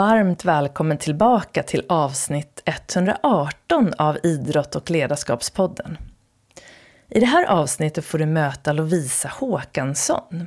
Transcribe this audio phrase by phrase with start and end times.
[0.00, 5.98] Varmt välkommen tillbaka till avsnitt 118 av Idrott och ledarskapspodden.
[7.08, 10.46] I det här avsnittet får du möta Lovisa Håkansson.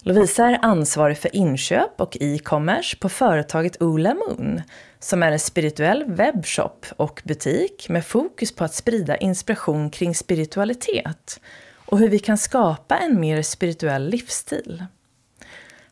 [0.00, 4.62] Lovisa är ansvarig för inköp och e-commerce på företaget Ola Moon
[4.98, 11.40] som är en spirituell webbshop och butik med fokus på att sprida inspiration kring spiritualitet
[11.86, 14.84] och hur vi kan skapa en mer spirituell livsstil.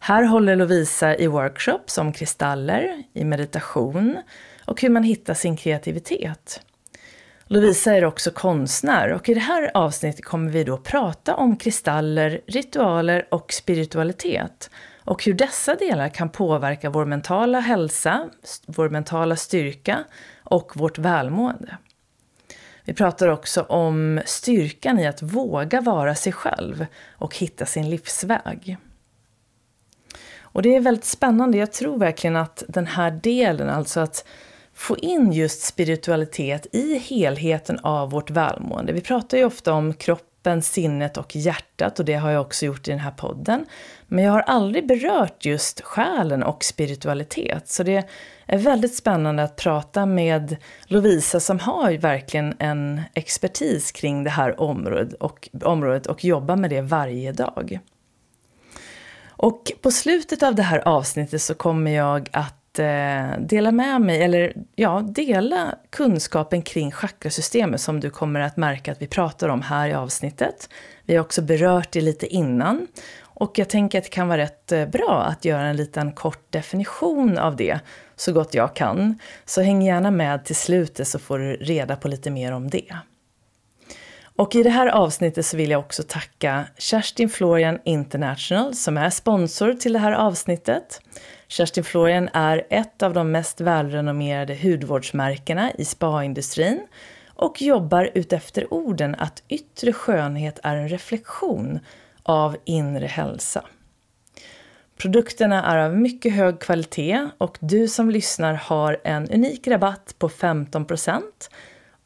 [0.07, 4.23] Här håller Lovisa i workshops om kristaller, i meditation
[4.65, 6.61] och hur man hittar sin kreativitet.
[7.47, 12.41] Lovisa är också konstnär och i det här avsnittet kommer vi då prata om kristaller,
[12.47, 14.71] ritualer och spiritualitet
[15.05, 18.29] och hur dessa delar kan påverka vår mentala hälsa,
[18.67, 20.05] vår mentala styrka
[20.43, 21.77] och vårt välmående.
[22.85, 28.79] Vi pratar också om styrkan i att våga vara sig själv och hitta sin livsväg.
[30.57, 31.59] Och det är väldigt spännande.
[31.59, 34.25] Jag tror verkligen att den här delen, alltså att
[34.75, 38.93] få in just spiritualitet i helheten av vårt välmående.
[38.93, 42.89] Vi pratar ju ofta om kroppen, sinnet och hjärtat och det har jag också gjort
[42.89, 43.67] i den här podden.
[44.07, 47.69] Men jag har aldrig berört just själen och spiritualitet.
[47.69, 48.09] Så det
[48.47, 54.61] är väldigt spännande att prata med Lovisa som har verkligen en expertis kring det här
[54.61, 57.81] området och, området och jobbar med det varje dag.
[59.37, 64.23] Och på slutet av det här avsnittet så kommer jag att eh, dela med mig,
[64.23, 69.63] eller ja, dela kunskapen kring chakrasystemet som du kommer att märka att vi pratar om
[69.63, 70.69] här i avsnittet.
[71.05, 72.87] Vi har också berört det lite innan.
[73.39, 76.53] Och jag tänker att det kan vara rätt eh, bra att göra en liten kort
[76.53, 77.81] definition av det,
[78.17, 79.19] så gott jag kan.
[79.45, 82.97] Så häng gärna med till slutet så får du reda på lite mer om det.
[84.37, 89.11] Och i det här avsnittet så vill jag också tacka Kerstin Florian International som är
[89.11, 91.01] sponsor till det här avsnittet.
[91.49, 96.87] Kerstin Florian är ett av de mest välrenommerade hudvårdsmärkena i spaindustrin
[97.35, 101.79] och jobbar utefter orden att yttre skönhet är en reflektion
[102.23, 103.65] av inre hälsa.
[104.97, 110.29] Produkterna är av mycket hög kvalitet och du som lyssnar har en unik rabatt på
[110.29, 111.23] 15%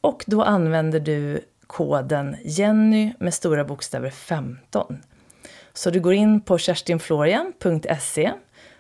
[0.00, 4.98] och då använder du koden Jenny med stora bokstäver 15.
[5.72, 8.32] Så du går in på kerstinflorian.se,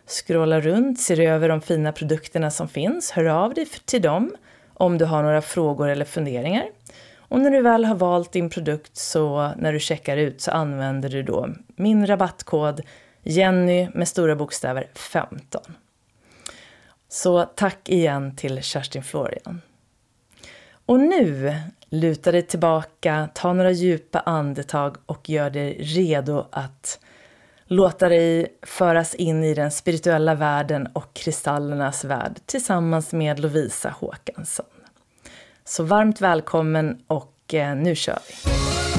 [0.06, 4.36] scrollar runt, ser över de fina produkterna som finns, hör av dig till dem
[4.74, 6.66] om du har några frågor eller funderingar.
[7.16, 11.08] Och när du väl har valt din produkt så när du checkar ut så använder
[11.08, 12.80] du då min rabattkod
[13.22, 15.62] Jenny med stora bokstäver 15.
[17.08, 19.60] Så tack igen till Kerstin Florian.
[20.90, 21.54] Och nu
[21.90, 27.00] Luta dig tillbaka, ta några djupa andetag och gör dig redo att
[27.64, 34.66] låta dig föras in i den spirituella världen och kristallernas värld tillsammans med Lovisa Håkansson.
[35.64, 38.89] Så varmt välkommen och eh, nu kör vi!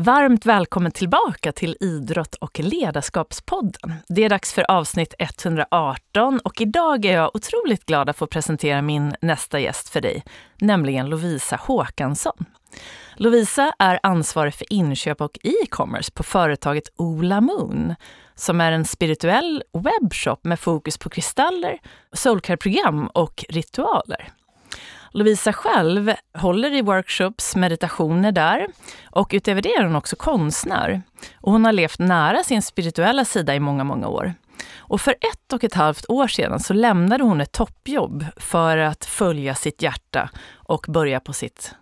[0.00, 3.94] Varmt välkommen tillbaka till Idrott och ledarskapspodden.
[4.08, 8.82] Det är dags för avsnitt 118 och idag är jag otroligt glad att få presentera
[8.82, 10.24] min nästa gäst för dig,
[10.58, 12.44] nämligen Lovisa Håkansson.
[13.16, 17.94] Lovisa är ansvarig för inköp och e-commerce på företaget Ola Moon
[18.34, 21.78] som är en spirituell webbshop med fokus på kristaller,
[22.12, 24.32] soulcare-program och ritualer.
[25.10, 28.66] Lovisa själv håller i workshops, meditationer där
[29.10, 31.02] och utöver det är hon också konstnär.
[31.40, 34.34] Och hon har levt nära sin spirituella sida i många, många år.
[34.76, 39.04] Och för ett och ett halvt år sedan så lämnade hon ett toppjobb för att
[39.04, 41.74] följa sitt hjärta och börja på sitt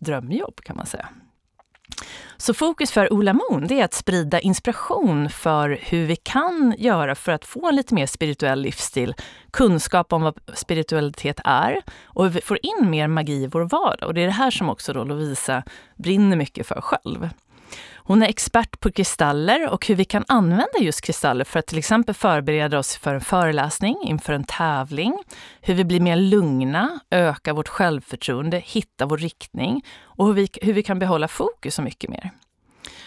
[0.00, 1.08] drömjobb kan man säga.
[2.36, 7.14] Så fokus för Ola Moon det är att sprida inspiration för hur vi kan göra
[7.14, 9.14] för att få en lite mer spirituell livsstil,
[9.50, 14.08] kunskap om vad spiritualitet är och hur vi får in mer magi i vår vardag.
[14.08, 15.62] Och det är det här som också då Lovisa
[15.96, 17.28] brinner mycket för själv.
[17.94, 21.78] Hon är expert på kristaller och hur vi kan använda just kristaller för att till
[21.78, 25.18] exempel förbereda oss för en föreläsning, inför en tävling,
[25.60, 30.72] hur vi blir mer lugna, ökar vårt självförtroende, hittar vår riktning och hur vi, hur
[30.72, 32.30] vi kan behålla fokus och mycket mer.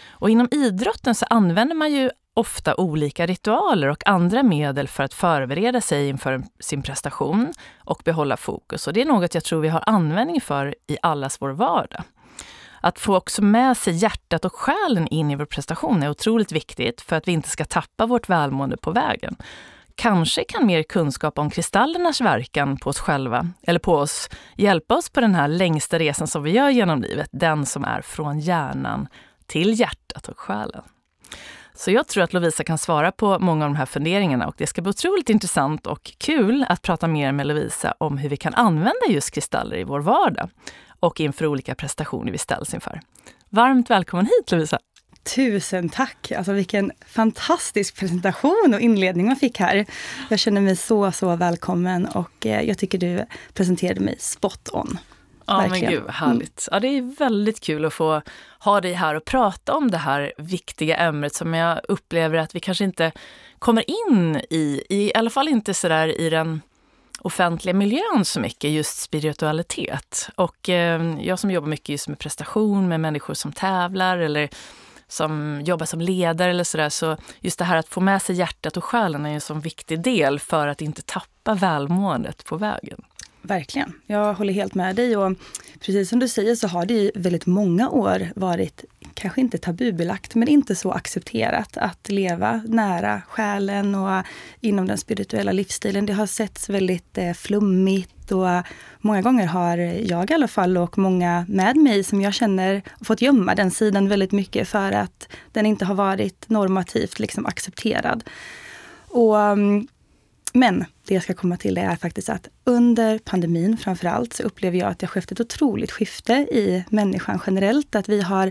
[0.08, 5.14] Och inom idrotten så använder man ju ofta olika ritualer och andra medel för att
[5.14, 8.86] förbereda sig inför sin prestation och behålla fokus.
[8.86, 12.02] Och det är något jag tror vi har användning för i allas vår vardag.
[12.84, 17.00] Att få också med sig hjärtat och själen in i vår prestation är otroligt viktigt
[17.00, 19.36] för att vi inte ska tappa vårt välmående på vägen.
[19.94, 25.10] Kanske kan mer kunskap om kristallernas verkan på oss själva, eller på oss, hjälpa oss
[25.10, 29.08] på den här längsta resan som vi gör genom livet, den som är från hjärnan
[29.46, 30.82] till hjärtat och själen.
[31.74, 34.66] Så jag tror att Lovisa kan svara på många av de här funderingarna och det
[34.66, 38.54] ska bli otroligt intressant och kul att prata mer med Lovisa om hur vi kan
[38.54, 40.50] använda just kristaller i vår vardag
[41.04, 43.00] och inför olika prestationer vi ställs inför.
[43.48, 44.78] Varmt välkommen hit Lovisa!
[45.34, 46.32] Tusen tack!
[46.32, 49.86] Alltså vilken fantastisk presentation och inledning man fick här.
[50.30, 53.24] Jag känner mig så, så välkommen och eh, jag tycker du
[53.54, 54.98] presenterade mig spot on.
[55.46, 55.84] Ja Verkligen.
[55.84, 56.68] men gud, härligt.
[56.70, 58.22] Ja, det är väldigt kul att få
[58.58, 62.60] ha dig här och prata om det här viktiga ämnet som jag upplever att vi
[62.60, 63.12] kanske inte
[63.58, 66.60] kommer in i, i alla fall inte sådär i den
[67.24, 70.28] offentliga miljön så mycket, just spiritualitet.
[70.34, 74.48] Och eh, jag som jobbar mycket just med prestation, med människor som tävlar eller
[75.08, 78.76] som jobbar som ledare eller sådär, så just det här att få med sig hjärtat
[78.76, 83.04] och själen är en sån viktig del för att inte tappa välmåendet på vägen.
[83.46, 83.92] Verkligen.
[84.06, 85.16] Jag håller helt med dig.
[85.16, 85.36] Och
[85.80, 90.34] precis som du säger så har det i väldigt många år varit, kanske inte tabubelagt,
[90.34, 94.24] men inte så accepterat att leva nära själen och
[94.60, 96.06] inom den spirituella livsstilen.
[96.06, 98.66] Det har setts väldigt eh, flummigt och
[98.98, 103.22] många gånger har jag i alla fall och många med mig som jag känner fått
[103.22, 108.24] gömma den sidan väldigt mycket för att den inte har varit normativt liksom accepterad.
[109.08, 109.88] Och mm,
[110.56, 114.88] men det jag ska komma till är faktiskt att under pandemin framförallt så upplever jag
[114.88, 117.94] att det har skett ett otroligt skifte i människan generellt.
[117.94, 118.50] Att vi har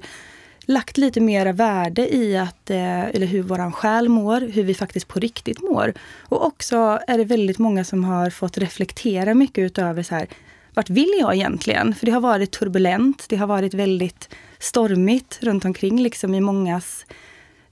[0.65, 5.07] lagt lite mera värde i att, eh, eller hur våran själ mår, hur vi faktiskt
[5.07, 5.93] på riktigt mår.
[6.19, 10.27] Och också är det väldigt många som har fått reflektera mycket utöver så här,
[10.73, 11.95] vart vill jag egentligen?
[11.95, 14.29] För det har varit turbulent, det har varit väldigt
[14.59, 17.05] stormigt runt omkring liksom i mångas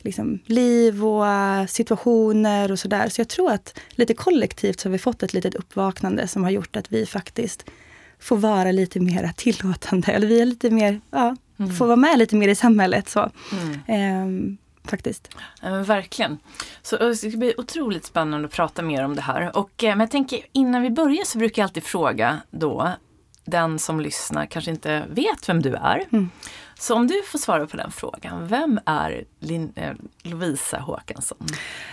[0.04, 3.10] liksom, liv och uh, situationer och sådär.
[3.10, 6.52] Så jag tror att lite kollektivt så har vi fått ett litet uppvaknande som har
[6.52, 7.66] gjort att vi faktiskt
[8.20, 10.12] får vara lite mer tillåtande.
[10.12, 11.72] Eller vi är lite mer, ja, mm.
[11.72, 13.10] får vara med lite mer i samhället.
[13.10, 13.32] Så.
[13.88, 14.24] Mm.
[14.26, 15.30] Um, faktiskt.
[15.62, 16.38] Ja, verkligen.
[16.82, 19.58] Så det ska bli otroligt spännande att prata mer om det här.
[19.58, 22.92] Och, eh, men jag tänker innan vi börjar så brukar jag alltid fråga då
[23.46, 26.04] den som lyssnar kanske inte vet vem du är.
[26.12, 26.30] Mm.
[26.82, 29.94] Så om du får svara på den frågan, vem är Lin eh,
[30.24, 31.48] Lovisa Håkansson?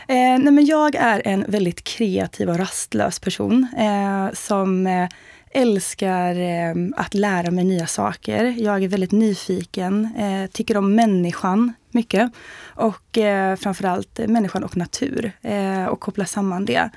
[0.08, 5.08] Eh, nej men jag är en väldigt kreativ och rastlös person eh, som eh,
[5.50, 8.44] älskar eh, att lära mig nya saker.
[8.58, 12.32] Jag är väldigt nyfiken, eh, tycker om människan mycket.
[12.64, 16.90] Och eh, framförallt människan och natur eh, och koppla samman det.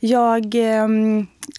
[0.00, 0.88] Jag eh,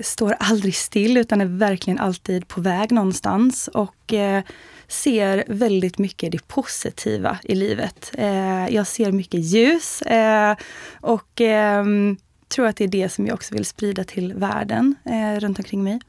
[0.03, 3.68] står aldrig still utan är verkligen alltid på väg någonstans.
[3.74, 4.44] Och eh,
[4.88, 8.12] ser väldigt mycket det positiva i livet.
[8.18, 10.56] Eh, jag ser mycket ljus eh,
[11.01, 11.84] och eh,
[12.47, 15.83] tror att det är det som jag också vill sprida till världen eh, runt omkring
[15.83, 15.99] mig.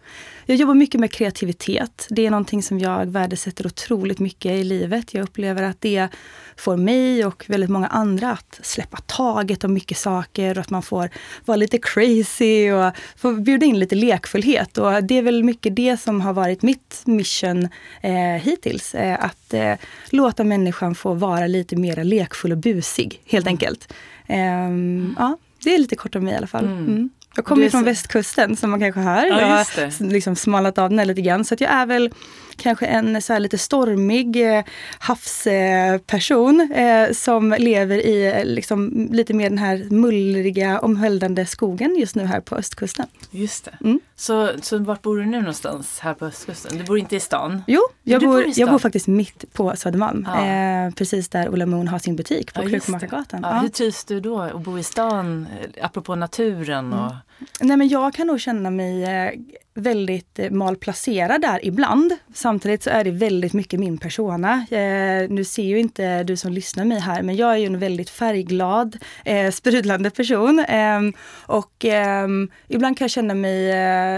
[0.47, 2.07] Jag jobbar mycket med kreativitet.
[2.11, 5.15] Det är någonting som jag värdesätter otroligt mycket i livet.
[5.15, 6.09] Jag upplever att det
[6.57, 10.83] får mig och väldigt många andra att släppa taget om mycket saker och att man
[10.83, 11.11] får
[11.45, 14.79] vara lite crazy och få bjuda in lite lekfullhet.
[14.79, 17.69] Och det är väl mycket det som har varit mitt mission
[18.01, 18.95] eh, hittills.
[18.95, 19.75] Eh, att eh,
[20.11, 23.93] låta människan få vara lite mer lekfull och busig, helt enkelt.
[24.27, 25.15] Mm.
[25.19, 26.65] Ja, det är lite kort om mig i alla fall.
[26.65, 26.87] Mm.
[26.87, 27.11] Mm.
[27.37, 27.85] Jag kommer ju från så...
[27.85, 29.27] västkusten som man kanske hör.
[29.27, 31.45] Ja, jag har liksom smalat av den lite grann.
[31.45, 32.11] Så att jag är väl
[32.59, 34.65] kanske en så lite stormig eh,
[34.99, 42.15] havsperson eh, som lever i eh, liksom, lite mer den här mullriga, omhöldande skogen just
[42.15, 43.07] nu här på östkusten.
[43.31, 43.79] Just det.
[43.81, 44.01] Mm.
[44.17, 46.79] Så, så vart bor du nu någonstans här på östkusten?
[46.79, 47.63] Du bor inte i stan?
[47.67, 50.29] Jo, jag, bor, bor jag bor faktiskt mitt på Södermalm.
[50.35, 50.47] Ja.
[50.47, 53.41] Eh, precis där Ola Moon har sin butik på ja, Krukmakargatan.
[53.43, 53.61] Ja, ja.
[53.61, 55.47] Hur trivs du då att bo i stan,
[55.81, 56.93] apropå naturen?
[56.93, 56.99] Och...
[56.99, 57.17] Mm.
[57.61, 59.33] Nej men jag kan nog känna mig eh,
[59.79, 62.13] väldigt eh, malplacerad där ibland.
[62.35, 64.67] Samtidigt så är det väldigt mycket min persona.
[64.71, 67.79] Eh, nu ser ju inte du som lyssnar mig här, men jag är ju en
[67.79, 70.59] väldigt färgglad, eh, sprudlande person.
[70.59, 71.01] Eh,
[71.47, 72.29] och eh,
[72.69, 73.59] ibland kan jag känna mig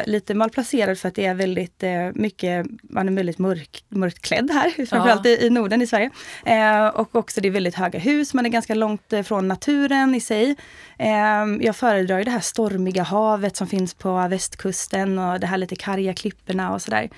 [0.06, 1.84] lite malplacerad för att det är väldigt
[2.14, 5.30] mycket, man är väldigt mörk, mörkt klädd här, framförallt ja.
[5.30, 6.10] i, i Norden i Sverige.
[6.94, 10.56] och också det är väldigt höga hus, man är ganska långt från naturen i sig.
[11.60, 16.14] jag föredrar det här stormiga havet som finns på västkusten och det här lite karga
[16.14, 17.10] klipporna och sådär.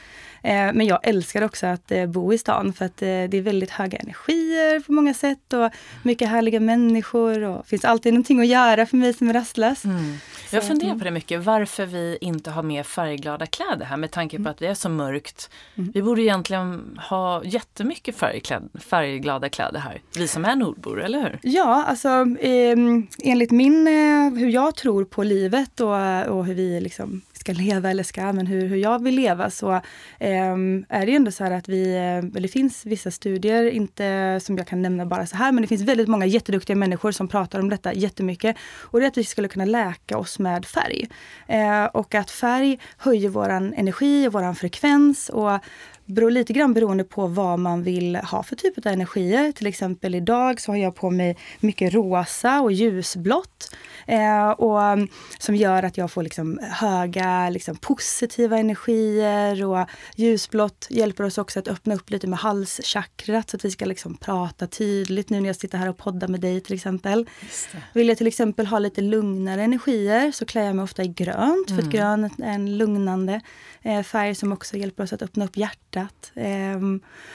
[0.42, 3.42] Eh, men jag älskar också att eh, bo i stan för att eh, det är
[3.42, 5.70] väldigt höga energier på många sätt och
[6.02, 9.84] mycket härliga människor och det finns alltid någonting att göra för mig som är rastlös.
[9.84, 10.18] Mm.
[10.52, 14.36] Jag funderar på det mycket, varför vi inte har mer färgglada kläder här med tanke
[14.36, 14.50] på mm.
[14.50, 15.50] att det är så mörkt.
[15.74, 15.92] Mm.
[15.94, 21.38] Vi borde egentligen ha jättemycket färgkläd, färgglada kläder här, vi som är nordbor, eller hur?
[21.42, 22.08] Ja, alltså
[22.40, 22.76] eh,
[23.22, 27.90] enligt min, eh, hur jag tror på livet och, och hur vi liksom ska leva
[27.90, 29.72] eller ska, men hur, hur jag vill leva så
[30.18, 30.54] eh,
[30.88, 34.38] är det ju ändå så här att vi, eh, eller det finns vissa studier, inte
[34.42, 37.28] som jag kan nämna bara så här, men det finns väldigt många jätteduktiga människor som
[37.28, 38.56] pratar om detta jättemycket.
[38.90, 41.08] Och det är att vi skulle kunna läka oss med färg.
[41.48, 45.58] Eh, och att färg höjer våran energi och våran frekvens och
[46.12, 49.52] beror lite grann beroende på vad man vill ha för typ av energier.
[49.52, 53.76] Till exempel idag så har jag på mig mycket rosa och ljusblått.
[54.06, 59.64] Eh, och, mm, som gör att jag får liksom höga liksom, positiva energier.
[59.64, 63.84] Och ljusblått hjälper oss också att öppna upp lite med halschakrat så att vi ska
[63.84, 67.28] liksom prata tydligt nu när jag sitter här och poddar med dig till exempel.
[67.92, 71.70] Vill jag till exempel ha lite lugnare energier så klär jag mig ofta i grönt.
[71.70, 71.76] Mm.
[71.82, 72.20] För att mm.
[72.20, 73.40] grönt är en lugnande
[73.82, 76.32] eh, färg som också hjälper oss att öppna upp hjärtat.
[76.34, 76.80] Eh,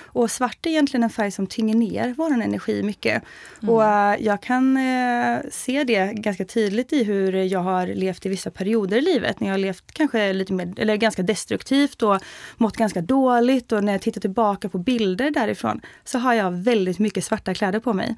[0.06, 3.24] och svart är egentligen en färg som tynger ner vår energi mycket.
[3.62, 3.74] Mm.
[3.74, 8.30] Och uh, jag kan uh, se det ganska tydligt i hur jag har levt i
[8.30, 9.40] vissa perioder i livet.
[9.40, 12.20] När jag har levt kanske lite mer, eller ganska destruktivt och
[12.58, 13.72] mått ganska dåligt.
[13.72, 17.80] Och när jag tittar tillbaka på bilder därifrån så har jag väldigt mycket svarta kläder
[17.80, 18.16] på mig.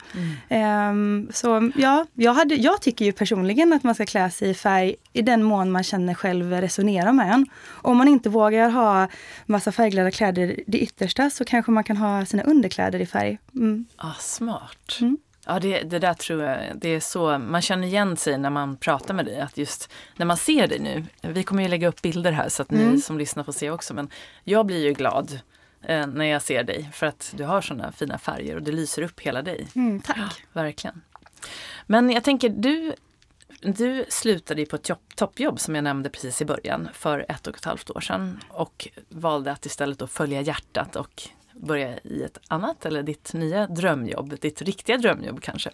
[0.50, 0.89] Mm.
[0.89, 4.53] Um, så ja, jag, hade, jag tycker ju personligen att man ska klä sig i
[4.53, 7.45] färg i den mån man känner själv resonerar med en.
[7.67, 9.07] Om man inte vågar ha
[9.45, 13.39] massa färgglada kläder det yttersta så kanske man kan ha sina underkläder i färg.
[13.55, 13.85] Mm.
[13.95, 14.97] Ah, smart.
[15.01, 15.17] Mm.
[15.45, 18.77] Ja, det, det där tror jag, det är så, man känner igen sig när man
[18.77, 19.39] pratar med dig.
[19.39, 22.61] Att just när man ser dig nu, vi kommer ju lägga upp bilder här så
[22.61, 22.97] att ni mm.
[22.97, 23.93] som lyssnar får se också.
[23.93, 24.09] Men
[24.43, 25.39] jag blir ju glad
[25.81, 29.01] eh, när jag ser dig för att du har såna fina färger och det lyser
[29.01, 29.67] upp hela dig.
[29.75, 30.17] Mm, tack.
[30.17, 31.01] Ja, verkligen.
[31.88, 32.93] Men jag tänker, du
[33.61, 37.65] du slutade på ett toppjobb som jag nämnde precis i början för ett och ett
[37.65, 42.85] halvt år sedan och valde att istället då följa hjärtat och börja i ett annat
[42.85, 45.69] eller ditt nya drömjobb, ditt riktiga drömjobb kanske.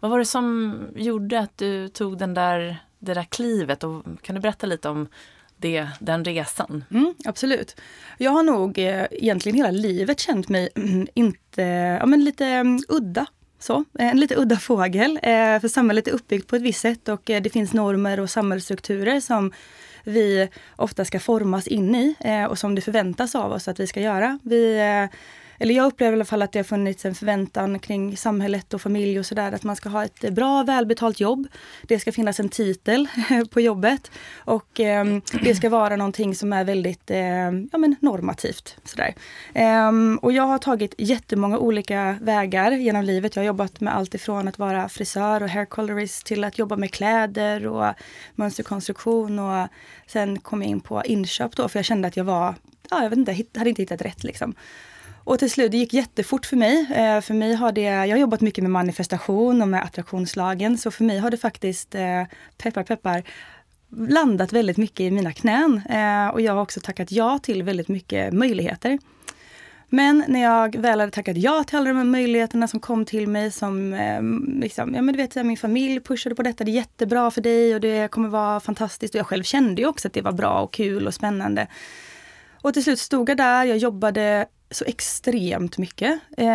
[0.00, 4.34] Vad var det som gjorde att du tog den där, det där klivet och kan
[4.34, 5.08] du berätta lite om
[5.56, 6.84] det, den resan?
[6.90, 7.80] Mm, absolut.
[8.18, 10.68] Jag har nog eh, egentligen hela livet känt mig
[11.14, 11.62] inte,
[12.00, 13.26] ja, men lite um, udda
[13.64, 15.18] så, eh, en lite udda fågel.
[15.22, 18.30] Eh, för samhället är uppbyggt på ett visst sätt och eh, det finns normer och
[18.30, 19.52] samhällsstrukturer som
[20.04, 22.14] vi ofta ska formas in i
[22.48, 24.38] och som det förväntas av oss att vi ska göra.
[24.42, 24.78] Vi
[25.58, 28.82] eller jag upplever i alla fall att det har funnits en förväntan kring samhället och
[28.82, 31.48] familj och sådär, att man ska ha ett bra välbetalt jobb.
[31.82, 33.08] Det ska finnas en titel
[33.50, 35.04] på jobbet och eh,
[35.42, 37.18] det ska vara någonting som är väldigt eh,
[37.72, 38.76] ja, men normativt.
[38.84, 39.14] Sådär.
[39.52, 43.36] Eh, och jag har tagit jättemånga olika vägar genom livet.
[43.36, 46.76] Jag har jobbat med allt ifrån att vara frisör och hair colorist till att jobba
[46.76, 47.94] med kläder och
[48.34, 49.68] mönsterkonstruktion och
[50.06, 52.54] sen kom jag in på inköp då, för jag kände att jag var,
[52.90, 54.54] ja, jag vet inte, hade inte hittat rätt liksom.
[55.24, 56.86] Och till slut, det gick jättefort för mig.
[56.94, 60.78] Eh, för mig har det, jag har jobbat mycket med manifestation och med attraktionslagen.
[60.78, 62.22] Så för mig har det faktiskt, eh,
[62.58, 63.22] peppar peppar,
[64.08, 65.82] landat väldigt mycket i mina knän.
[65.90, 68.98] Eh, och jag har också tackat ja till väldigt mycket möjligheter.
[69.88, 73.28] Men när jag väl hade tackat ja till alla de här möjligheterna som kom till
[73.28, 74.22] mig som, eh,
[74.60, 77.74] liksom, ja men du vet, min familj pushade på detta, det är jättebra för dig
[77.74, 79.14] och det kommer vara fantastiskt.
[79.14, 81.66] Och jag själv kände ju också att det var bra och kul och spännande.
[82.62, 86.20] Och till slut stod jag där, jag jobbade så extremt mycket.
[86.36, 86.46] Eh,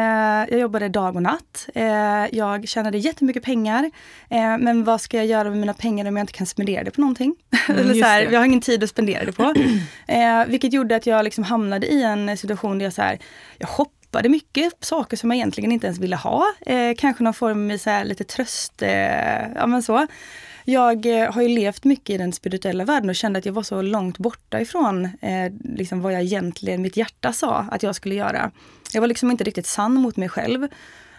[0.50, 1.70] jag jobbade dag och natt.
[1.75, 3.92] Eh, jag tjänade jättemycket pengar.
[4.30, 6.92] Eh, men vad ska jag göra med mina pengar om jag inte kan spendera det
[6.92, 7.36] på någonting?
[7.70, 9.54] Mm, Eller så här, jag har ingen tid att spendera det på.
[10.08, 13.20] Eh, vilket gjorde att jag liksom hamnade i en situation där jag, så här,
[13.58, 16.46] jag hoppade mycket saker som jag egentligen inte ens ville ha.
[16.66, 20.08] Eh, kanske någon form av så här, lite tröst, eh, ja men så.
[20.70, 23.64] Jag eh, har ju levt mycket i den spirituella världen och kände att jag var
[23.64, 28.16] så långt borta ifrån eh, liksom vad jag egentligen, mitt hjärta sa att jag skulle
[28.16, 28.52] göra.
[28.94, 30.68] Jag var liksom inte riktigt sann mot mig själv.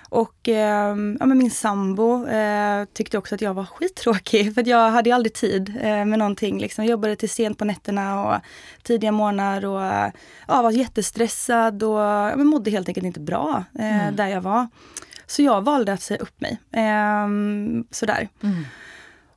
[0.08, 4.90] Och eh, ja, men min sambo eh, tyckte också att jag var skittråkig för jag
[4.90, 6.60] hade aldrig tid eh, med någonting.
[6.60, 6.84] Liksom.
[6.84, 8.40] Jag jobbade till sent på nätterna och
[8.82, 10.12] tidiga morgnar och
[10.48, 14.16] ja, var jättestressad och ja, men mådde helt enkelt inte bra eh, mm.
[14.16, 14.68] där jag var.
[15.26, 16.58] Så jag valde att säga upp mig.
[16.72, 18.28] Ehm, sådär.
[18.42, 18.64] Mm.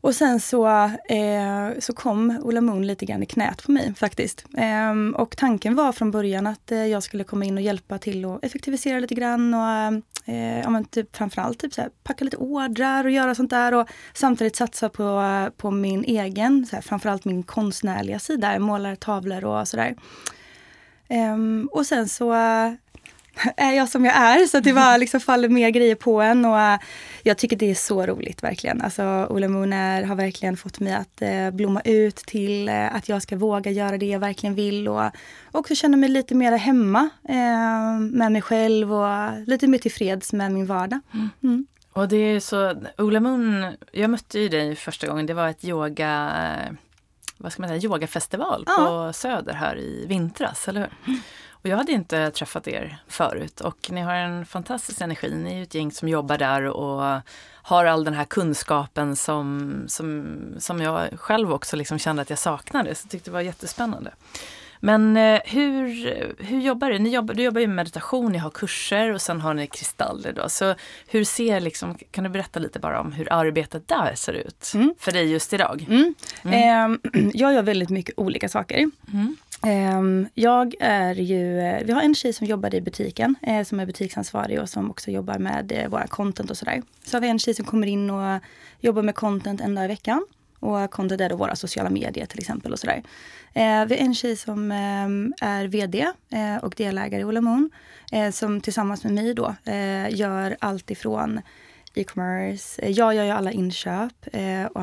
[0.03, 0.67] Och sen så,
[1.09, 4.45] eh, så kom Ola Moon lite grann i knät på mig faktiskt.
[4.57, 8.25] Eh, och tanken var från början att eh, jag skulle komma in och hjälpa till
[8.25, 10.01] att effektivisera lite grann och
[10.33, 13.73] eh, ja, men typ, framförallt typ så här, packa lite ordrar och göra sånt där
[13.73, 19.45] och samtidigt satsa på, på min egen, så här, framförallt min konstnärliga sida, målar tavlor
[19.45, 19.95] och sådär.
[21.07, 22.33] Ehm, och sen så
[23.57, 24.45] är jag som jag är.
[24.45, 26.45] Så det bara liksom faller mer grejer på en.
[26.45, 26.77] Och uh,
[27.23, 28.81] jag tycker det är så roligt verkligen.
[28.81, 33.21] Alltså Ola Mooner har verkligen fått mig att uh, blomma ut till uh, att jag
[33.21, 34.87] ska våga göra det jag verkligen vill.
[34.87, 35.11] Och
[35.51, 37.09] också känna mig lite mer hemma
[38.11, 40.99] med mig själv och lite mer tillfreds med min vardag.
[41.13, 41.29] Mm.
[41.43, 41.67] Mm.
[41.93, 45.63] Och det är så, Ola Moon, jag mötte ju dig första gången, det var ett
[45.63, 46.31] yoga
[47.37, 48.75] vad ska man säga, yogafestival ja.
[48.77, 51.19] på Söder här i vintras, eller hur?
[51.63, 51.69] Mm.
[51.69, 55.35] Och jag hade inte träffat er förut och ni har en fantastisk energi.
[55.35, 57.21] Ni är ju ett gäng som jobbar där och
[57.53, 62.39] har all den här kunskapen som, som, som jag själv också liksom kände att jag
[62.39, 62.95] saknade.
[62.95, 64.11] Så jag tyckte det var jättespännande.
[64.85, 65.87] Men eh, hur,
[66.43, 66.99] hur jobbar du?
[66.99, 70.33] Ni jobbar, du jobbar ju med meditation, ni har kurser och sen har ni kristaller.
[70.33, 70.49] Då.
[70.49, 70.75] Så
[71.07, 74.93] hur ser, liksom, kan du berätta lite bara om hur arbetet där ser ut mm.
[74.99, 75.85] för dig just idag?
[75.89, 76.15] Mm.
[76.43, 76.93] Mm.
[77.13, 78.91] Eh, jag gör väldigt mycket olika saker.
[79.65, 83.79] Ehm, jag är ju, eh, vi har en tjej som jobbar i butiken eh, som
[83.79, 86.81] är butiksansvarig och som också jobbar med eh, våra content och sådär.
[87.05, 88.39] Så har vi en tjej som kommer in och
[88.79, 90.25] jobbar med content en dag i veckan.
[90.59, 93.03] Och content är då våra sociala medier till exempel och sådär.
[93.53, 96.07] Eh, vi har en tjej som ehm, är VD
[96.61, 97.69] och delägare i Ola Moon.
[98.31, 99.55] Som tillsammans med mig då
[100.09, 101.41] gör allt ifrån
[101.97, 102.81] e-commerce.
[102.81, 104.81] Eh, jag gör ju alla inköp eh, och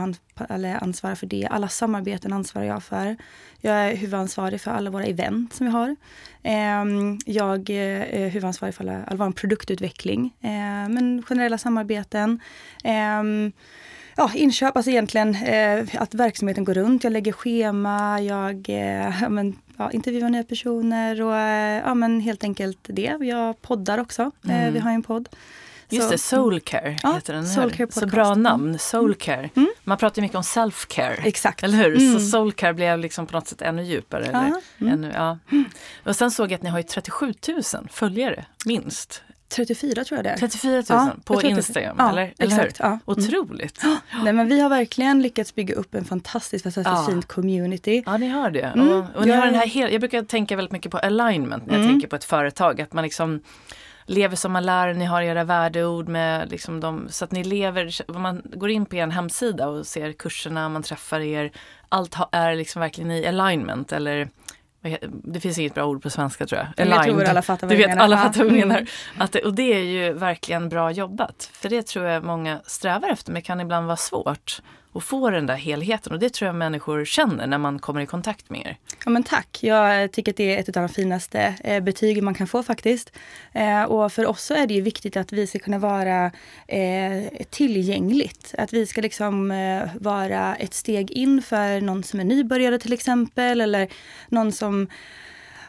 [0.80, 1.48] ansvarar för det.
[1.50, 3.16] Alla samarbeten ansvarar jag för.
[3.60, 5.96] Jag är huvudansvarig för alla våra event som vi har.
[6.42, 10.34] Ehm, jag är huvudansvarig för all vår produktutveckling.
[10.40, 12.40] Eh, men generella samarbeten.
[12.84, 13.52] Ehm,
[14.16, 15.36] ja, inköp, alltså egentligen
[15.94, 17.04] att verksamheten går runt.
[17.04, 18.68] Jag lägger schema, jag
[19.20, 21.34] ja, men, ja, intervjuar nya personer och
[21.88, 23.16] ja, men helt enkelt det.
[23.20, 24.30] Jag poddar också.
[24.44, 24.72] Mm.
[24.72, 25.28] Vi har en podd.
[25.90, 27.46] Just så, det, Soulcare ja, heter den.
[27.46, 28.78] Soulcare så bra namn, mm.
[28.78, 29.50] Soulcare.
[29.56, 29.68] Mm.
[29.84, 31.20] Man pratar mycket om self-care.
[31.24, 31.62] Exakt.
[31.62, 31.96] Eller hur?
[31.96, 32.12] Mm.
[32.12, 34.24] Så Soulcare blev liksom på något sätt ännu djupare.
[34.24, 34.92] Eller, mm.
[34.92, 35.38] ännu, ja.
[36.04, 39.22] Och sen såg jag att ni har ju 37 000 följare, minst.
[39.50, 40.36] 34 tror jag det är.
[40.36, 42.76] 34 000 ja, på Instagram, ja, eller, eller exakt?
[42.78, 42.98] Ja.
[43.04, 43.82] Otroligt.
[43.82, 43.96] Mm.
[44.24, 47.12] Nej, men vi har verkligen lyckats bygga upp en fantastisk, fantastiskt ja.
[47.12, 48.02] fint community.
[48.06, 48.60] Ja, ni har det.
[48.60, 48.88] Mm.
[48.88, 51.80] Och, och ni har den här, jag brukar tänka väldigt mycket på alignment när jag
[51.80, 51.92] mm.
[51.92, 52.80] tänker på ett företag.
[52.80, 53.40] Att man liksom
[54.10, 58.12] lever som man lär, ni har era värdeord med liksom de, så att ni lever,
[58.18, 61.52] man går in på en hemsida och ser kurserna, man träffar er,
[61.88, 64.28] allt är liksom verkligen i alignment eller
[65.10, 66.86] det finns inget bra ord på svenska tror jag.
[66.86, 67.08] Aligned.
[67.08, 68.86] Jag tror alla fattar vad du vet, alla fattar vad jag menar.
[69.18, 71.50] Att det, och det är ju verkligen bra jobbat.
[71.52, 75.46] För det tror jag många strävar efter men kan ibland vara svårt och få den
[75.46, 76.12] där helheten.
[76.12, 78.76] Och det tror jag människor känner när man kommer i kontakt med er.
[79.04, 79.58] Ja men tack.
[79.62, 83.12] Jag tycker att det är ett av de finaste eh, betygen man kan få faktiskt.
[83.52, 86.30] Eh, och för oss så är det ju viktigt att vi ska kunna vara
[86.66, 88.54] eh, tillgängligt.
[88.58, 89.48] Att vi ska liksom
[90.00, 93.60] vara ett steg in för någon som är nybörjare till exempel.
[93.60, 93.88] Eller
[94.28, 94.88] någon som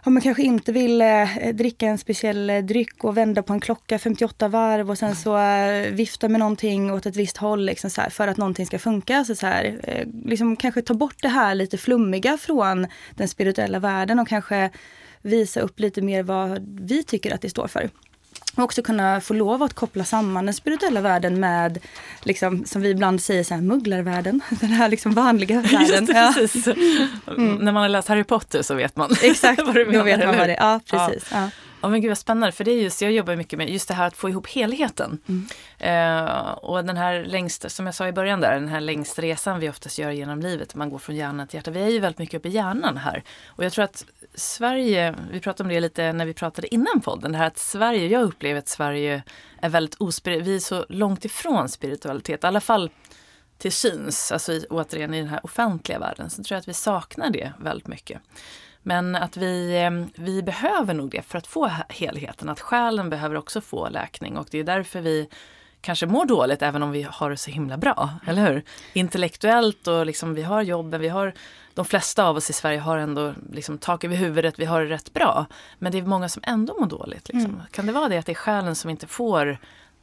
[0.04, 3.60] om man kanske inte vill eh, dricka en speciell eh, dryck och vända på en
[3.60, 7.90] klocka 58 varv och sen så eh, vifta med någonting åt ett visst håll liksom
[7.90, 9.26] så här, för att någonting ska funka.
[9.26, 13.80] Så, så här, eh, liksom kanske ta bort det här lite flummiga från den spirituella
[13.80, 14.70] världen och kanske
[15.22, 17.90] visa upp lite mer vad vi tycker att det står för.
[18.56, 21.80] Och också kunna få lov att koppla samman den spirituella världen med,
[22.24, 24.42] liksom, som vi ibland säger, så här, mugglarvärlden.
[24.50, 26.06] Den här liksom vanliga världen.
[26.06, 26.34] Det, ja.
[26.36, 26.68] precis.
[27.28, 27.56] Mm.
[27.56, 30.00] När man har läst Harry Potter så vet man Exakt, vad du menar.
[30.00, 30.72] Då vet man vad det är.
[30.72, 31.28] Ja, precis.
[31.32, 31.42] Ja.
[31.42, 31.50] Ja.
[31.82, 33.94] Ja men gud vad spännande, för det är just, jag jobbar mycket med just det
[33.94, 35.18] här att få ihop helheten.
[35.28, 35.48] Mm.
[35.78, 39.60] Eh, och den här längst, som jag sa i början där, den här längsta resan
[39.60, 41.74] vi oftast gör genom livet, man går från hjärnan till hjärtat.
[41.76, 43.24] Vi är ju väldigt mycket uppe i hjärnan här.
[43.48, 47.32] Och jag tror att Sverige, vi pratade om det lite när vi pratade innan podden,
[47.32, 49.24] det här att Sverige, jag upplever att Sverige
[49.62, 52.90] är väldigt ospirituellt, vi är så långt ifrån spiritualitet, i alla fall
[53.58, 56.74] till syns, alltså i, återigen i den här offentliga världen, så tror jag att vi
[56.74, 58.22] saknar det väldigt mycket.
[58.84, 63.36] Men att vi, ehm, vi behöver nog det för att få helheten, att själen behöver
[63.36, 65.30] också få läkning och det är därför vi
[65.82, 68.64] kanske mår dåligt även om vi har det så himla bra, eller hur?
[68.94, 71.34] Intellektuellt och liksom vi har jobben, vi har
[71.74, 74.90] de flesta av oss i Sverige har ändå liksom tak över huvudet, vi har det
[74.90, 75.46] rätt bra.
[75.80, 77.30] Men det är många som ändå mår dåligt.
[77.30, 77.52] Liksom.
[77.52, 77.62] Mm.
[77.72, 79.58] Kan det vara det att det är själen som inte får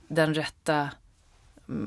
[0.09, 0.89] den rätta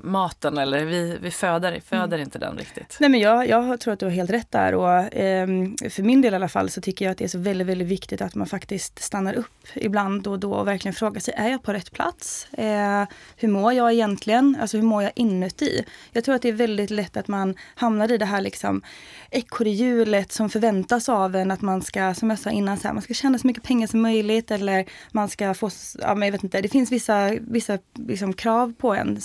[0.03, 2.19] maten eller vi, vi föder, föder mm.
[2.21, 2.97] inte den riktigt.
[2.99, 5.47] Nej men jag, jag tror att du har helt rätt där och eh,
[5.89, 7.87] för min del i alla fall så tycker jag att det är så väldigt, väldigt
[7.87, 11.63] viktigt att man faktiskt stannar upp ibland och då och verkligen frågar sig, är jag
[11.63, 12.53] på rätt plats?
[12.53, 13.03] Eh,
[13.35, 14.57] hur mår jag egentligen?
[14.61, 15.85] Alltså hur mår jag inuti?
[16.11, 18.81] Jag tror att det är väldigt lätt att man hamnar i det här liksom
[19.29, 23.03] ekorrhjulet som förväntas av en att man ska, som jag sa innan, så här, man
[23.03, 26.43] ska tjäna så mycket pengar som möjligt eller man ska få, ja men jag vet
[26.43, 29.21] inte, det finns vissa, vissa liksom, krav på en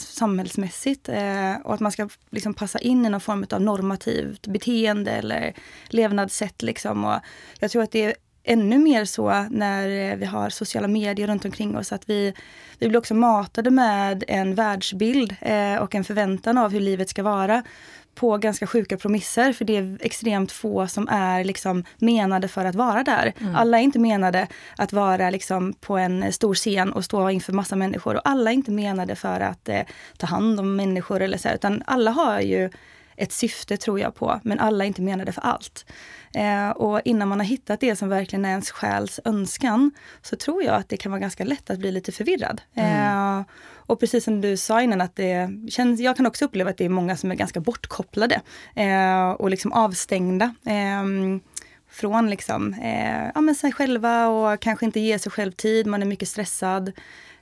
[0.46, 5.10] samhällsmässigt eh, och att man ska liksom, passa in i någon form av normativt beteende
[5.10, 5.54] eller
[5.88, 7.04] levnadssätt liksom.
[7.04, 7.20] Och
[7.60, 11.44] jag tror att det är ännu mer så när eh, vi har sociala medier runt
[11.44, 11.92] omkring oss.
[11.92, 12.34] Att vi,
[12.78, 17.22] vi blir också matade med en världsbild eh, och en förväntan av hur livet ska
[17.22, 17.62] vara
[18.16, 22.74] på ganska sjuka promisser för det är extremt få som är liksom menade för att
[22.74, 23.32] vara där.
[23.40, 23.56] Mm.
[23.56, 27.76] Alla är inte menade att vara liksom på en stor scen och stå inför massa
[27.76, 29.80] människor och alla är inte menade för att eh,
[30.16, 32.70] ta hand om människor eller så utan alla har ju
[33.16, 35.86] ett syfte tror jag på, men alla är inte menade för allt.
[36.34, 39.90] Eh, och innan man har hittat det som verkligen är ens själs önskan
[40.22, 42.60] så tror jag att det kan vara ganska lätt att bli lite förvirrad.
[42.74, 43.38] Mm.
[43.38, 43.44] Eh,
[43.86, 46.84] och precis som du sa innan att det känns, jag kan också uppleva att det
[46.84, 48.40] är många som är ganska bortkopplade
[48.74, 51.40] eh, och liksom avstängda ehm,
[51.90, 56.02] från liksom, eh, ja, men sig själva och kanske inte ge sig själv tid, man
[56.02, 56.92] är mycket stressad.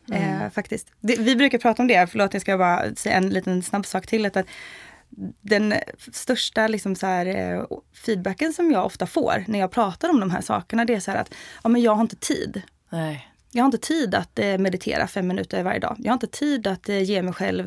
[0.09, 0.43] Mm.
[0.43, 0.93] Eh, faktiskt.
[1.01, 4.07] Det, vi brukar prata om det, förlåt jag ska bara säga en liten snabb sak
[4.07, 4.27] till.
[4.27, 4.47] Att, att
[5.40, 5.74] den
[6.12, 7.64] största liksom så här, eh,
[8.07, 11.11] feedbacken som jag ofta får när jag pratar om de här sakerna, det är så
[11.11, 12.62] här att ja, men jag har inte tid.
[12.90, 13.31] Nej.
[13.53, 15.96] Jag har inte tid att eh, meditera fem minuter varje dag.
[15.98, 17.66] Jag har inte tid att eh, ge mig själv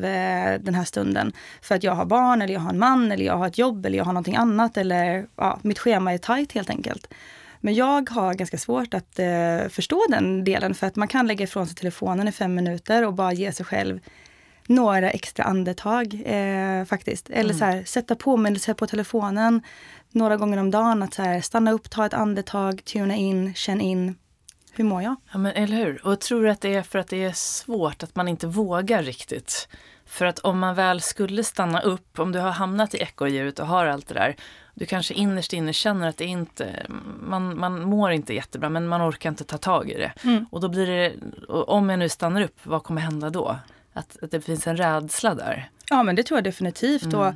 [0.64, 1.32] den här stunden.
[1.62, 3.86] För att jag har barn, eller jag har en man, eller jag har ett jobb,
[3.86, 4.76] eller jag har någonting annat.
[4.76, 7.08] Eller ja, mitt schema är tajt helt enkelt.
[7.60, 11.44] Men jag har ganska svårt att eh, förstå den delen för att man kan lägga
[11.44, 14.00] ifrån sig telefonen i fem minuter och bara ge sig själv
[14.68, 17.30] några extra andetag eh, faktiskt.
[17.30, 17.58] Eller mm.
[17.58, 19.62] så här, sätta påminnelser på telefonen
[20.10, 21.02] några gånger om dagen.
[21.02, 24.14] Att så här, stanna upp, ta ett andetag, tuna in, känn in.
[24.72, 25.16] Hur mår jag?
[25.32, 26.06] Ja men eller hur.
[26.06, 29.02] Och jag tror att det är för att det är svårt, att man inte vågar
[29.02, 29.68] riktigt.
[30.06, 33.66] För att om man väl skulle stanna upp, om du har hamnat i ekorrhjulet och
[33.66, 34.36] har allt det där.
[34.74, 36.86] Du kanske innerst inne känner att det inte,
[37.20, 40.12] man, man mår inte jättebra men man orkar inte ta tag i det.
[40.24, 40.46] Mm.
[40.50, 41.12] Och då blir det,
[41.48, 43.56] om jag nu stannar upp, vad kommer hända då?
[43.92, 45.70] Att, att det finns en rädsla där.
[45.90, 47.04] Ja men det tror jag definitivt.
[47.04, 47.20] Mm.
[47.20, 47.26] Och,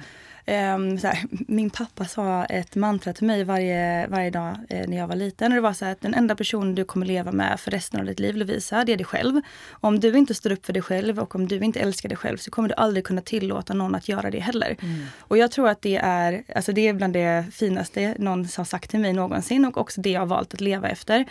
[0.47, 5.07] um, här, min pappa sa ett mantra till mig varje, varje dag eh, när jag
[5.07, 5.53] var liten.
[5.53, 8.07] Och det var så att den enda personen du kommer leva med för resten av
[8.07, 9.41] ditt liv Lovisa, det är dig själv.
[9.71, 12.37] Om du inte står upp för dig själv och om du inte älskar dig själv
[12.37, 14.77] så kommer du aldrig kunna tillåta någon att göra det heller.
[14.81, 15.07] Mm.
[15.19, 18.91] Och jag tror att det är, alltså det är bland det finaste någon har sagt
[18.91, 21.25] till mig någonsin och också det jag har valt att leva efter.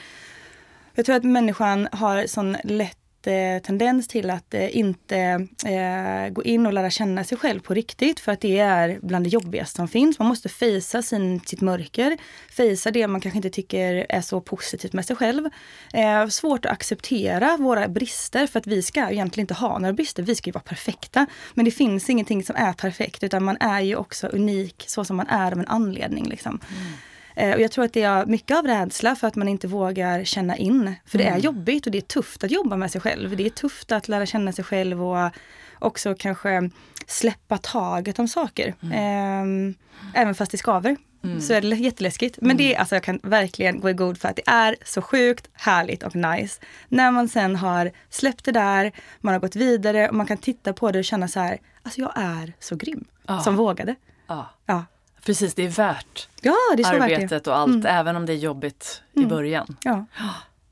[0.96, 5.18] Jag tror att människan har sån lätt Eh, tendens till att eh, inte
[5.66, 9.26] eh, gå in och lära känna sig själv på riktigt för att det är bland
[9.26, 10.20] det jobbigaste som finns.
[10.20, 12.18] Man måste fejsa sitt mörker,
[12.52, 15.50] fejsa det man kanske inte tycker är så positivt med sig själv.
[15.94, 20.24] Eh, svårt att acceptera våra brister för att vi ska egentligen inte ha några brister,
[20.24, 21.26] vi ska ju vara perfekta.
[21.54, 25.18] Men det finns ingenting som är perfekt utan man är ju också unik så som
[25.18, 26.30] man är av en anledning.
[26.30, 26.60] Liksom.
[26.70, 26.94] Mm.
[27.36, 30.24] Eh, och jag tror att det är mycket av rädsla för att man inte vågar
[30.24, 30.96] känna in.
[31.06, 31.42] För det är mm.
[31.42, 33.38] jobbigt och det är tufft att jobba med sig själv.
[33.38, 35.32] Det är tufft att lära känna sig själv och
[35.80, 36.70] också kanske
[37.08, 38.76] släppa taget om saker.
[38.82, 39.76] Mm.
[40.14, 40.98] Eh, även fast det skaver.
[41.24, 41.42] Mm.
[41.42, 42.38] Så är det jätteläskigt.
[42.42, 42.80] Men det, mm.
[42.80, 46.16] alltså, jag kan verkligen gå i god för att det är så sjukt härligt och
[46.16, 46.62] nice.
[46.88, 50.74] När man sen har släppt det där, man har gått vidare och man kan titta
[50.74, 53.40] på det och känna så här, alltså jag är så grym ah.
[53.40, 53.96] som vågade.
[54.28, 54.44] Ah.
[54.66, 54.86] Ja.
[55.26, 57.86] Precis, det är värt ja, det är arbetet och allt, mm.
[57.86, 59.30] även om det är jobbigt i mm.
[59.30, 59.78] början.
[59.84, 60.06] Ja,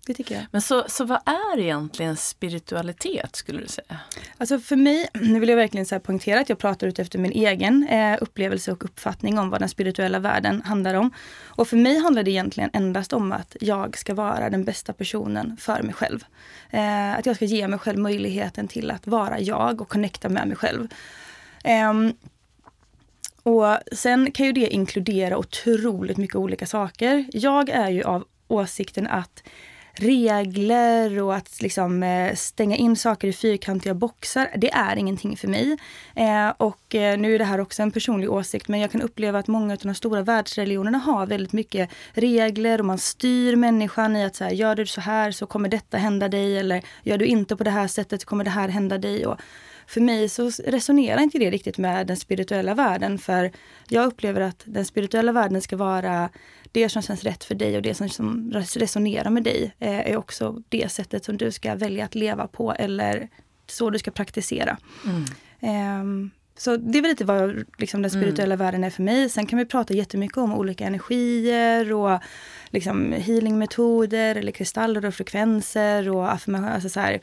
[0.08, 0.46] det tycker jag.
[0.52, 4.00] Men så, så vad är egentligen spiritualitet skulle du säga?
[4.38, 7.32] Alltså för mig, nu vill jag verkligen så poängtera att jag pratar ut efter min
[7.32, 11.12] egen eh, upplevelse och uppfattning om vad den spirituella världen handlar om.
[11.44, 15.58] Och för mig handlar det egentligen endast om att jag ska vara den bästa personen
[15.58, 16.24] för mig själv.
[16.70, 20.48] Eh, att jag ska ge mig själv möjligheten till att vara jag och connecta med
[20.48, 20.88] mig själv.
[21.90, 22.14] Um,
[23.43, 27.25] och sen kan ju det inkludera otroligt mycket olika saker.
[27.32, 29.43] Jag är ju av åsikten att
[29.99, 35.47] regler och att liksom, eh, stänga in saker i fyrkantiga boxar, det är ingenting för
[35.47, 35.78] mig.
[36.15, 39.39] Eh, och eh, nu är det här också en personlig åsikt, men jag kan uppleva
[39.39, 44.25] att många av de stora världsreligionerna har väldigt mycket regler och man styr människan i
[44.25, 47.25] att så här, gör du så här så kommer detta hända dig eller gör du
[47.25, 49.25] inte på det här sättet så kommer det här hända dig.
[49.25, 49.38] Och
[49.89, 53.17] för mig så resonerar inte det riktigt med den spirituella världen.
[53.17, 53.52] För
[53.88, 56.30] jag upplever att den spirituella världen ska vara
[56.71, 60.17] det som känns rätt för dig och det som, som resonerar med dig eh, är
[60.17, 63.30] också det sättet som du ska välja att leva på eller
[63.67, 64.78] så du ska praktisera.
[65.06, 66.02] Mm.
[66.02, 68.65] Um, så det är väl lite vad liksom, den spirituella mm.
[68.65, 69.30] världen är för mig.
[69.30, 72.19] Sen kan vi prata jättemycket om olika energier och
[72.69, 76.73] liksom, healingmetoder eller kristaller och frekvenser och affirmationer.
[76.73, 77.19] Alltså, så här,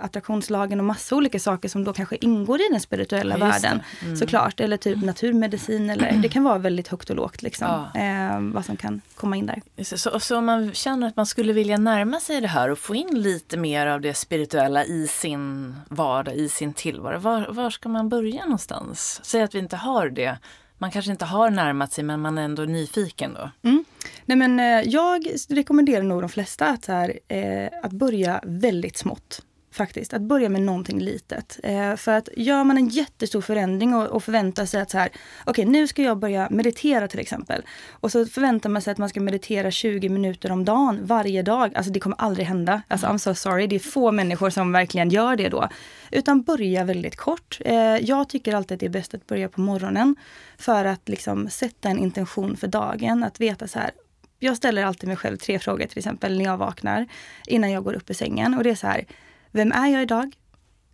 [0.00, 3.82] attraktionslagen och massa olika saker som då kanske ingår i den spirituella ja, världen.
[4.02, 4.16] Mm.
[4.16, 4.60] Såklart.
[4.60, 5.90] Eller typ naturmedicin.
[5.90, 7.42] Eller, det kan vara väldigt högt och lågt.
[7.42, 8.00] Liksom, ja.
[8.00, 9.84] eh, vad som kan komma in där.
[9.84, 12.94] Så, så om man känner att man skulle vilja närma sig det här och få
[12.94, 17.18] in lite mer av det spirituella i sin vardag, i sin tillvaro.
[17.18, 19.20] Var, var ska man börja någonstans?
[19.22, 20.38] Säg att vi inte har det
[20.80, 23.68] man kanske inte har närmat sig men man är ändå nyfiken då?
[23.68, 23.84] Mm.
[24.24, 29.42] Nej, men, eh, jag rekommenderar nog de flesta att, här, eh, att börja väldigt smått
[29.72, 30.14] faktiskt.
[30.14, 31.60] Att börja med någonting litet.
[31.62, 35.08] Eh, för att gör man en jättestor förändring och, och förväntar sig att så här,
[35.08, 37.62] okej okay, nu ska jag börja meditera till exempel.
[37.90, 41.74] Och så förväntar man sig att man ska meditera 20 minuter om dagen varje dag.
[41.74, 42.82] Alltså det kommer aldrig hända.
[42.88, 45.68] Alltså I'm so sorry, det är få människor som verkligen gör det då.
[46.10, 47.58] Utan börja väldigt kort.
[47.64, 50.16] Eh, jag tycker alltid att det är bäst att börja på morgonen.
[50.58, 53.24] För att liksom sätta en intention för dagen.
[53.24, 53.90] Att veta så här,
[54.38, 57.06] jag ställer alltid mig själv tre frågor till exempel när jag vaknar.
[57.46, 58.54] Innan jag går upp i sängen.
[58.54, 59.04] Och det är så här,
[59.52, 60.36] vem är jag idag?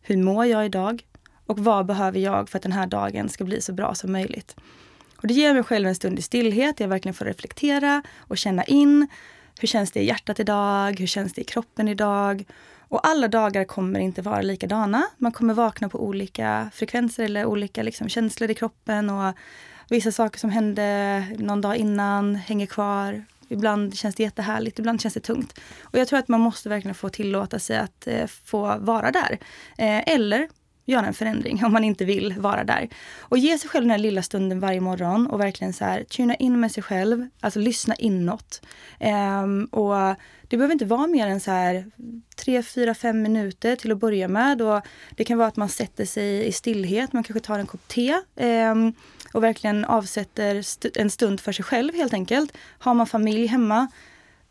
[0.02, 1.06] Hur mår jag idag?
[1.46, 4.56] Och vad behöver jag för att den här dagen ska bli så bra som möjligt?
[5.16, 6.80] Och det ger mig själv en stund i stillhet.
[6.80, 9.08] Jag verkligen får reflektera och känna in.
[9.60, 11.00] Hur känns det i hjärtat idag?
[11.00, 12.44] Hur känns det i kroppen idag?
[12.88, 15.06] Och alla dagar kommer inte vara likadana.
[15.18, 19.10] Man kommer vakna på olika frekvenser eller olika liksom, känslor i kroppen.
[19.10, 19.34] Och
[19.88, 23.24] vissa saker som hände någon dag innan hänger kvar.
[23.48, 25.60] Ibland känns det jättehärligt, ibland känns det tungt.
[25.82, 29.38] Och jag tror att man måste verkligen få tillåta sig att eh, få vara där.
[29.78, 30.48] Eh, eller
[30.86, 32.88] göra en förändring om man inte vill vara där.
[33.18, 36.34] Och ge sig själv den här lilla stunden varje morgon och verkligen så här, tuna
[36.34, 38.62] in med sig själv, alltså lyssna inåt.
[39.42, 40.16] Um, och
[40.48, 41.90] det behöver inte vara mer än så här
[42.36, 44.62] 3, 4, 5 minuter till att börja med.
[44.62, 44.80] Och
[45.16, 48.14] det kan vara att man sätter sig i stillhet, man kanske tar en kopp te.
[48.34, 48.94] Um,
[49.36, 52.52] och verkligen avsätter st en stund för sig själv helt enkelt.
[52.78, 53.88] Har man familj hemma,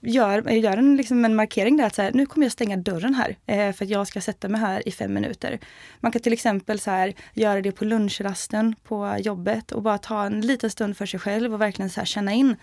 [0.01, 3.13] gör, gör en, liksom en markering där att så här, nu kommer jag stänga dörren
[3.13, 5.59] här eh, för att jag ska sätta mig här i fem minuter.
[5.99, 10.25] Man kan till exempel så här, göra det på lunchrasten på jobbet och bara ta
[10.25, 12.55] en liten stund för sig själv och verkligen så här, känna in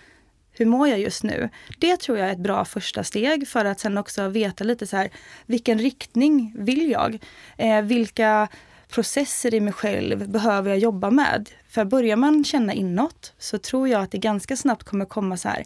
[0.53, 1.49] hur mår jag just nu?
[1.79, 4.97] Det tror jag är ett bra första steg för att sen också veta lite så
[4.97, 5.11] här,
[5.47, 7.19] vilken riktning vill jag?
[7.57, 8.49] Eh, vilka
[8.93, 11.51] processer i mig själv behöver jag jobba med?
[11.69, 15.49] För börjar man känna inåt så tror jag att det ganska snabbt kommer komma så
[15.49, 15.65] här,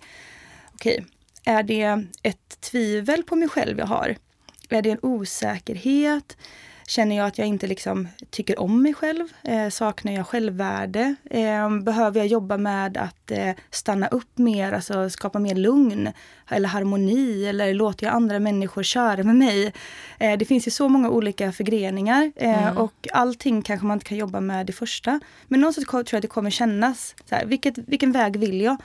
[0.75, 4.17] okej, okay, är det ett tvivel på mig själv jag har?
[4.69, 6.37] Är det en osäkerhet?
[6.89, 9.29] Känner jag att jag inte liksom tycker om mig själv?
[9.43, 11.15] Eh, saknar jag självvärde?
[11.31, 16.13] Eh, behöver jag jobba med att eh, stanna upp mer, alltså skapa mer lugn
[16.49, 17.47] eller harmoni?
[17.47, 19.73] Eller låter jag andra människor köra med mig?
[20.19, 22.77] Eh, det finns ju så många olika förgreningar eh, mm.
[22.77, 25.21] och allting kanske man inte kan jobba med det första.
[25.49, 28.77] Men någonstans tror jag att det kommer kännas, så här, vilket, vilken väg vill jag?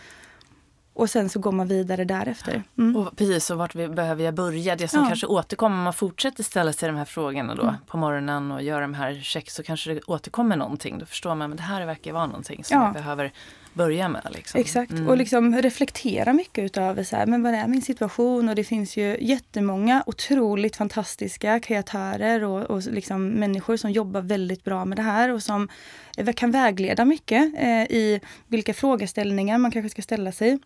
[1.01, 2.63] Och sen så går man vidare därefter.
[2.77, 2.95] Mm.
[2.95, 4.75] Och precis, och vart vi, behöver jag börja?
[4.75, 5.07] Det som ja.
[5.07, 7.75] kanske återkommer, om man fortsätter ställa sig de här frågorna då mm.
[7.87, 10.99] på morgonen och gör de här check så kanske det återkommer någonting.
[10.99, 12.85] Då förstår man att det här verkar vara någonting som ja.
[12.85, 13.31] jag behöver
[13.73, 14.27] börja med.
[14.31, 14.59] Liksom.
[14.61, 15.07] Exakt, mm.
[15.07, 18.49] och liksom reflektera mycket utav så här, men vad är min situation?
[18.49, 24.63] Och det finns ju jättemånga otroligt fantastiska kreatörer och, och liksom människor som jobbar väldigt
[24.63, 25.67] bra med det här och som
[26.35, 30.59] kan vägleda mycket eh, i vilka frågeställningar man kanske ska ställa sig.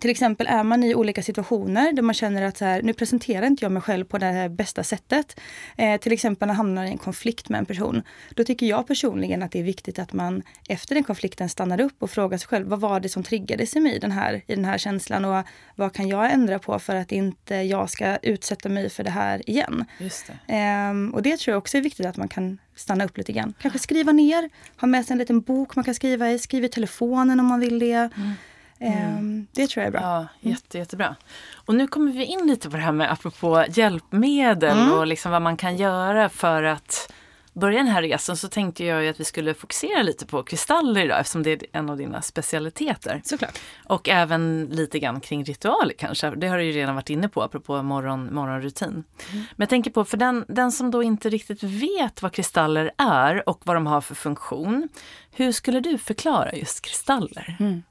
[0.00, 3.46] Till exempel är man i olika situationer där man känner att så här, nu presenterar
[3.46, 5.40] inte jag mig själv på det här bästa sättet.
[5.76, 8.02] Eh, till exempel när man hamnar i en konflikt med en person.
[8.34, 12.02] Då tycker jag personligen att det är viktigt att man efter den konflikten stannar upp
[12.02, 14.64] och frågar sig själv vad var det som triggades i mig den här, i den
[14.64, 15.44] här känslan och
[15.76, 19.50] vad kan jag ändra på för att inte jag ska utsätta mig för det här
[19.50, 19.84] igen.
[19.98, 20.54] Just det.
[20.54, 23.54] Eh, och det tror jag också är viktigt att man kan stanna upp lite grann.
[23.60, 26.68] Kanske skriva ner, ha med sig en liten bok man kan skriva i, skriva i
[26.68, 28.10] telefonen om man vill det.
[28.16, 28.32] Mm.
[28.80, 28.98] Mm.
[28.98, 30.00] Ehm, det tror jag är bra.
[30.00, 31.16] Ja, jätte, jättebra.
[31.54, 34.92] Och nu kommer vi in lite på det här med apropå hjälpmedel mm.
[34.92, 37.12] och liksom vad man kan göra för att
[37.52, 41.20] börja den här resan så tänkte jag att vi skulle fokusera lite på kristaller idag
[41.20, 43.20] eftersom det är en av dina specialiteter.
[43.24, 43.58] Såklart.
[43.86, 46.30] Och även lite grann kring ritualer kanske.
[46.30, 48.88] Det har du ju redan varit inne på apropå morgon, morgonrutin.
[48.88, 49.04] Mm.
[49.32, 53.48] Men jag tänker på för den, den som då inte riktigt vet vad kristaller är
[53.48, 54.88] och vad de har för funktion.
[55.32, 57.56] Hur skulle du förklara just kristaller?
[57.60, 57.82] Mm.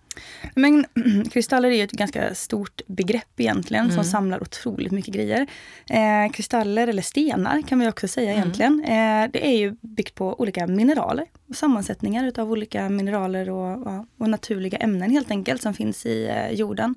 [0.55, 0.85] Men
[1.31, 3.95] kristaller är ett ganska stort begrepp egentligen mm.
[3.95, 5.47] som samlar otroligt mycket grejer.
[5.89, 8.39] Eh, kristaller, eller stenar kan vi också säga mm.
[8.39, 8.83] egentligen.
[8.83, 11.25] Eh, det är ju byggt på olika mineraler.
[11.49, 16.27] Och sammansättningar utav olika mineraler och, och, och, naturliga ämnen helt enkelt som finns i
[16.27, 16.95] eh, jorden.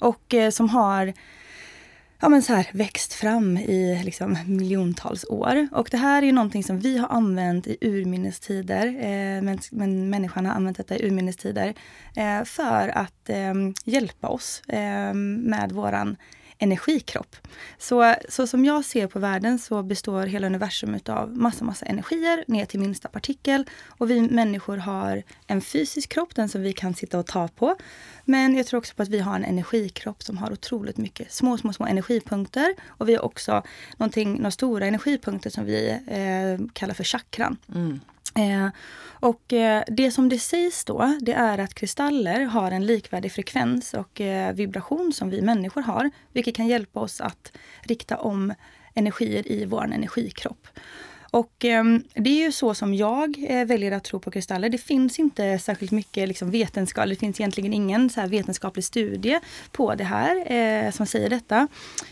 [0.00, 1.12] Och eh, som har
[2.20, 5.68] ja, men så här, växt fram i liksom, miljontals år.
[5.72, 8.86] Och det här är ju någonting som vi har använt i urminnes-tider.
[8.86, 11.74] Eh, men, men människan har använt detta i urminnes-tider
[12.16, 16.16] eh, för att eh, hjälpa oss eh, med våran
[16.58, 17.36] energikropp.
[17.78, 22.44] Så, så som jag ser på världen så består hela universum av massa, massa energier
[22.46, 23.64] ner till minsta partikel.
[23.88, 27.76] Och vi människor har en fysisk kropp, den som vi kan sitta och ta på.
[28.24, 31.58] Men jag tror också på att vi har en energikropp som har otroligt mycket små,
[31.58, 32.74] små, små energipunkter.
[32.86, 33.62] Och vi har också
[33.96, 37.56] någonting, några stora energipunkter som vi eh, kallar för chakran.
[37.74, 38.00] Mm.
[38.36, 38.68] Eh,
[39.20, 43.94] och eh, det som det sägs då, det är att kristaller har en likvärdig frekvens
[43.94, 48.54] och eh, vibration som vi människor har, vilket kan hjälpa oss att rikta om
[48.94, 50.68] energier i vår energikropp.
[51.36, 54.68] Och eh, det är ju så som jag eh, väljer att tro på kristaller.
[54.68, 59.40] Det finns inte särskilt mycket liksom, vetenskap, det finns egentligen ingen så här, vetenskaplig studie
[59.72, 61.68] på det här eh, som säger detta.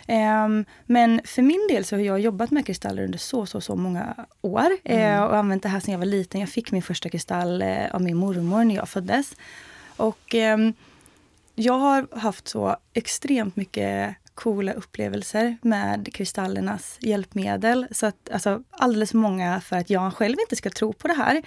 [0.06, 3.76] Ehm, men för min del så har jag jobbat med kristaller under så, så, så
[3.76, 5.28] många år eh, mm.
[5.28, 6.40] och använt det här sedan jag var liten.
[6.40, 9.37] Jag fick min första kristall eh, av min mormor när jag föddes.
[9.96, 10.72] Och ehm,
[11.54, 17.87] jag har haft så extremt mycket coola upplevelser med kristallernas hjälpmedel.
[17.90, 21.14] Så att, alltså, alldeles för många för att jag själv inte ska tro på det
[21.14, 21.42] här.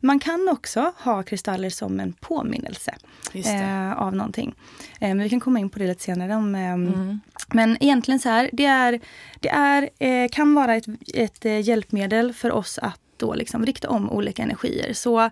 [0.00, 2.94] Man kan också ha kristaller som en påminnelse
[3.34, 4.54] eh, av någonting.
[5.00, 6.34] Eh, men vi kan komma in på det lite senare.
[6.34, 7.20] Om, eh, mm.
[7.48, 9.00] Men egentligen så här, det, är,
[9.40, 13.88] det är, eh, kan vara ett, ett eh, hjälpmedel för oss att då liksom rikta
[13.88, 14.92] om olika energier.
[14.92, 15.30] Så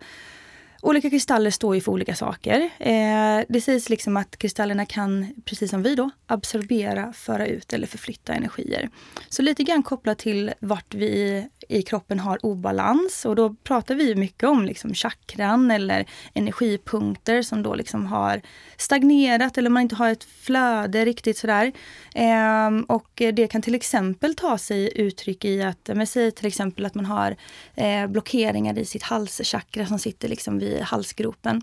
[0.86, 2.70] Olika kristaller står ju för olika saker.
[2.78, 7.86] Eh, det sägs liksom att kristallerna kan, precis som vi då, absorbera, föra ut eller
[7.86, 8.90] förflytta energier.
[9.28, 14.14] Så lite grann kopplat till vart vi i kroppen har obalans och då pratar vi
[14.14, 18.40] mycket om liksom chakran eller energipunkter som då liksom har
[18.76, 21.72] stagnerat eller man inte har ett flöde riktigt sådär.
[22.14, 26.86] Eh, och det kan till exempel ta sig uttryck i att, men säg till exempel
[26.86, 27.36] att man har
[27.74, 31.62] eh, blockeringar i sitt halschakra som sitter liksom vid halsgropen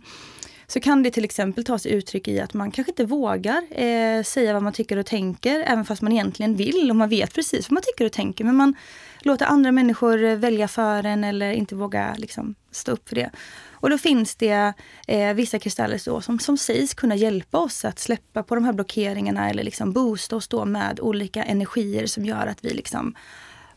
[0.68, 4.24] så kan det till exempel ta sig uttryck i att man kanske inte vågar eh,
[4.24, 7.70] säga vad man tycker och tänker, även fast man egentligen vill och man vet precis
[7.70, 8.44] vad man tycker och tänker.
[8.44, 8.76] Men man
[9.20, 13.30] låter andra människor eh, välja för en eller inte våga liksom, stå upp för det.
[13.72, 14.74] Och då finns det
[15.08, 18.74] eh, vissa kristaller så, som, som sägs kunna hjälpa oss att släppa på de här
[18.74, 23.16] blockeringarna eller liksom boosta oss då med olika energier som gör att vi liksom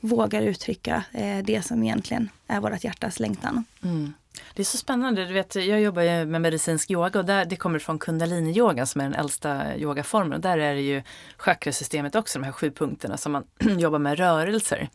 [0.01, 3.64] vågar uttrycka eh, det som egentligen är vårt hjärtas längtan.
[3.83, 4.12] Mm.
[4.55, 5.25] Det är så spännande.
[5.25, 9.01] Du vet, jag jobbar ju med medicinsk yoga och där, det kommer från kundalini-yoga som
[9.01, 10.33] är den äldsta yogaformen.
[10.33, 11.03] Och där är det ju
[11.37, 13.44] chakrasystemet också, de här sju punkterna som man
[13.79, 14.88] jobbar med rörelser.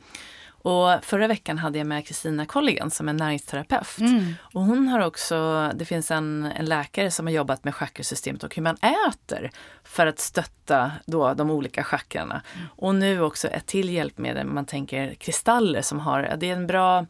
[0.63, 3.99] Och förra veckan hade jag med Kristina Colligan som är näringsterapeut.
[3.99, 4.33] Mm.
[4.53, 8.55] Och hon har också, det finns en, en läkare som har jobbat med chakrasystemet och
[8.55, 8.77] hur man
[9.07, 9.51] äter
[9.83, 12.41] för att stötta då de olika chakrarna.
[12.55, 12.67] Mm.
[12.75, 17.05] Och nu också ett till hjälpmedel, man tänker kristaller som har, det är en bra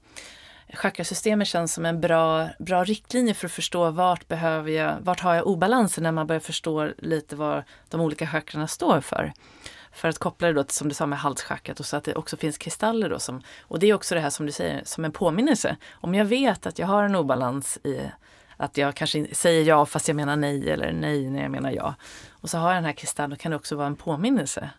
[0.74, 5.36] chakrasystemet känns som en bra, bra riktlinje för att förstå vart behöver jag, vart har
[5.36, 9.34] jag obalanser när man börjar förstå lite vad de olika chakrarna står för.
[9.92, 12.16] För att koppla det då till, som du sa med halschakrat och så att det
[12.16, 15.06] också finns kristaller då som, och det är också det här som du säger, som
[15.06, 15.78] en påminnelse.
[15.92, 18.12] Om jag vet att jag har en obalans i
[18.58, 21.96] att jag kanske säger ja fast jag menar nej eller nej när jag menar ja.
[22.30, 24.70] Och så har jag den här kristallen, då kan det också vara en påminnelse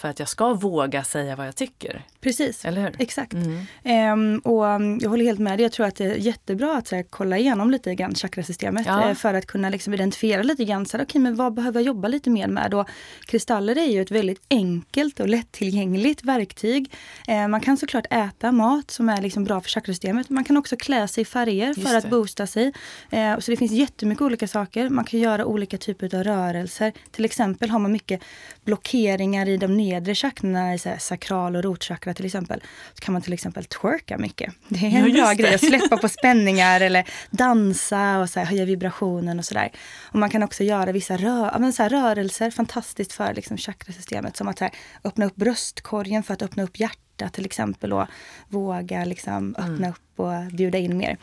[0.00, 2.02] för att jag ska våga säga vad jag tycker.
[2.20, 2.94] Precis, Eller hur?
[2.98, 3.32] exakt.
[3.32, 3.66] Mm.
[3.84, 5.62] Ehm, och um, jag håller helt med dig.
[5.62, 9.08] Jag tror att det är jättebra att här, kolla igenom lite grann chakrasystemet ja.
[9.08, 11.86] eh, för att kunna liksom, identifiera lite grann, så här, okay, men vad behöver jag
[11.86, 12.74] jobba lite mer med?
[12.74, 12.88] Och
[13.26, 16.92] kristaller är ju ett väldigt enkelt och lättillgängligt verktyg.
[17.28, 20.30] Eh, man kan såklart äta mat som är liksom bra för chakrasystemet.
[20.30, 22.72] Man kan också klä sig i färger för att boosta sig.
[23.10, 24.88] Eh, så det finns jättemycket olika saker.
[24.88, 26.92] Man kan göra olika typer av rörelser.
[27.10, 28.22] Till exempel har man mycket
[28.64, 32.62] blockeringar i de nedre chakrarna, sakral och rotchakra till exempel,
[32.94, 34.54] så kan man till exempel twerka mycket.
[34.68, 38.46] Det är en ja, bra grej att släppa på spänningar eller dansa och så här,
[38.46, 39.70] höja vibrationen och sådär.
[40.12, 44.36] Och man kan också göra vissa rö men så här, rörelser, fantastiskt för liksom, chakrasystemet.
[44.36, 44.70] Som att här,
[45.04, 48.06] öppna upp bröstkorgen för att öppna upp hjärtat till exempel och
[48.48, 49.90] våga liksom, öppna mm.
[49.90, 51.16] upp och bjuda in mer.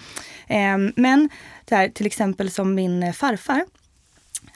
[0.49, 1.29] Um, men
[1.69, 3.65] här, till exempel som min farfar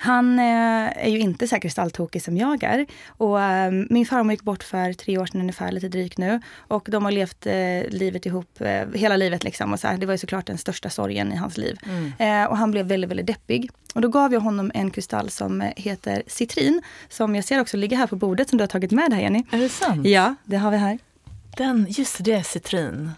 [0.03, 2.85] han eh, är ju inte så kristalltokig som jag är.
[3.07, 6.39] Och, eh, min farmor gick bort för tre år sedan ungefär, lite drygt nu.
[6.55, 7.53] Och de har levt eh,
[7.89, 9.73] livet ihop, eh, hela livet liksom.
[9.73, 11.79] Och så här, det var ju såklart den största sorgen i hans liv.
[11.85, 12.13] Mm.
[12.17, 13.69] Eh, och han blev väldigt, väldigt deppig.
[13.93, 16.81] Och då gav jag honom en kristall som heter citrin.
[17.09, 19.43] Som jag ser också ligger här på bordet som du har tagit med här Jenny.
[19.51, 20.07] Är det sant?
[20.07, 20.99] Ja, det har vi här.
[21.57, 23.11] Den, just det, citrin.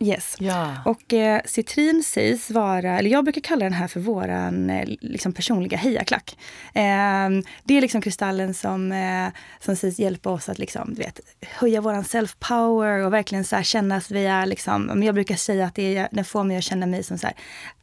[0.00, 0.36] Yes.
[0.38, 0.76] Ja.
[0.84, 5.32] Och eh, citrin sägs vara, eller jag brukar kalla den här för våran eh, liksom
[5.32, 6.38] personliga hejaklack.
[6.74, 7.28] Eh,
[7.64, 9.28] det är liksom kristallen som, eh,
[9.60, 13.96] som sägs hjälpa oss att liksom, du vet, höja våran self-power och verkligen så känna
[13.96, 16.86] att vi är liksom, jag brukar säga att det är, den får mig att känna
[16.86, 17.36] mig som så här,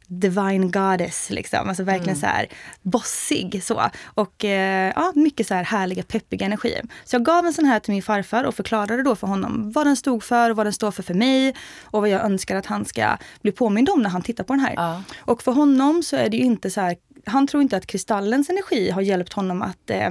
[0.06, 1.68] divine goddess, liksom.
[1.68, 2.20] Alltså verkligen mm.
[2.20, 2.46] så här
[2.82, 3.90] bossig så.
[4.04, 6.82] Och eh, ja, mycket så här härliga peppiga energier.
[7.04, 9.86] Så jag gav en sån här till min farfar och förklarade då för honom vad
[9.86, 12.66] den stod för och vad den står för för mig och vad jag önskar att
[12.66, 14.74] han ska bli påmind om när han tittar på den här.
[14.76, 15.02] Ja.
[15.18, 16.96] Och för honom så är det ju inte så här
[17.26, 20.10] han tror inte att kristallens energi har hjälpt honom att, eh,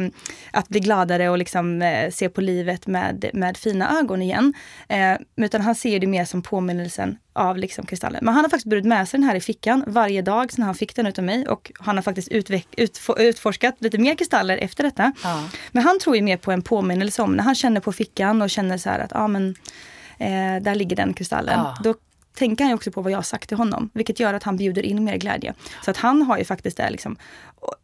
[0.51, 4.53] att bli gladare och liksom, eh, se på livet med, med fina ögon igen.
[4.87, 8.25] Eh, utan han ser det mer som påminnelsen av liksom kristallen.
[8.25, 10.75] Men han har faktiskt burit med sig den här i fickan varje dag sedan han
[10.75, 11.47] fick den utav mig.
[11.47, 15.13] Och han har faktiskt utfor, utforskat lite mer kristaller efter detta.
[15.23, 15.49] Ja.
[15.71, 18.49] Men han tror ju mer på en påminnelse om när han känner på fickan och
[18.49, 19.55] känner så här att ah, men,
[20.17, 21.59] eh, där ligger den kristallen.
[21.59, 21.77] Ja.
[21.83, 21.93] Då
[22.35, 23.89] tänker han ju också på vad jag har sagt till honom.
[23.93, 25.53] Vilket gör att han bjuder in mer glädje.
[25.85, 27.17] Så att han har ju faktiskt det liksom,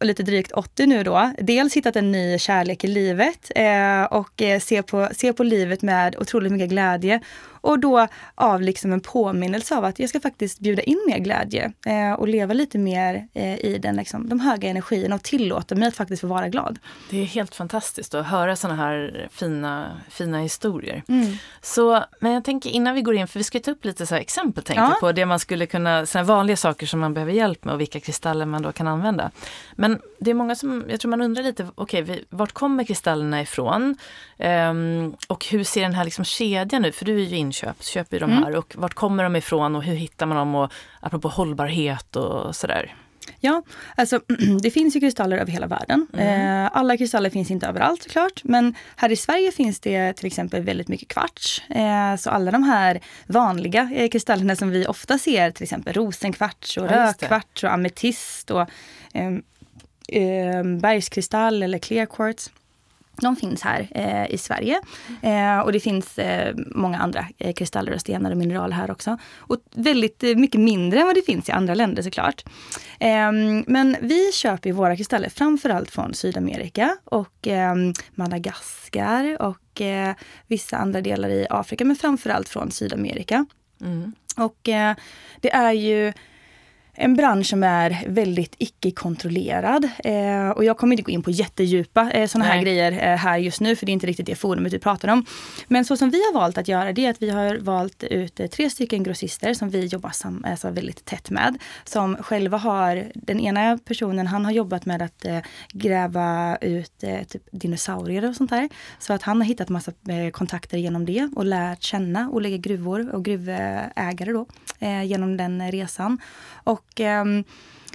[0.00, 1.32] lite drygt 80 nu då.
[1.38, 5.82] Dels hittat en ny kärlek i livet eh, och eh, ser, på, ser på livet
[5.82, 7.20] med otroligt mycket glädje.
[7.62, 11.72] Och då av liksom en påminnelse av att jag ska faktiskt bjuda in mer glädje
[11.86, 15.88] eh, och leva lite mer eh, i den, liksom, de höga energierna och tillåta mig
[15.88, 16.78] att faktiskt få vara glad.
[17.10, 21.02] Det är helt fantastiskt att höra sådana här fina, fina historier.
[21.08, 21.36] Mm.
[21.60, 24.14] Så, men jag tänker innan vi går in, för vi ska ta upp lite så
[24.14, 24.96] exempel tänker ja.
[25.00, 28.46] på det man skulle kunna, vanliga saker som man behöver hjälp med och vilka kristaller
[28.46, 29.30] man då kan använda.
[29.72, 33.42] Men det är många som, jag tror man undrar lite, okej, okay, vart kommer kristallerna
[33.42, 33.96] ifrån?
[34.38, 36.94] Um, och hur ser den här liksom kedjan ut?
[36.94, 38.44] För du är ju inköp, köper ju de mm.
[38.44, 40.54] här och vart kommer de ifrån och hur hittar man dem?
[40.54, 42.94] Och apropå hållbarhet och sådär.
[43.40, 43.62] Ja,
[43.96, 44.20] alltså
[44.62, 46.06] det finns ju kristaller över hela världen.
[46.12, 46.64] Mm.
[46.64, 50.62] Eh, alla kristaller finns inte överallt såklart, men här i Sverige finns det till exempel
[50.62, 51.62] väldigt mycket kvarts.
[51.70, 56.76] Eh, så alla de här vanliga eh, kristallerna som vi ofta ser, till exempel rosenkvarts
[56.76, 58.68] och ja, rödkvarts och ametist och
[60.12, 62.50] ehm, bergskristall eller clear quartz.
[63.20, 64.80] De finns här eh, i Sverige.
[65.22, 69.18] Eh, och det finns eh, många andra eh, kristaller och stenar och mineraler här också.
[69.36, 72.44] Och väldigt eh, mycket mindre än vad det finns i andra länder såklart.
[72.98, 80.14] Ehm, men vi köper våra kristaller framförallt från Sydamerika och ehm, Madagaskar och eh,
[80.46, 83.46] vissa andra delar i Afrika, men framförallt från Sydamerika.
[83.80, 84.12] Mm.
[84.36, 84.58] Och
[85.40, 86.12] det är ju
[86.94, 89.88] en bransch som är väldigt icke-kontrollerad.
[90.04, 93.38] Eh, och jag kommer inte gå in på jättedjupa eh, sådana här grejer eh, här
[93.38, 95.24] just nu, för det är inte riktigt det forumet vi pratar om.
[95.68, 98.40] Men så som vi har valt att göra, det är att vi har valt ut
[98.40, 101.58] eh, tre stycken grossister som vi jobbar sam, alltså väldigt tätt med.
[101.84, 105.38] Som själva har, den ena personen han har jobbat med att eh,
[105.72, 108.68] gräva ut eh, typ dinosaurier och sånt där.
[108.98, 109.92] Så att han har hittat massa
[110.32, 114.46] kontakter genom det och lärt känna olika gruvor och gruvägare då
[115.04, 116.18] genom den resan.
[116.64, 117.24] Och, eh,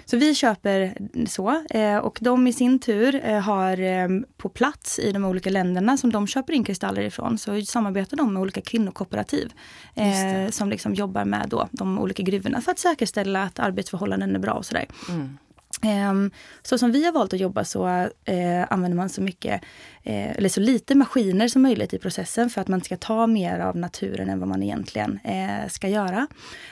[0.10, 1.64] så vi köper så.
[1.70, 5.98] Eh, och de i sin tur eh, har ehm, på plats i de olika länderna
[5.98, 9.54] som de köper in kristaller ifrån så samarbetar de med olika kvinnokooperativ
[9.95, 14.39] eh, som liksom jobbar med då, de olika gruvorna för att säkerställa att arbetsförhållanden är
[14.39, 14.86] bra och sådär.
[15.10, 15.38] Mm.
[15.82, 16.32] Ehm,
[16.63, 17.88] så som vi har valt att jobba så
[18.26, 19.61] eh, använder man så mycket,
[20.03, 23.59] eh, eller så lite maskiner som möjligt i processen för att man ska ta mer
[23.59, 26.28] av naturen än vad man egentligen eh, ska göra.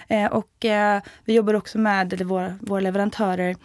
[0.07, 3.55] Eh, och eh, vi jobbar också med, eller våra, våra leverantörer,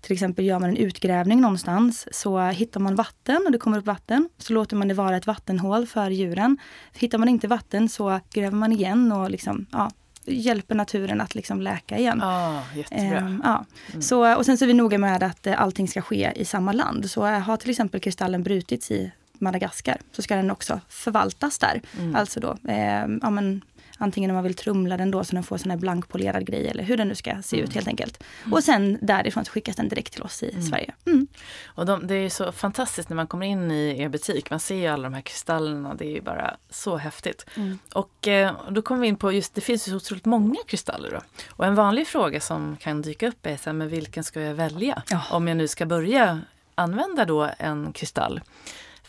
[0.00, 3.86] till exempel gör man en utgrävning någonstans så hittar man vatten och det kommer upp
[3.86, 4.28] vatten.
[4.38, 6.58] Så låter man det vara ett vattenhål för djuren.
[6.92, 9.90] Hittar man inte vatten så gräver man igen och liksom, ja,
[10.26, 12.22] hjälper naturen att liksom läka igen.
[12.22, 13.18] Ah, jättebra.
[13.18, 13.64] Eh, ja.
[13.90, 14.02] Mm.
[14.02, 16.72] så, och sen så är vi noga med att eh, allting ska ske i samma
[16.72, 17.10] land.
[17.10, 21.82] Så eh, har till exempel kristallen brutits i Madagaskar så ska den också förvaltas där.
[21.98, 22.16] Mm.
[22.16, 23.64] Alltså då, eh, ja, men,
[24.02, 26.84] Antingen om man vill trumla den då så den får sån här blankpolerad grej eller
[26.84, 27.68] hur den nu ska se mm.
[27.68, 28.24] ut helt enkelt.
[28.42, 28.52] Mm.
[28.52, 30.62] Och sen därifrån så skickas den direkt till oss i mm.
[30.62, 30.94] Sverige.
[31.06, 31.26] Mm.
[31.64, 34.50] Och de, det är så fantastiskt när man kommer in i er butik.
[34.50, 35.94] Man ser ju alla de här kristallerna.
[35.94, 37.46] Det är ju bara så häftigt.
[37.56, 37.78] Mm.
[37.92, 41.10] Och eh, då kommer vi in på just, det finns ju så otroligt många kristaller
[41.10, 41.20] då.
[41.50, 44.54] Och en vanlig fråga som kan dyka upp är så här, men vilken ska jag
[44.54, 45.02] välja?
[45.08, 45.22] Ja.
[45.30, 46.40] Om jag nu ska börja
[46.74, 48.40] använda då en kristall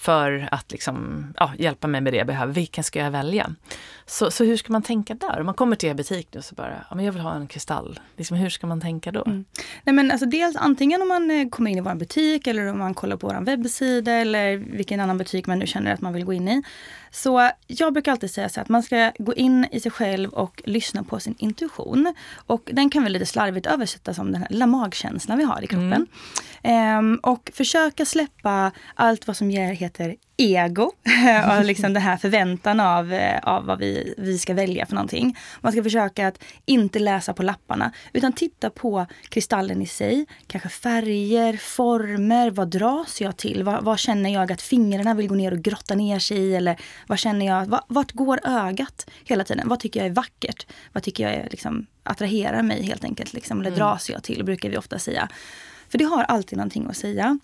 [0.03, 2.53] för att liksom, ja, hjälpa mig med det jag behöver.
[2.53, 3.55] Vilken ska jag välja?
[4.05, 5.39] Så, så hur ska man tänka där?
[5.39, 7.47] Om man kommer till er butik nu så bara, ja, men jag vill ha en
[7.47, 7.99] kristall.
[8.17, 9.23] Liksom, hur ska man tänka då?
[9.25, 9.45] Mm.
[9.83, 12.77] Nej, men alltså dels antingen om man eh, kommer in i vår butik eller om
[12.77, 16.25] man kollar på vår webbsida eller vilken annan butik man nu känner att man vill
[16.25, 16.63] gå in i.
[17.15, 20.61] Så jag brukar alltid säga så att man ska gå in i sig själv och
[20.65, 22.13] lyssna på sin intuition.
[22.35, 25.67] Och den kan vi lite slarvigt översätta som den här lilla magkänslan vi har i
[25.67, 26.07] kroppen.
[26.63, 26.97] Mm.
[26.97, 30.91] Um, och försöka släppa allt vad som ger heter ego
[31.57, 35.37] och liksom den här förväntan av, eh, av vad vi, vi ska välja för någonting.
[35.61, 40.25] Man ska försöka att inte läsa på lapparna utan titta på kristallen i sig.
[40.47, 43.63] Kanske färger, former, vad dras jag till?
[43.63, 46.55] Vad, vad känner jag att fingrarna vill gå ner och grotta ner sig i?
[46.55, 49.67] Eller vad känner jag, vart går ögat hela tiden?
[49.69, 50.67] Vad tycker jag är vackert?
[50.93, 53.33] Vad tycker jag är, liksom, attraherar mig helt enkelt?
[53.33, 53.79] Liksom, eller mm.
[53.79, 55.29] dras jag till, brukar vi ofta säga.
[55.89, 57.39] För det har alltid någonting att säga.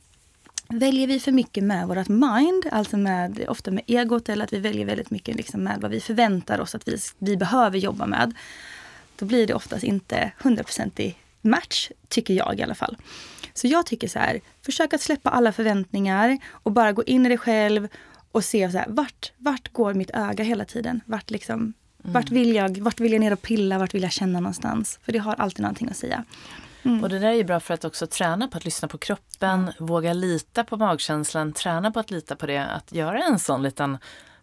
[0.74, 4.59] Väljer vi för mycket med vårt mind, alltså med, ofta med egot eller att vi
[4.59, 8.34] väljer väldigt mycket liksom med vad vi förväntar oss att vi, vi behöver jobba med.
[9.15, 12.97] Då blir det oftast inte hundraprocentig match, tycker jag i alla fall.
[13.53, 17.30] Så jag tycker så här, försök att släppa alla förväntningar och bara gå in i
[17.30, 17.88] dig själv
[18.32, 21.01] och se så här, vart, vart går mitt öga hela tiden?
[21.05, 21.74] Vart, liksom, mm.
[22.01, 23.78] vart, vill jag, vart vill jag ner och pilla?
[23.78, 24.99] Vart vill jag känna någonstans?
[25.03, 26.24] För det har alltid någonting att säga.
[26.89, 27.03] Mm.
[27.03, 29.59] Och det där är ju bra för att också träna på att lyssna på kroppen,
[29.59, 29.73] mm.
[29.79, 33.97] våga lita på magkänslan, träna på att lita på det, att göra en sån liten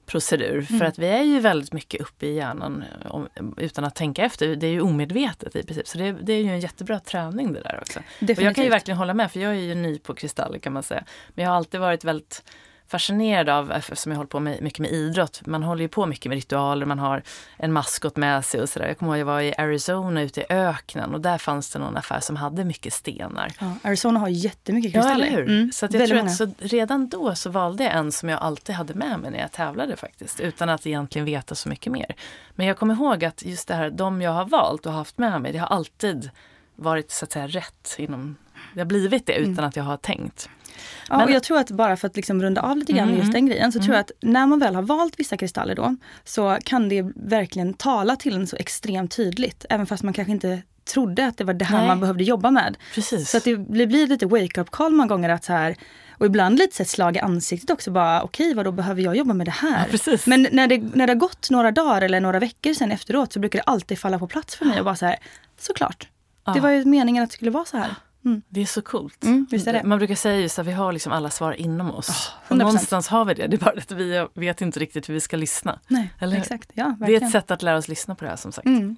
[0.07, 0.67] procedur.
[0.69, 0.79] Mm.
[0.79, 4.57] För att vi är ju väldigt mycket uppe i hjärnan om, utan att tänka efter.
[4.57, 5.89] Det är ju omedvetet i princip.
[5.89, 7.99] Så det, det är ju en jättebra träning det där också.
[7.99, 8.39] Definitivt.
[8.39, 10.73] Och jag kan ju verkligen hålla med för jag är ju ny på kristaller kan
[10.73, 11.05] man säga.
[11.35, 12.43] Men jag har alltid varit väldigt
[12.89, 16.27] fascinerad av, eftersom jag håller på med, mycket med idrott, man håller ju på mycket
[16.27, 17.23] med ritualer, man har
[17.57, 18.87] en maskot med sig och sådär.
[18.87, 21.97] Jag kommer ihåg jag var i Arizona ute i öknen och där fanns det någon
[21.97, 23.53] affär som hade mycket stenar.
[23.59, 25.27] Ja, Arizona har jättemycket kristaller.
[25.27, 28.41] Ja, mm, så jag tror att, så redan då så valde jag en som jag
[28.41, 32.15] alltid hade med mig när jag tävlade faktiskt, utan att egentligen veta så mycket mer.
[32.55, 35.41] Men jag kommer ihåg att just det här, de jag har valt och haft med
[35.41, 36.31] mig, det har alltid
[36.77, 38.37] varit så att säga rätt inom
[38.77, 39.65] det har blivit det utan mm.
[39.65, 40.49] att jag har tänkt.
[41.09, 43.21] Ja, och jag tror att bara för att liksom runda av lite grann mm.
[43.21, 43.87] just den grejen så mm.
[43.87, 47.75] tror jag att när man väl har valt vissa kristaller då så kan det verkligen
[47.75, 49.65] tala till en så extremt tydligt.
[49.71, 51.89] Även fast man kanske inte trodde att det var det här Nej.
[51.89, 52.77] man behövde jobba med.
[52.95, 53.31] Precis.
[53.31, 55.77] Så att det blir lite wake-up call många gånger att så här
[56.19, 57.91] och ibland lite ett slag i ansiktet också.
[57.91, 59.89] bara Okej, vad då behöver jag jobba med det här?
[60.07, 63.33] Ja, Men när det, när det har gått några dagar eller några veckor sen efteråt
[63.33, 65.17] så brukar det alltid falla på plats för mig och bara så här,
[65.59, 66.09] såklart.
[66.45, 66.53] Ja.
[66.53, 67.95] Det var ju meningen att det skulle vara så här.
[68.27, 68.43] Mm.
[68.49, 69.25] Det är så coolt.
[69.25, 69.47] Mm,
[69.85, 72.33] Man brukar säga just att vi har liksom alla svar inom oss.
[72.51, 75.21] Oh, någonstans har vi det, det är bara att vi vet inte riktigt hur vi
[75.21, 75.79] ska lyssna.
[75.89, 76.37] Nej, Eller?
[76.37, 76.71] Exakt.
[76.75, 78.67] Ja, det är ett sätt att lära oss lyssna på det här som sagt.
[78.67, 78.97] Mm.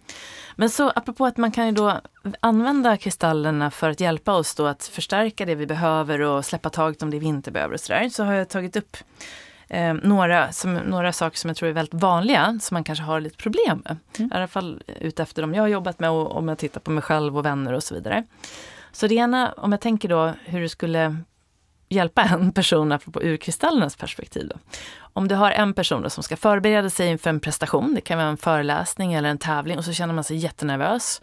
[0.57, 2.01] Men så apropå att man kan ju då
[2.41, 7.03] använda kristallerna för att hjälpa oss då att förstärka det vi behöver och släppa taget
[7.03, 8.09] om det vi inte behöver och sådär.
[8.09, 8.97] Så har jag tagit upp
[9.68, 13.20] eh, några, som, några saker som jag tror är väldigt vanliga som man kanske har
[13.20, 13.97] lite problem med.
[14.18, 14.31] Mm.
[14.33, 17.03] I alla fall utefter de jag har jobbat med och om jag tittar på mig
[17.03, 18.24] själv och vänner och så vidare.
[18.99, 21.16] Så det ena, om jag tänker då hur det skulle
[21.88, 24.49] hjälpa en person, apropå ur kristallernas perspektiv.
[24.49, 24.57] Då.
[24.99, 28.18] Om du har en person då, som ska förbereda sig inför en prestation, det kan
[28.18, 31.20] vara en föreläsning eller en tävling och så känner man sig jättenervös.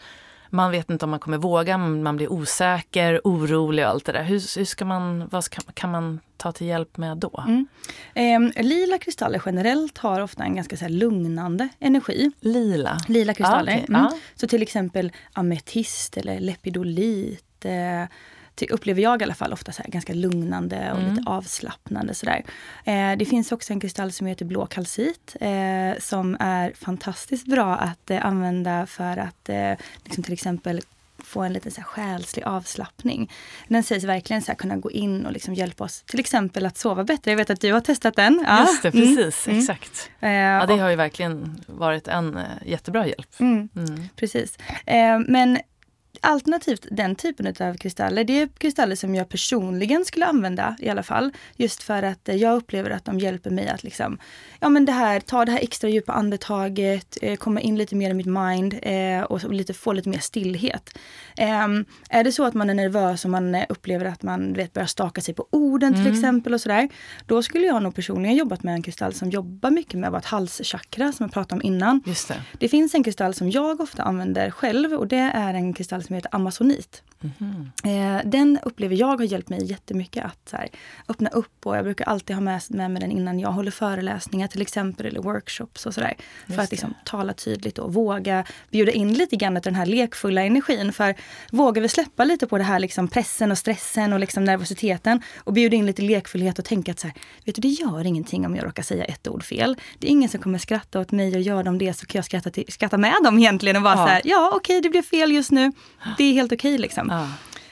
[0.50, 4.24] Man vet inte om man kommer våga, man blir osäker, orolig och allt det där.
[4.24, 7.44] Hur, hur ska man, vad ska, kan man ta till hjälp med då?
[7.48, 8.52] Mm.
[8.56, 12.32] Eh, lila kristaller generellt har ofta en ganska så lugnande energi.
[12.40, 12.98] Lila?
[13.08, 13.72] Lila kristaller.
[13.72, 13.86] Ah, okay.
[13.90, 14.06] mm.
[14.06, 14.12] ah.
[14.36, 17.45] Så till exempel ametist eller lepidolit.
[17.66, 18.08] Eh,
[18.70, 21.14] upplever jag i alla fall ofta så ganska lugnande och mm.
[21.16, 22.14] lite avslappnande.
[22.14, 22.44] Sådär.
[22.84, 27.76] Eh, det finns också en kristall som heter blå kalcit eh, som är fantastiskt bra
[27.76, 30.82] att eh, använda för att eh, liksom till exempel
[31.24, 33.32] få en liten så här själslig avslappning.
[33.68, 36.78] Den sägs verkligen så här, kunna gå in och liksom hjälpa oss till exempel att
[36.78, 37.32] sova bättre.
[37.32, 38.44] Jag vet att du har testat den.
[38.48, 38.60] Ja.
[38.60, 39.48] Just det, precis.
[39.48, 39.60] Mm.
[39.60, 40.10] Exakt.
[40.20, 40.36] Mm.
[40.36, 43.40] Ja, det har ju verkligen varit en eh, jättebra hjälp.
[43.40, 43.70] Mm.
[43.76, 44.10] mm.
[44.16, 44.58] Precis.
[45.28, 45.60] Men
[46.28, 51.04] Alternativt den typen av kristaller, det är kristaller som jag personligen skulle använda i alla
[51.04, 51.32] fall.
[51.56, 54.18] Just för att jag upplever att de hjälper mig att liksom,
[54.66, 58.10] ja men det här, ta det här extra djupa andetaget, eh, komma in lite mer
[58.10, 60.98] i mitt mind eh, och lite, få lite mer stillhet.
[61.38, 61.68] Eh,
[62.10, 64.88] är det så att man är nervös och man eh, upplever att man vet, börjar
[64.88, 66.14] staka sig på orden till mm.
[66.14, 66.90] exempel och sådär.
[67.26, 71.12] Då skulle jag nog personligen jobbat med en kristall som jobbar mycket med vårt halschakra
[71.12, 72.04] som jag pratade om innan.
[72.06, 72.42] Just det.
[72.60, 76.16] det finns en kristall som jag ofta använder själv och det är en kristall som
[76.16, 77.04] heter amazonit.
[77.40, 78.32] Mm.
[78.32, 80.70] Den upplever jag har hjälpt mig jättemycket att här,
[81.08, 84.48] öppna upp och jag brukar alltid ha med, med mig den innan jag håller föreläsningar
[84.56, 86.14] till exempel eller workshops och sådär.
[86.48, 90.94] För att liksom, tala tydligt och våga bjuda in lite grann den här lekfulla energin.
[90.94, 91.16] För
[91.52, 95.54] vågar vi släppa lite på det här liksom, pressen och stressen och liksom, nervositeten och
[95.54, 98.56] bjuda in lite lekfullhet och tänka att så här, vet du, det gör ingenting om
[98.56, 99.76] jag råkar säga ett ord fel.
[100.00, 102.26] Det är ingen som kommer skratta åt mig och gör de det så kan jag
[102.26, 104.06] skratta, till, skratta med dem egentligen och vara ja.
[104.06, 105.72] så här, ja okej okay, det blev fel just nu.
[106.18, 107.08] Det är helt okej okay, liksom.
[107.10, 107.28] Ja.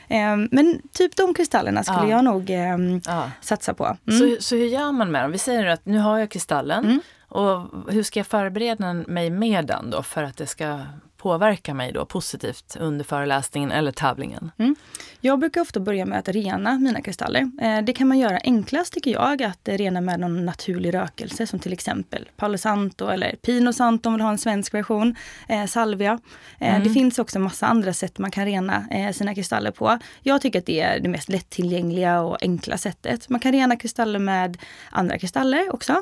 [0.09, 2.09] Um, men typ de kristallerna skulle ja.
[2.09, 3.31] jag nog um, ja.
[3.41, 3.97] satsa på.
[4.07, 4.19] Mm.
[4.19, 5.31] Så, så hur gör man med dem?
[5.31, 6.85] Vi säger att nu har jag kristallen.
[6.85, 6.99] Mm.
[7.27, 7.61] Och
[7.93, 10.79] hur ska jag förbereda mig med den då för att det ska
[11.23, 14.51] påverka mig då positivt under föreläsningen eller tävlingen?
[14.57, 14.75] Mm.
[15.21, 17.51] Jag brukar ofta börja med att rena mina kristaller.
[17.61, 21.59] Eh, det kan man göra enklast tycker jag, att rena med någon naturlig rökelse som
[21.59, 25.15] till exempel Palo Santo eller Pino Santo om man vill ha en svensk version,
[25.47, 26.19] eh, salvia.
[26.59, 26.83] Eh, mm.
[26.83, 29.99] Det finns också massa andra sätt man kan rena sina kristaller på.
[30.21, 33.29] Jag tycker att det är det mest lättillgängliga och enkla sättet.
[33.29, 34.57] Man kan rena kristaller med
[34.91, 36.01] andra kristaller också.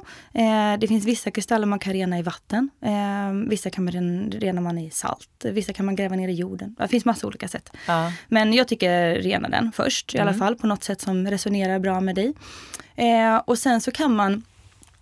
[0.80, 2.70] Det finns vissa kristaller man kan rena i vatten.
[3.48, 5.11] Vissa kan man rena man i salt.
[5.44, 6.76] Vissa kan man gräva ner i jorden.
[6.80, 7.70] Det finns massa olika sätt.
[7.88, 8.12] Ja.
[8.28, 10.40] Men jag tycker rena den först i alla mm.
[10.40, 12.34] fall på något sätt som resonerar bra med dig.
[12.96, 14.44] Eh, och sen så kan man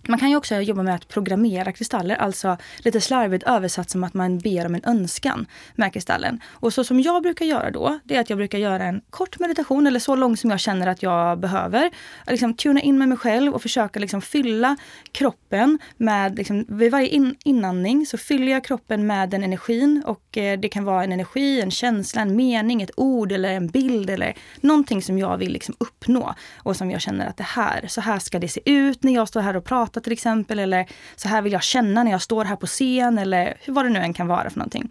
[0.09, 4.13] man kan ju också jobba med att programmera kristaller, alltså lite slarvigt översatt som att
[4.13, 5.45] man ber om en önskan
[5.75, 6.41] med kristallen.
[6.49, 9.39] Och så som jag brukar göra då, det är att jag brukar göra en kort
[9.39, 11.91] meditation, eller så lång som jag känner att jag behöver.
[12.27, 14.77] Liksom tuna in med mig själv och försöka liksom fylla
[15.11, 20.37] kroppen med, liksom, vid varje in, inandning så fyller jag kroppen med den energin och
[20.37, 24.09] eh, det kan vara en energi, en känsla, en mening, ett ord eller en bild
[24.09, 28.01] eller någonting som jag vill liksom uppnå och som jag känner att det här, så
[28.01, 30.59] här ska det se ut när jag står här och pratar prata till exempel.
[30.59, 30.85] Eller
[31.15, 33.17] så här vill jag känna när jag står här på scen.
[33.17, 34.89] Eller vad det nu än kan vara för någonting.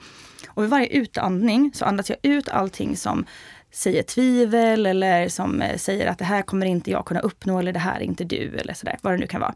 [0.48, 3.24] Och vid varje utandning så andas jag ut allting som
[3.70, 7.72] säger tvivel eller som eh, säger att det här kommer inte jag kunna uppnå eller
[7.72, 9.54] det här är inte du eller sådär, vad det nu kan vara.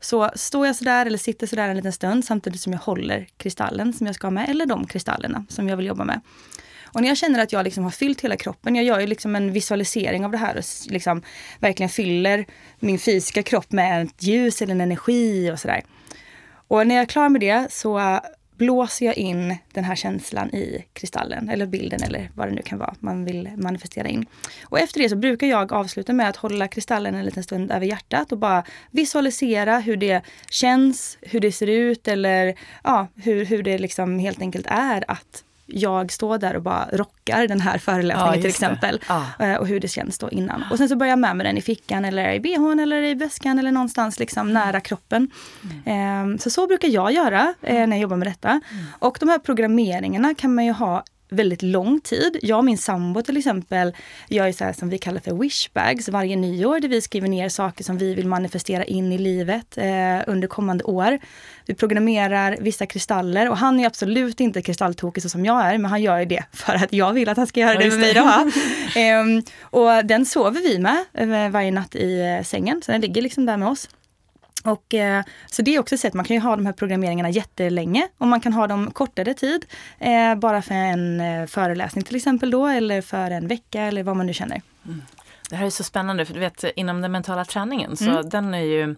[0.00, 3.92] Så står jag sådär eller sitter sådär en liten stund samtidigt som jag håller kristallen
[3.92, 6.20] som jag ska ha med eller de kristallerna som jag vill jobba med.
[6.94, 9.36] Och när jag känner att jag liksom har fyllt hela kroppen, jag gör ju liksom
[9.36, 11.22] en visualisering av det här och liksom
[11.60, 12.46] verkligen fyller
[12.80, 15.82] min fysiska kropp med ett ljus eller en energi och sådär.
[16.68, 18.20] Och när jag är klar med det så
[18.56, 22.78] blåser jag in den här känslan i kristallen eller bilden eller vad det nu kan
[22.78, 24.26] vara man vill manifestera in.
[24.62, 27.86] Och efter det så brukar jag avsluta med att hålla kristallen en liten stund över
[27.86, 33.62] hjärtat och bara visualisera hur det känns, hur det ser ut eller ja, hur, hur
[33.62, 38.34] det liksom helt enkelt är att jag står där och bara rockar den här föreläsningen
[38.34, 39.00] ja, till exempel.
[39.08, 39.26] Ja.
[39.38, 40.64] Eh, och hur det känns då innan.
[40.70, 43.14] Och sen så börjar jag med mig den i fickan eller i bhn eller i
[43.14, 44.64] väskan eller någonstans liksom mm.
[44.64, 45.30] nära kroppen.
[45.86, 46.38] Mm.
[46.38, 48.48] Så så brukar jag göra eh, när jag jobbar med detta.
[48.48, 48.84] Mm.
[48.98, 52.38] Och de här programmeringarna kan man ju ha väldigt lång tid.
[52.42, 53.96] Jag och min sambo till exempel
[54.28, 57.48] gör ju så här som vi kallar för wishbags varje nyår där vi skriver ner
[57.48, 59.84] saker som vi vill manifestera in i livet eh,
[60.26, 61.18] under kommande år.
[61.66, 65.90] Vi programmerar vissa kristaller och han är absolut inte kristalltokig så som jag är men
[65.90, 68.14] han gör ju det för att jag vill att han ska göra det med mig.
[68.14, 68.50] Då.
[69.00, 73.22] ehm, och den sover vi med eh, varje natt i eh, sängen så den ligger
[73.22, 73.88] liksom där med oss.
[74.64, 77.30] Och, eh, så det är också ett sätt, man kan ju ha de här programmeringarna
[77.30, 79.64] jättelänge och man kan ha dem kortare tid.
[79.98, 84.16] Eh, bara för en eh, föreläsning till exempel då eller för en vecka eller vad
[84.16, 84.62] man nu känner.
[84.86, 85.02] Mm.
[85.50, 88.28] Det här är så spännande för du vet inom den mentala träningen så mm.
[88.28, 88.96] den är ju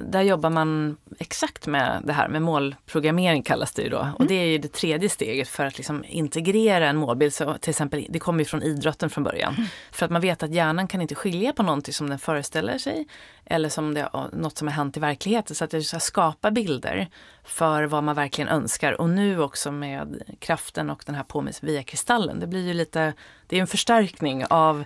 [0.00, 4.00] där jobbar man exakt med det här med målprogrammering kallas det ju då.
[4.00, 4.14] Mm.
[4.14, 7.34] Och det är ju det tredje steget för att liksom integrera en målbild.
[7.34, 9.54] Så till exempel, det kommer ju från idrotten från början.
[9.54, 9.66] Mm.
[9.92, 13.06] För att man vet att hjärnan kan inte skilja på någonting som den föreställer sig
[13.44, 15.56] eller som det, något som har hänt i verkligheten.
[15.56, 17.08] Så att jag ska skapa bilder
[17.44, 19.00] för vad man verkligen önskar.
[19.00, 22.40] Och nu också med kraften och den här påminnelsen via kristallen.
[22.40, 23.12] Det blir ju lite,
[23.46, 24.84] det är en förstärkning av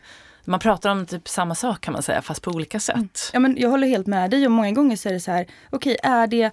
[0.49, 2.97] man pratar om typ samma sak kan man säga, fast på olika sätt.
[2.97, 3.09] Mm.
[3.33, 5.47] Ja, men jag håller helt med dig och många gånger så är det så här,
[5.71, 6.51] okej, okay, är det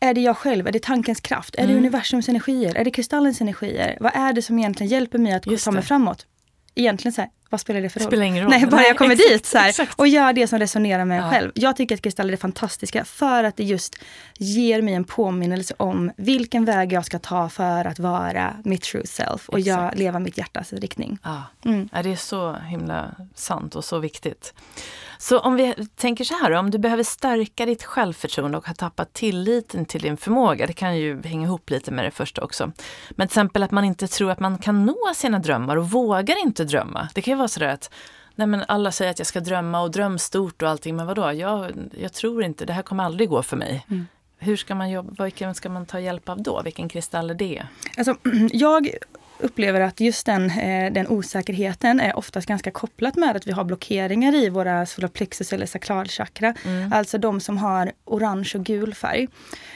[0.00, 0.66] är det jag själv?
[0.66, 1.54] Är det tankens kraft?
[1.54, 1.72] Är mm.
[1.72, 2.74] det universums energier?
[2.76, 3.96] Är det kristallens energier?
[4.00, 6.26] Vad är det som egentligen hjälper mig att ta mig framåt?
[6.74, 8.06] Egentligen så här, vad spelar det för roll?
[8.06, 8.50] Spelar ingen roll.
[8.50, 11.06] Nej, bara Nej, jag kommer exakt, dit så här, och gör det som resonerar med
[11.06, 11.30] mig ja.
[11.30, 11.52] själv.
[11.54, 13.96] Jag tycker att kristaller är fantastiska för att det just
[14.38, 19.06] ger mig en påminnelse om vilken väg jag ska ta för att vara mitt true
[19.06, 21.18] self och jag, leva mitt hjärtas riktning.
[21.22, 21.42] Ja.
[21.64, 21.88] Mm.
[21.92, 24.54] ja, det är så himla sant och så viktigt.
[25.22, 29.12] Så om vi tänker så här, om du behöver stärka ditt självförtroende och har tappat
[29.12, 32.72] tilliten till din förmåga, det kan ju hänga ihop lite med det första också.
[33.10, 36.42] Men till exempel att man inte tror att man kan nå sina drömmar och vågar
[36.42, 37.08] inte drömma.
[37.14, 37.90] Det kan ju vara sådär att
[38.34, 41.32] Nej men alla säger att jag ska drömma och dröm stort och allting, men vadå,
[41.32, 43.86] jag, jag tror inte, det här kommer aldrig gå för mig.
[43.90, 44.06] Mm.
[44.38, 46.62] Hur ska man jobba, vilken ska man ta hjälp av då?
[46.62, 47.62] Vilken kristall är det?
[47.96, 48.16] Alltså,
[48.52, 48.88] jag
[49.42, 53.64] upplever att just den, eh, den osäkerheten är oftast ganska kopplat med att vi har
[53.64, 56.54] blockeringar i våra solarplexus eller saklalchakra.
[56.64, 56.92] Mm.
[56.92, 59.28] Alltså de som har orange och gul färg.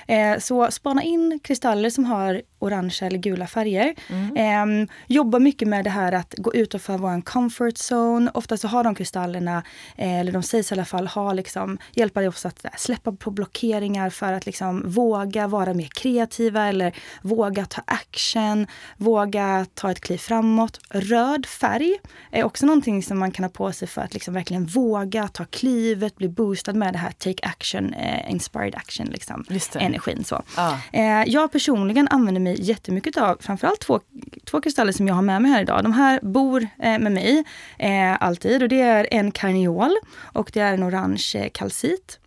[0.06, 3.94] Eh, så spana in kristaller som har orange eller gula färger.
[4.08, 4.82] Mm.
[4.82, 8.30] Eh, jobba mycket med det här att gå utanför vår comfort zone.
[8.34, 9.62] Ofta så har de kristallerna,
[9.96, 13.30] eh, eller de sägs i alla fall ha liksom, hjälpa dig också att släppa på
[13.30, 16.92] blockeringar för att liksom våga vara mer kreativa eller
[17.22, 20.80] våga ta action, våga ta ett kliv framåt.
[20.90, 21.98] Röd färg
[22.30, 25.44] är också någonting som man kan ha på sig för att liksom verkligen våga ta
[25.44, 29.44] klivet, bli boostad med det här take action, eh, inspired action, liksom,
[29.74, 30.24] energin.
[30.24, 30.42] Så.
[30.54, 30.74] Ah.
[30.92, 34.00] Eh, jag personligen använder mig jättemycket av framförallt två,
[34.44, 35.82] två kristaller som jag har med mig här idag.
[35.82, 37.44] De här bor eh, med mig
[37.78, 42.18] eh, alltid och det är en karneol och det är en orange kalcit.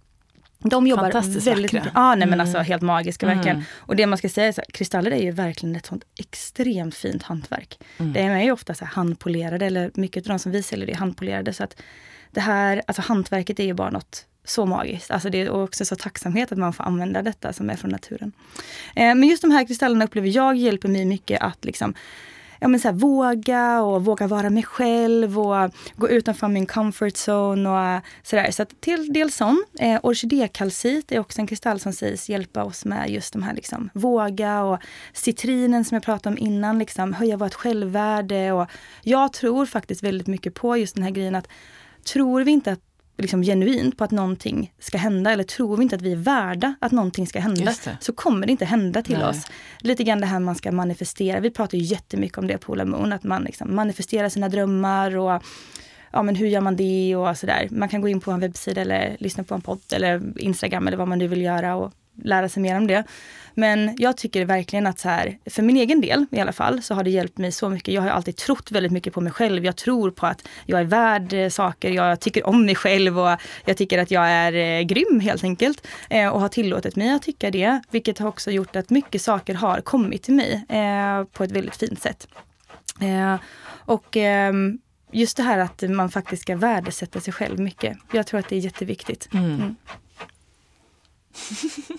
[0.64, 1.91] De jobbar väldigt vackra.
[1.95, 2.66] Ja, nej, men alltså mm.
[2.66, 3.55] helt magiska verkligen.
[3.55, 3.68] Mm.
[3.76, 7.24] Och det man ska säga är att kristaller är ju verkligen ett sånt extremt fint
[7.24, 7.80] hantverk.
[7.97, 8.14] Mm.
[8.14, 11.53] Det är ju ofta så handpolerade, eller mycket av de som vi säljer är handpolerade.
[11.53, 11.82] Så att
[12.32, 15.12] det här, alltså hantverket är ju bara något så magiskt.
[15.12, 18.32] Alltså det är också så tacksamhet att man får använda detta som är från naturen.
[18.95, 21.93] Eh, men just de här kristallerna upplever jag hjälper mig mycket att liksom
[22.60, 27.14] ja, men så här, våga och våga vara mig själv och gå utanför min comfort
[27.14, 28.51] zone och eh, sådär.
[28.51, 29.66] Så att till dels sån.
[29.80, 33.89] Eh, orkidékalcit är också en kristall som sägs hjälpa oss med just de här liksom,
[33.93, 34.80] våga och
[35.14, 38.51] citrinen som jag pratade om innan, liksom, höja vårt självvärde.
[38.51, 38.68] Och
[39.03, 41.47] jag tror faktiskt väldigt mycket på just den här grejen att
[42.14, 42.89] tror vi inte att
[43.22, 46.76] liksom genuint på att någonting ska hända eller tror vi inte att vi är värda
[46.82, 49.28] att någonting ska hända så kommer det inte hända till Nej.
[49.28, 49.47] oss.
[49.80, 51.39] Lite grann det här man ska manifestera.
[51.39, 55.17] Vi pratar ju jättemycket om det på Ola Moon, att man liksom manifesterar sina drömmar
[55.17, 55.43] och
[56.11, 57.67] ja, men hur gör man det och sådär.
[57.72, 60.97] Man kan gå in på en webbsida eller lyssna på en podd eller Instagram eller
[60.97, 61.93] vad man nu vill göra och
[62.24, 63.03] lära sig mer om det.
[63.60, 66.93] Men jag tycker verkligen att så här, för min egen del i alla fall, så
[66.93, 67.93] har det hjälpt mig så mycket.
[67.93, 69.66] Jag har alltid trott väldigt mycket på mig själv.
[69.66, 73.38] Jag tror på att jag är värd eh, saker, jag tycker om mig själv och
[73.66, 75.88] jag tycker att jag är eh, grym helt enkelt.
[76.10, 79.53] Eh, och har tillåtit mig att tycka det, vilket har också gjort att mycket saker
[79.53, 82.28] har kommit till mig eh, på ett väldigt fint sätt.
[83.86, 84.80] Och ehm,
[85.12, 87.97] just det här att man faktiskt ska värdesätta sig själv mycket.
[88.12, 89.30] Jag tror att det är jätteviktigt.
[89.34, 89.45] Mm.
[89.45, 89.76] Mm.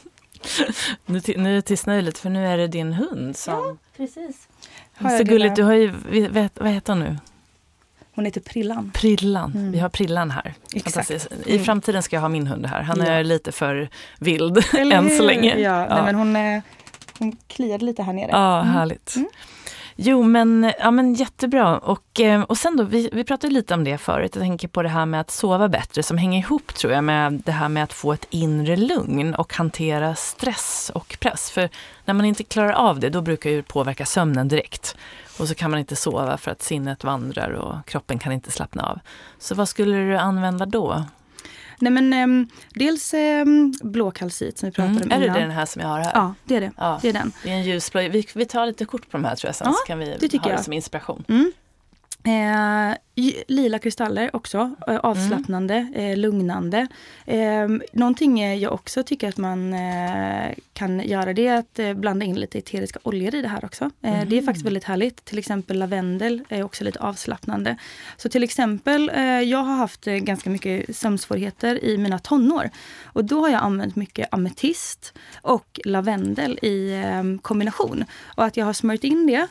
[1.07, 3.55] nu, nu tystnar jag lite för nu är det din hund som...
[3.55, 4.49] Ja, precis.
[5.19, 5.93] Så gulligt, du har ju,
[6.29, 7.17] vet, vad heter hon nu?
[8.15, 8.91] Hon heter Prillan.
[8.95, 9.73] Prillan, mm.
[9.73, 10.55] vi har Prillan här.
[10.75, 11.11] Exakt.
[11.11, 11.65] I mm.
[11.65, 12.83] framtiden ska jag ha min hund här.
[12.83, 13.07] Han ja.
[13.07, 13.89] är lite för
[14.19, 15.59] vild än så länge.
[15.59, 15.95] Ja, ja.
[15.95, 16.63] Nej, men hon, är,
[17.19, 18.31] hon kliade lite här nere.
[18.31, 18.73] Ja, mm.
[18.73, 19.17] härligt.
[19.17, 19.29] Mm.
[19.97, 21.79] Jo, men, ja, men jättebra.
[21.79, 24.31] Och, eh, och sen då, vi, vi pratade lite om det förut.
[24.35, 27.33] Jag tänker på det här med att sova bättre som hänger ihop tror jag med
[27.33, 31.51] det här med att få ett inre lugn och hantera stress och press.
[31.51, 31.69] För
[32.05, 34.97] när man inte klarar av det, då brukar det påverka sömnen direkt.
[35.39, 38.87] Och så kan man inte sova för att sinnet vandrar och kroppen kan inte slappna
[38.87, 38.99] av.
[39.39, 41.05] Så vad skulle du använda då?
[41.81, 45.03] Nej men um, dels um, blå kalcit som vi pratade mm.
[45.03, 45.23] om innan.
[45.23, 46.13] Är det den här som jag har här?
[46.15, 46.73] Ja, det är det.
[46.77, 46.99] Ja.
[47.03, 47.33] det, är den.
[47.43, 48.01] det är en ljusblå.
[48.01, 50.05] Vi, vi tar lite kort på de här tror jag sen ja, så kan vi
[50.21, 51.25] det ha det som inspiration.
[51.29, 51.53] Mm.
[52.25, 52.95] Eh,
[53.49, 55.95] lila kristaller också, eh, avslappnande, mm.
[55.95, 56.87] eh, lugnande.
[57.27, 62.25] Eh, någonting jag också tycker att man eh, kan göra det är att eh, blanda
[62.25, 63.91] in lite eteriska oljor i det här också.
[64.03, 64.29] Mm.
[64.29, 65.25] Det är faktiskt väldigt härligt.
[65.25, 67.77] Till exempel lavendel är också lite avslappnande.
[68.17, 69.11] Så till exempel,
[69.45, 72.71] jag har haft ganska mycket sömnsvårigheter i mina tonår.
[73.05, 77.03] Och då har jag använt mycket ametist och lavendel i
[77.43, 78.05] kombination.
[78.25, 79.47] Och att jag har smörjt in det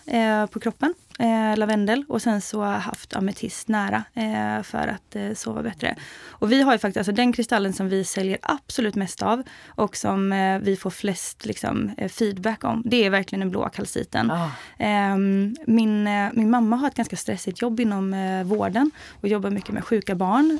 [0.51, 5.15] på kroppen eh, lavendel och sen så har jag haft ametist nära eh, för att
[5.15, 5.95] eh, sova bättre.
[6.27, 9.95] Och vi har ju faktiskt, alltså den kristallen som vi säljer absolut mest av och
[9.95, 14.31] som eh, vi får flest liksom, eh, feedback om, det är verkligen den blåa kalciten.
[14.31, 14.51] Ah.
[14.77, 18.15] Ehm, min, eh, min mamma har ett ganska stressigt jobb inom
[18.45, 18.91] vården
[19.21, 20.59] och jobbar mycket med sjuka barn.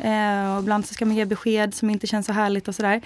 [0.56, 3.02] och ibland så ska man ge besked som inte känns så härligt och sådär.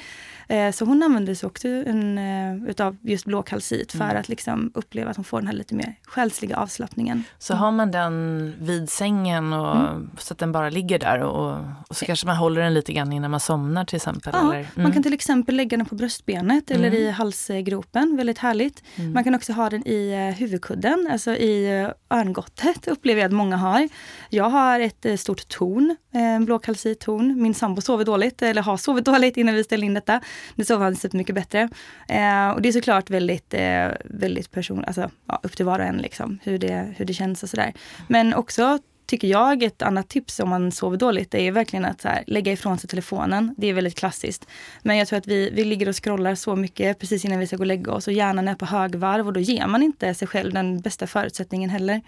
[0.47, 4.17] Eh, så hon använder sig också en, eh, utav just blå kalcit för mm.
[4.17, 7.23] att liksom uppleva att hon får den här lite mer själsliga avslappningen.
[7.39, 10.09] Så har man den vid sängen och, mm.
[10.17, 13.13] så att den bara ligger där och, och så kanske man håller den lite grann
[13.13, 14.33] innan man somnar till exempel?
[14.35, 14.53] Ja?
[14.53, 14.65] Mm.
[14.75, 16.99] man kan till exempel lägga den på bröstbenet eller mm.
[16.99, 18.83] i halsgropen, väldigt härligt.
[18.95, 19.13] Mm.
[19.13, 23.57] Man kan också ha den i eh, huvudkudden, alltså i örngottet upplever jag att många
[23.57, 23.89] har.
[24.29, 27.41] Jag har ett stort torn, en blå kalcittorn.
[27.41, 30.21] Min sambo sover dåligt, eller har sovit dåligt innan vi ställde in detta.
[30.55, 31.69] Nu sover han sett mycket bättre.
[32.07, 35.85] Eh, och det är såklart väldigt, eh, väldigt person, alltså, ja, upp till var och
[35.85, 37.73] en liksom, hur, det, hur det känns och sådär.
[38.07, 42.23] Men också tycker jag, ett annat tips om man sover dåligt är verkligen att här,
[42.27, 43.55] lägga ifrån sig telefonen.
[43.57, 44.47] Det är väldigt klassiskt.
[44.81, 47.55] Men jag tror att vi, vi ligger och scrollar så mycket precis innan vi ska
[47.55, 50.27] gå och lägga oss och hjärnan är på högvarv och då ger man inte sig
[50.27, 52.01] själv den bästa förutsättningen heller.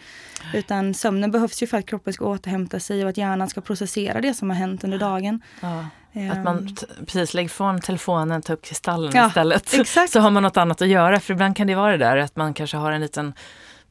[0.53, 4.21] Utan sömnen behövs ju för att kroppen ska återhämta sig och att hjärnan ska processera
[4.21, 5.41] det som har hänt under dagen.
[5.61, 5.85] Ja.
[6.31, 7.05] Att man ehm.
[7.05, 9.73] precis lägger från telefonen, tar upp kristallen ja, istället.
[9.79, 10.11] Exakt.
[10.11, 11.19] Så har man något annat att göra.
[11.19, 13.33] För ibland kan det vara det där att man kanske har en liten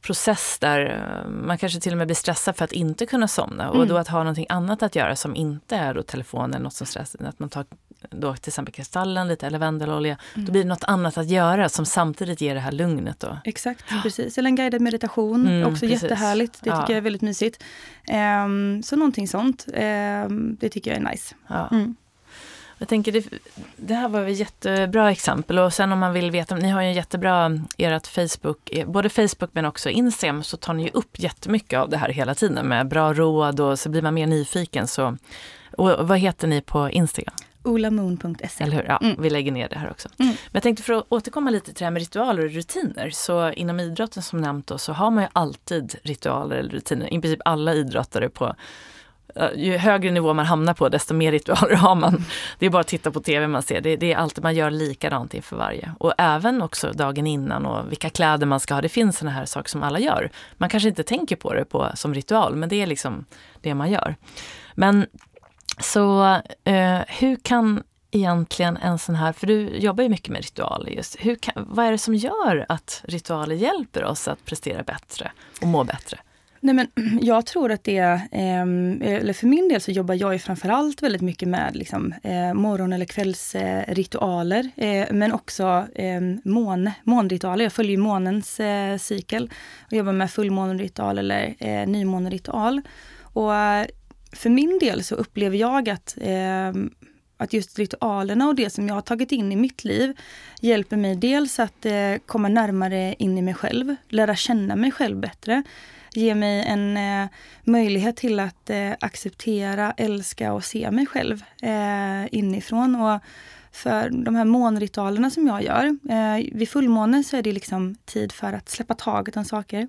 [0.01, 3.63] process där eh, man kanske till och med blir stressad för att inte kunna somna.
[3.63, 3.79] Mm.
[3.79, 6.73] Och då att ha någonting annat att göra som inte är då telefon eller något
[6.73, 7.25] som stressar.
[7.25, 7.65] Att man tar
[8.09, 10.45] då till exempel kristallen, lite lavendelolja, mm.
[10.45, 13.19] då blir det något annat att göra som samtidigt ger det här lugnet.
[13.19, 13.37] Då.
[13.43, 14.37] Exakt, precis.
[14.37, 16.03] Eller en guidad meditation, mm, också precis.
[16.03, 16.53] jättehärligt.
[16.53, 16.85] Det tycker ja.
[16.87, 17.63] jag är väldigt mysigt.
[18.45, 21.35] Um, så någonting sånt, um, det tycker jag är nice.
[21.47, 21.69] Ja.
[22.77, 23.25] Jag tänker, det,
[23.75, 26.87] det här var ett jättebra exempel och sen om man vill veta, ni har ju
[26.87, 31.19] en jättebra, ert Facebook, eh, både Facebook men också Instagram, så tar ni ju upp
[31.19, 34.87] jättemycket av det här hela tiden med bra råd och så blir man mer nyfiken.
[34.87, 35.17] Så,
[35.71, 37.35] och vad heter ni på Instagram?
[37.65, 38.63] olamoon.se.
[38.63, 38.83] Eller hur?
[38.83, 39.21] Ja, mm.
[39.21, 40.09] vi lägger ner det här också.
[40.19, 40.29] Mm.
[40.29, 43.09] Men jag tänkte för att återkomma lite till det här med ritualer och rutiner.
[43.09, 47.13] Så inom idrotten som nämnt då, så har man ju alltid ritualer eller rutiner.
[47.13, 48.55] I princip alla idrottare på
[49.35, 52.25] Eh, ju högre nivå man hamnar på desto mer ritualer har man.
[52.59, 53.81] Det är bara att titta på tv man ser.
[53.81, 55.91] Det, det är alltid man gör likadant inför varje.
[55.99, 58.81] Och även också dagen innan och vilka kläder man ska ha.
[58.81, 60.31] Det finns såna här saker som alla gör.
[60.57, 63.25] Man kanske inte tänker på det på, som ritual men det är liksom
[63.61, 64.15] det man gör.
[64.73, 65.05] Men
[65.79, 66.25] så
[66.63, 71.15] eh, hur kan egentligen en sån här, för du jobbar ju mycket med ritualer just.
[71.19, 75.31] Hur kan, vad är det som gör att ritualer hjälper oss att prestera bättre
[75.61, 76.19] och må bättre?
[76.65, 76.87] Nej, men
[77.21, 77.97] jag tror att det,
[78.31, 78.61] eh,
[79.01, 82.93] eller för min del så jobbar jag ju framförallt väldigt mycket med liksom, eh, morgon
[82.93, 84.69] eller kvällsritualer.
[84.75, 87.65] Eh, men också eh, mån, månritualer.
[87.65, 89.49] Jag följer månens eh, cykel
[89.85, 92.81] och jobbar med fullmåneritual eller eh, nymåneritual.
[93.21, 93.85] Och eh,
[94.31, 96.91] för min del så upplever jag att ehm,
[97.37, 100.17] att just ritualerna och det som jag har tagit in i mitt liv
[100.61, 105.19] hjälper mig dels att eh, komma närmare in i mig själv, lära känna mig själv
[105.19, 105.63] bättre
[106.15, 107.29] ge mig en eh,
[107.63, 112.95] möjlighet till att eh, acceptera, älska och se mig själv eh, inifrån.
[112.95, 113.21] Och
[113.71, 118.31] för de här månritualerna som jag gör, eh, vid fullmåne så är det liksom tid
[118.31, 119.87] för att släppa taget om saker.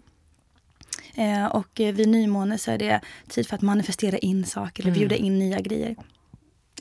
[1.14, 5.16] Eh, och vid nymåne så är det tid för att manifestera in saker eller bjuda
[5.16, 5.26] mm.
[5.26, 5.96] in nya grejer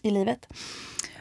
[0.02, 0.48] i livet.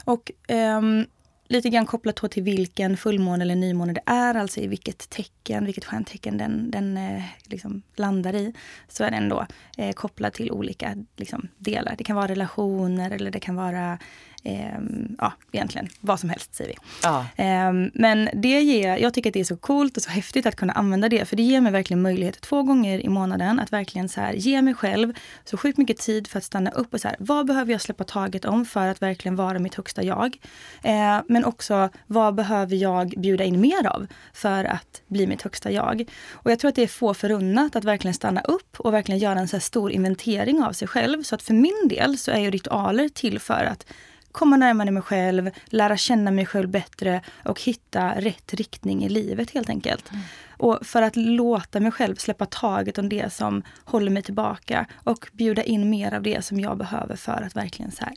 [0.04, 1.06] Och um,
[1.48, 5.84] lite grann kopplat till vilken fullmåne eller nymåne det är, alltså i vilket tecken, vilket
[5.84, 8.54] stjärntecken den, den eh, liksom landar i,
[8.88, 11.94] så är den då eh, kopplad till olika liksom, delar.
[11.98, 13.98] Det kan vara relationer eller det kan vara
[14.44, 14.78] eh,
[15.18, 16.76] ja, egentligen vad som helst säger vi.
[17.02, 17.26] Ja.
[17.36, 20.56] Eh, men det ger, jag tycker att det är så coolt och så häftigt att
[20.56, 21.24] kunna använda det.
[21.24, 24.62] För det ger mig verkligen möjlighet två gånger i månaden att verkligen så här, ge
[24.62, 25.12] mig själv
[25.44, 28.04] så sjukt mycket tid för att stanna upp och så här, vad behöver jag släppa
[28.04, 30.36] taget om för att verkligen vara mitt högsta jag?
[30.82, 35.70] Eh, men också vad behöver jag bjuda in mer av för att bli mitt högsta
[35.70, 36.04] jag?
[36.30, 39.38] Och jag tror att det är få förunnat att verkligen stanna upp och verkligen göra
[39.38, 41.22] en så stor inventering av sig själv.
[41.22, 43.86] Så att för min del så är ju ritualer till för att
[44.34, 49.50] komma närmare mig själv, lära känna mig själv bättre och hitta rätt riktning i livet
[49.50, 50.10] helt enkelt.
[50.10, 50.22] Mm.
[50.56, 55.28] Och för att låta mig själv släppa taget om det som håller mig tillbaka och
[55.32, 58.14] bjuda in mer av det som jag behöver för att verkligen så här,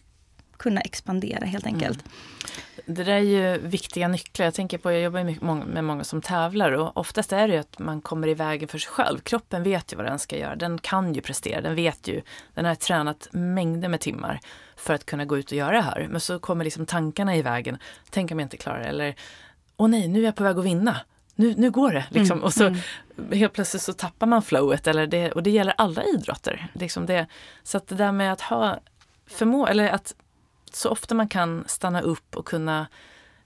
[0.57, 1.99] kunna expandera helt enkelt.
[2.01, 2.11] Mm.
[2.85, 4.45] Det där är ju viktiga nycklar.
[4.45, 7.79] Jag tänker på, jag jobbar med många som tävlar och oftast är det ju att
[7.79, 9.19] man kommer i vägen för sig själv.
[9.19, 10.55] Kroppen vet ju vad den ska göra.
[10.55, 11.61] Den kan ju prestera.
[11.61, 12.21] Den vet ju.
[12.53, 14.39] Den har tränat mängder med timmar
[14.75, 16.07] för att kunna gå ut och göra det här.
[16.09, 17.77] Men så kommer liksom tankarna i vägen.
[18.09, 18.85] Tänk om jag inte klarar det.
[18.85, 19.15] Eller,
[19.77, 20.97] åh nej, nu är jag på väg att vinna.
[21.35, 22.05] Nu, nu går det.
[22.09, 22.37] Liksom.
[22.37, 22.79] Mm, och så mm.
[23.31, 24.87] helt plötsligt så tappar man flowet.
[24.87, 26.67] Eller det, och det gäller alla idrotter.
[26.73, 27.27] Liksom det,
[27.63, 28.79] så att det där med att ha
[29.27, 30.13] förmå eller att
[30.77, 32.87] så ofta man kan stanna upp och kunna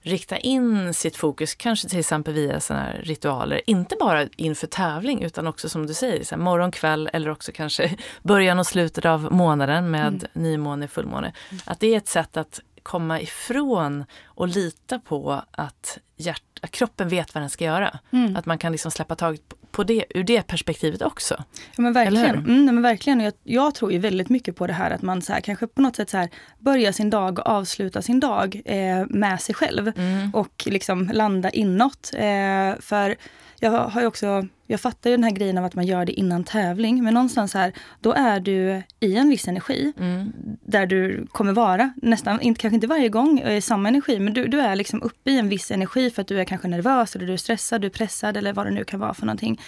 [0.02, 5.22] rikta in sitt fokus, kanske till exempel via såna här ritualer, inte bara inför tävling
[5.22, 9.04] utan också som du säger, så här, morgon, kväll eller också kanske början och slutet
[9.04, 10.20] av månaden med mm.
[10.32, 11.32] nymåne, fullmåne.
[11.50, 11.62] Mm.
[11.64, 17.08] Att det är ett sätt att komma ifrån och lita på att, hjärt, att kroppen
[17.08, 17.98] vet vad den ska göra.
[18.10, 18.36] Mm.
[18.36, 21.44] Att man kan liksom släppa taget på det, ur det perspektivet också.
[21.76, 22.36] Ja men verkligen.
[22.36, 23.20] Mm, men verkligen.
[23.20, 25.82] Jag, jag, tror ju väldigt mycket på det här att man så här, kanske på
[25.82, 26.28] något sätt så här,
[26.58, 29.92] börjar sin dag och avslutar sin dag eh, med sig själv.
[29.96, 30.30] Mm.
[30.34, 32.10] Och liksom landa inåt.
[32.14, 33.16] Eh, för
[33.62, 36.12] jag har ju också, jag fattar ju den här grejen av att man gör det
[36.12, 37.04] innan tävling.
[37.04, 39.92] Men någonstans här, då är du i en viss energi.
[39.98, 40.32] Mm.
[40.62, 44.18] Där du kommer vara, nästan, inte, kanske inte varje gång i samma energi.
[44.18, 46.68] Men du, du är liksom uppe i en viss energi för att du är kanske
[46.68, 49.26] nervös, eller du är stressad, du är pressad eller vad det nu kan vara för
[49.26, 49.60] någonting.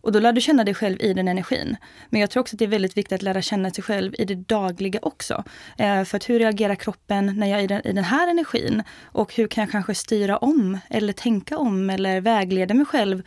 [0.00, 1.76] Och då lär du känna dig själv i den energin.
[2.08, 4.24] Men jag tror också att det är väldigt viktigt att lära känna sig själv i
[4.24, 5.44] det dagliga också.
[5.78, 8.82] Eh, för att hur reagerar kroppen när jag är i den, i den här energin?
[9.02, 13.22] Och hur kan jag kanske styra om eller tänka om eller vägleda mig själv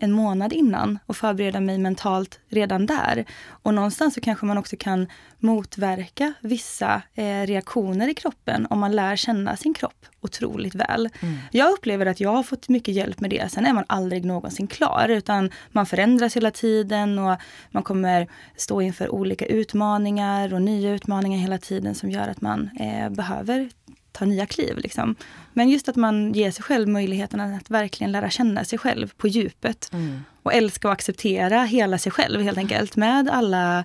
[0.00, 3.24] en månad innan och förbereda mig mentalt redan där.
[3.48, 5.06] Och någonstans så kanske man också kan
[5.38, 11.08] motverka vissa eh, reaktioner i kroppen om man lär känna sin kropp otroligt väl.
[11.20, 11.36] Mm.
[11.52, 13.52] Jag upplever att jag har fått mycket hjälp med det.
[13.52, 17.38] Sen är man aldrig någonsin klar utan man förändras hela tiden och
[17.70, 22.70] man kommer stå inför olika utmaningar och nya utmaningar hela tiden som gör att man
[22.80, 23.70] eh, behöver
[24.16, 24.78] ta nya kliv.
[24.78, 25.16] Liksom.
[25.52, 29.28] Men just att man ger sig själv möjligheten att verkligen lära känna sig själv på
[29.28, 29.90] djupet.
[29.92, 30.24] Mm.
[30.42, 33.84] Och älska och acceptera hela sig själv helt enkelt med alla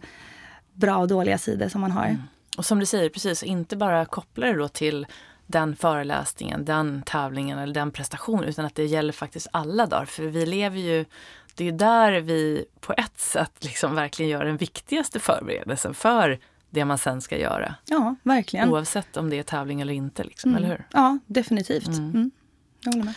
[0.74, 2.06] bra och dåliga sidor som man har.
[2.06, 2.22] Mm.
[2.58, 5.06] Och som du säger, precis, inte bara koppla det då till
[5.48, 10.06] den föreläsningen, den tävlingen eller den prestationen utan att det gäller faktiskt alla dagar.
[10.06, 11.06] För vi lever ju,
[11.56, 16.40] det är där vi på ett sätt liksom verkligen gör den viktigaste förberedelsen för
[16.72, 17.76] det man sen ska göra.
[17.86, 18.70] Ja, verkligen.
[18.70, 20.64] Oavsett om det är tävling eller inte, liksom, mm.
[20.64, 20.88] eller hur?
[20.94, 21.88] Ja, definitivt.
[21.88, 22.10] Mm.
[22.10, 22.32] Mm.
[22.84, 23.14] Jag håller med.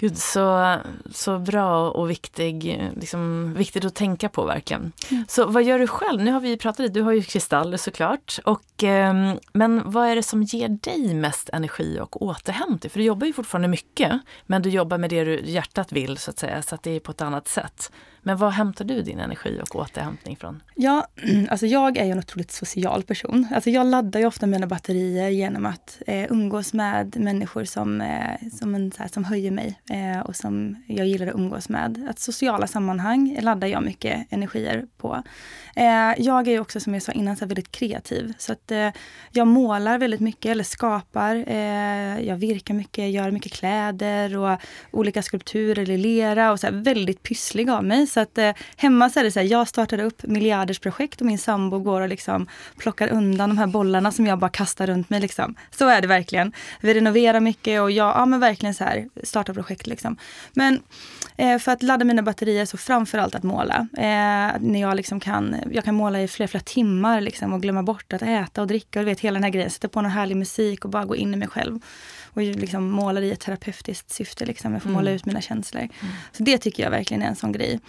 [0.00, 0.76] Gud, så,
[1.12, 4.92] så bra och viktig, liksom, viktigt att tänka på verkligen.
[5.10, 5.24] Mm.
[5.28, 6.20] Så vad gör du själv?
[6.20, 8.38] Nu har vi pratat lite, du har ju kristaller såklart.
[8.44, 12.90] Och, eh, men vad är det som ger dig mest energi och återhämtning?
[12.90, 16.30] För du jobbar ju fortfarande mycket, men du jobbar med det du, hjärtat vill så
[16.30, 17.92] att säga, så att det är på ett annat sätt.
[18.28, 20.62] Men var hämtar du din energi och återhämtning från?
[20.74, 21.06] Ja,
[21.48, 23.46] alltså jag är ju en otroligt social person.
[23.54, 28.48] Alltså jag laddar ju ofta mina batterier genom att eh, umgås med människor som, eh,
[28.52, 32.06] som, en, här, som höjer mig eh, och som jag gillar att umgås med.
[32.10, 35.22] Att sociala sammanhang laddar jag mycket energier på.
[35.78, 38.32] Eh, jag är också som jag sa innan så väldigt kreativ.
[38.38, 38.88] Så att eh,
[39.30, 41.44] jag målar väldigt mycket eller skapar.
[41.46, 44.58] Eh, jag virkar mycket, gör mycket kläder och
[44.90, 48.06] olika skulpturer i lera och så här, väldigt pysslig av mig.
[48.06, 51.26] Så att eh, hemma så är det så här, jag startade upp miljarders projekt och
[51.26, 52.46] min sambo går och liksom
[52.78, 55.20] plockar undan de här bollarna som jag bara kastar runt mig.
[55.20, 55.54] Liksom.
[55.70, 56.52] Så är det verkligen.
[56.80, 60.16] Vi renoverar mycket och jag, ja men verkligen så här, startar projekt liksom.
[60.52, 60.80] Men
[61.40, 63.88] Eh, för att ladda mina batterier så framförallt att måla.
[63.96, 67.82] Eh, när jag liksom kan, jag kan måla i flera, flera timmar liksom och glömma
[67.82, 69.70] bort att äta och dricka och vet hela den här grejen.
[69.70, 71.80] Sätta på någon härlig musik och bara gå in i mig själv
[72.28, 74.46] och liksom målar i ett terapeutiskt syfte.
[74.46, 74.72] Liksom.
[74.72, 75.00] Jag får mm.
[75.00, 75.82] måla ut mina känslor.
[75.82, 76.14] Mm.
[76.32, 77.80] Så det tycker jag verkligen är en sån grej.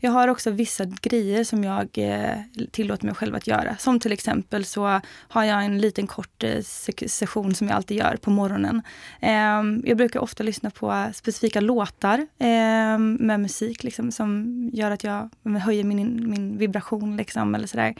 [0.00, 2.40] Jag har också vissa grejer som jag eh,
[2.70, 3.76] tillåter mig själv att göra.
[3.76, 6.62] Som till exempel så har jag en liten kort eh,
[7.06, 8.82] session som jag alltid gör på morgonen.
[9.20, 15.04] Eh, jag brukar ofta lyssna på specifika låtar eh, med musik liksom, som gör att
[15.04, 15.30] jag
[15.60, 17.16] höjer min, min vibration.
[17.16, 17.94] Liksom, eller sådär.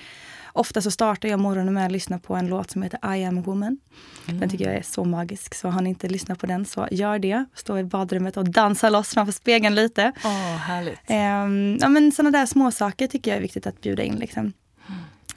[0.53, 3.43] Ofta så startar jag morgonen med att lyssna på en låt som heter I am
[3.43, 3.79] woman.
[4.27, 4.41] Mm.
[4.41, 5.55] Den tycker jag är så magisk.
[5.55, 7.45] Så har inte lyssnat på den så gör det.
[7.55, 10.13] Stå i badrummet och dansa loss framför spegeln lite.
[10.25, 11.11] Oh, härligt.
[11.11, 14.15] Um, ja, men sådana där små saker tycker jag är viktigt att bjuda in.
[14.15, 14.53] Liksom.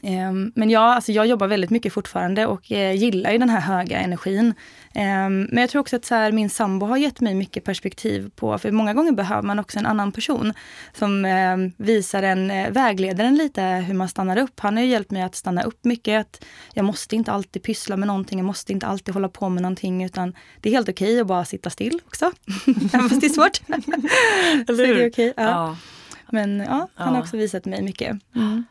[0.03, 3.59] Um, men ja, alltså jag jobbar väldigt mycket fortfarande och uh, gillar ju den här
[3.59, 4.47] höga energin.
[4.95, 8.31] Um, men jag tror också att så här, min sambo har gett mig mycket perspektiv
[8.35, 10.53] på, för många gånger behöver man också en annan person
[10.93, 14.59] som um, visar en, uh, vägleder en lite hur man stannar upp.
[14.59, 16.21] Han har hjälpt mig att stanna upp mycket.
[16.21, 19.61] Att jag måste inte alltid pyssla med någonting, jag måste inte alltid hålla på med
[19.61, 22.25] någonting utan det är helt okej okay att bara sitta still också.
[22.91, 23.55] Fast det är svårt.
[24.67, 25.43] så det är okay, ja.
[25.43, 25.77] ja.
[26.31, 28.17] Men ja, han har också visat mig mycket.
[28.35, 28.63] Mm.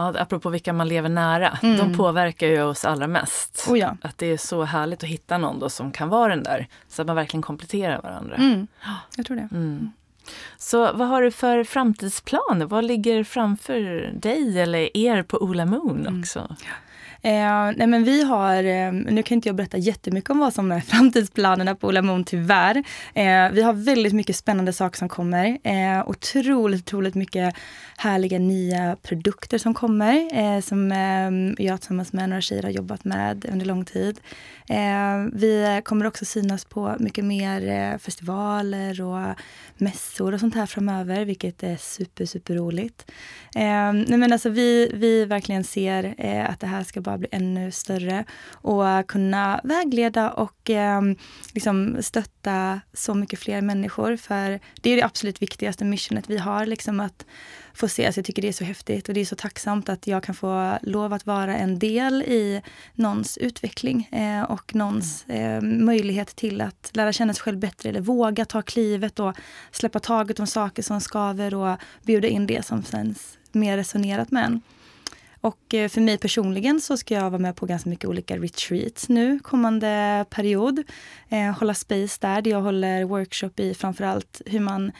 [0.00, 1.76] Ja, apropå vilka man lever nära, mm.
[1.76, 3.66] de påverkar ju oss allra mest.
[3.68, 3.96] Oh ja.
[4.02, 7.02] Att det är så härligt att hitta någon då som kan vara den där, så
[7.02, 8.36] att man verkligen kompletterar varandra.
[8.36, 8.66] Mm.
[9.16, 9.48] Jag tror det.
[9.52, 9.92] Mm.
[10.58, 12.66] Så vad har du för framtidsplaner?
[12.66, 16.20] Vad ligger framför dig eller er på Ola Moon mm.
[16.20, 16.56] också?
[17.22, 20.72] Eh, nej men vi har, eh, nu kan inte jag berätta jättemycket om vad som
[20.72, 22.76] är framtidsplanerna på Ola Moon tyvärr.
[23.14, 25.58] Eh, vi har väldigt mycket spännande saker som kommer.
[25.62, 27.54] Eh, otroligt, otroligt mycket
[27.96, 30.28] härliga nya produkter som kommer.
[30.38, 34.20] Eh, som eh, jag tillsammans med några tjejer har jobbat med under lång tid.
[34.68, 39.34] Eh, vi kommer också synas på mycket mer eh, festivaler och
[39.76, 43.10] mässor och sånt här framöver, vilket är super, super roligt.
[43.54, 47.70] Eh, men alltså vi, vi verkligen ser eh, att det här ska bara bli ännu
[47.70, 51.02] större och eh, kunna vägleda och eh,
[51.54, 54.16] liksom stötta så mycket fler människor.
[54.16, 57.26] För det är det absolut viktigaste missionet vi har, liksom att
[57.74, 58.06] få se.
[58.06, 60.34] Alltså jag tycker det är så häftigt och det är så tacksamt att jag kan
[60.34, 62.62] få lov att vara en del i
[62.94, 68.00] någons utveckling eh, och någons eh, möjlighet till att lära känna sig själv bättre eller
[68.00, 69.34] våga ta klivet och
[69.70, 74.44] släppa taget om saker som skaver och bjuda in det som känns mer resonerat med
[74.44, 74.62] en.
[75.40, 79.08] Och eh, för mig personligen så ska jag vara med på ganska mycket olika retreats
[79.08, 80.82] nu kommande period.
[81.28, 84.92] Eh, hålla space där, där jag håller workshop i framförallt hur man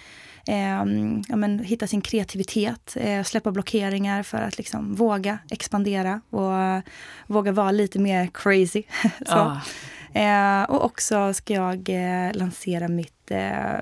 [0.46, 0.84] eh,
[1.28, 6.82] ja, men, hitta sin kreativitet, eh, släppa blockeringar för att liksom våga expandera och
[7.26, 8.82] våga vara lite mer crazy.
[9.26, 9.34] så.
[9.34, 9.60] Ah.
[10.14, 13.19] Eh, och också ska jag eh, lansera mitt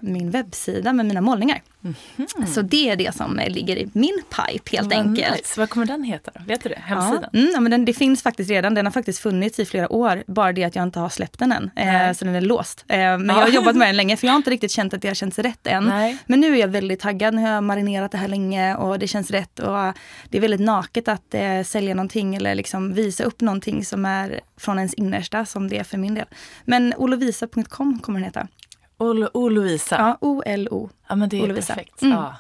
[0.03, 1.63] min webbsida med mina målningar.
[1.85, 2.47] Mm.
[2.47, 5.37] Så det är det som ligger i min pipe helt Vad enkelt.
[5.37, 5.61] Nice.
[5.61, 6.31] Vad kommer den heta?
[6.47, 6.79] Vet du det?
[6.85, 7.31] Hemsidan?
[7.33, 8.75] Ja, mm, men den, det finns faktiskt redan.
[8.75, 10.25] Den har faktiskt funnits i flera år.
[10.27, 11.71] Bara det att jag inte har släppt den än.
[11.77, 12.85] Eh, så den är låst.
[12.89, 13.35] Eh, men ja.
[13.35, 15.15] jag har jobbat med den länge för jag har inte riktigt känt att det har
[15.15, 15.85] känts rätt än.
[15.85, 16.19] Nej.
[16.27, 17.35] Men nu är jag väldigt taggad.
[17.35, 19.59] Nu har jag marinerat det här länge och det känns rätt.
[19.59, 19.95] Och
[20.29, 24.41] det är väldigt naket att eh, sälja någonting eller liksom visa upp någonting som är
[24.57, 26.27] från ens innersta som det är för min del.
[26.65, 28.49] Men olovisa.com kommer den heta.
[28.99, 29.97] O-Lovisa?
[29.99, 30.91] Ja, O-L-O.
[31.09, 31.75] Ja, men det är Olovisa.
[31.75, 32.03] perfekt.
[32.03, 32.15] Mm.
[32.19, 32.37] Ja.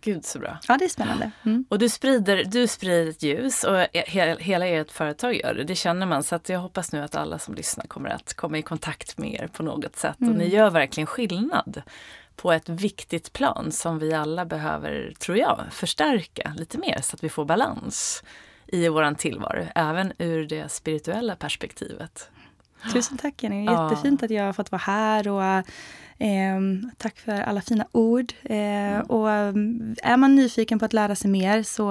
[0.00, 0.58] Gud så bra.
[0.68, 1.30] Ja, det är spännande.
[1.44, 1.64] Mm.
[1.68, 5.64] Och du sprider, du sprider ett ljus och he hela ert företag gör det.
[5.64, 6.22] Det känner man.
[6.22, 9.34] Så att jag hoppas nu att alla som lyssnar kommer att komma i kontakt med
[9.34, 10.20] er på något sätt.
[10.20, 10.32] Mm.
[10.32, 11.82] Och ni gör verkligen skillnad
[12.36, 17.24] på ett viktigt plan som vi alla behöver, tror jag, förstärka lite mer så att
[17.24, 18.22] vi får balans
[18.66, 22.30] i våran tillvaro, även ur det spirituella perspektivet.
[22.92, 25.66] Tusen tack Jenny, jättefint att jag har fått vara här och
[26.18, 26.60] Eh,
[26.96, 28.32] tack för alla fina ord.
[28.42, 31.90] Eh, och mm, är man nyfiken på att lära sig mer så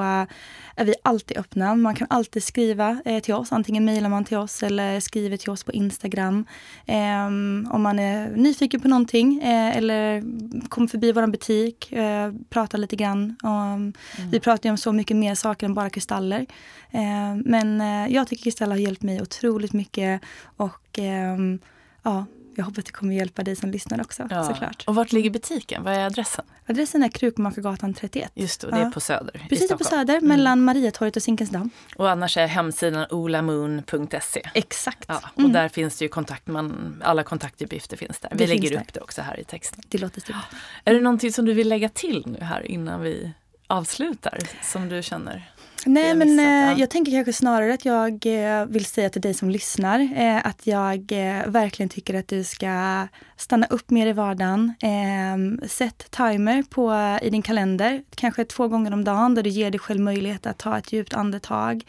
[0.75, 1.75] är vi alltid öppna.
[1.75, 3.51] Man kan alltid skriva eh, till oss.
[3.51, 6.45] Antingen mejlar man till oss eller skriver till oss på Instagram.
[6.85, 10.23] Ehm, om man är nyfiken på någonting eh, eller
[10.69, 13.35] kommer förbi vår butik, eh, pratar lite grann.
[13.43, 13.93] Om, mm.
[14.31, 16.45] Vi pratar ju om så mycket mer saker än bara kristaller.
[16.91, 20.21] Ehm, men eh, jag tycker kristaller har hjälpt mig otroligt mycket.
[20.57, 21.59] Och ehm,
[22.03, 22.25] ja,
[22.57, 24.43] jag hoppas det kommer hjälpa dig som lyssnar också ja.
[24.43, 24.83] såklart.
[24.87, 25.83] Och vart ligger butiken?
[25.83, 26.45] Vad är adressen?
[26.65, 28.31] Adressen är Krukmakargatan 31.
[28.35, 30.27] Just det, och det är på Söder Precis på Söder, mm.
[30.27, 31.69] mellan Mariatorget och Zinkensdamm.
[31.95, 34.49] Och annars är hemsidan olamoon.se.
[34.53, 35.05] Exakt.
[35.07, 35.51] Ja, och mm.
[35.51, 38.29] där finns det ju kontakt, man, alla kontaktuppgifter finns där.
[38.31, 39.83] Vi det lägger upp det också här i texten.
[39.87, 40.35] Det låter stort.
[40.83, 43.31] Är det någonting som du vill lägga till nu här innan vi
[43.67, 45.51] avslutar, som du känner?
[45.87, 49.49] Nej, men eh, jag tänker kanske snarare att jag eh, vill säga till dig som
[49.49, 53.07] lyssnar eh, att jag eh, verkligen tycker att du ska
[53.37, 54.73] stanna upp mer i vardagen.
[54.81, 59.71] Eh, sätt timer på, i din kalender, kanske två gånger om dagen där du ger
[59.71, 61.83] dig själv möjlighet att ta ett djupt andetag.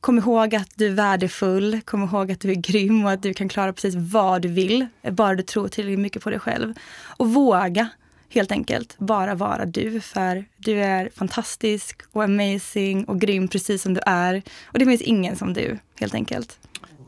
[0.00, 3.34] Kom ihåg att du är värdefull, kom ihåg att du är grym och att du
[3.34, 6.74] kan klara precis vad du vill, bara du tror tillräckligt mycket på dig själv.
[7.00, 7.88] Och våga
[8.28, 10.00] helt enkelt bara vara du.
[10.00, 14.42] För du är fantastisk och amazing och grym precis som du är.
[14.64, 16.58] Och det finns ingen som du, helt enkelt.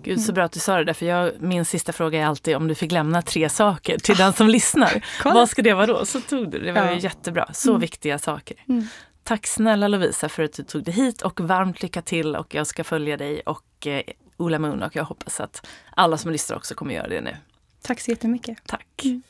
[0.03, 2.57] Gud så bra att du sa det där, för jag, min sista fråga är alltid
[2.57, 5.05] om du fick lämna tre saker till den som lyssnar.
[5.25, 6.07] Vad ska det vara då?
[6.07, 6.99] Så tog du det, var ja.
[6.99, 7.49] jättebra.
[7.53, 7.81] Så mm.
[7.81, 8.57] viktiga saker.
[8.69, 8.87] Mm.
[9.23, 12.67] Tack snälla Lovisa för att du tog dig hit och varmt lycka till och jag
[12.67, 14.03] ska följa dig och eh,
[14.37, 17.37] Ola Moon och jag hoppas att alla som lyssnar också kommer göra det nu.
[17.83, 18.59] Tack så jättemycket.
[18.67, 19.03] Tack.
[19.05, 19.23] Mm.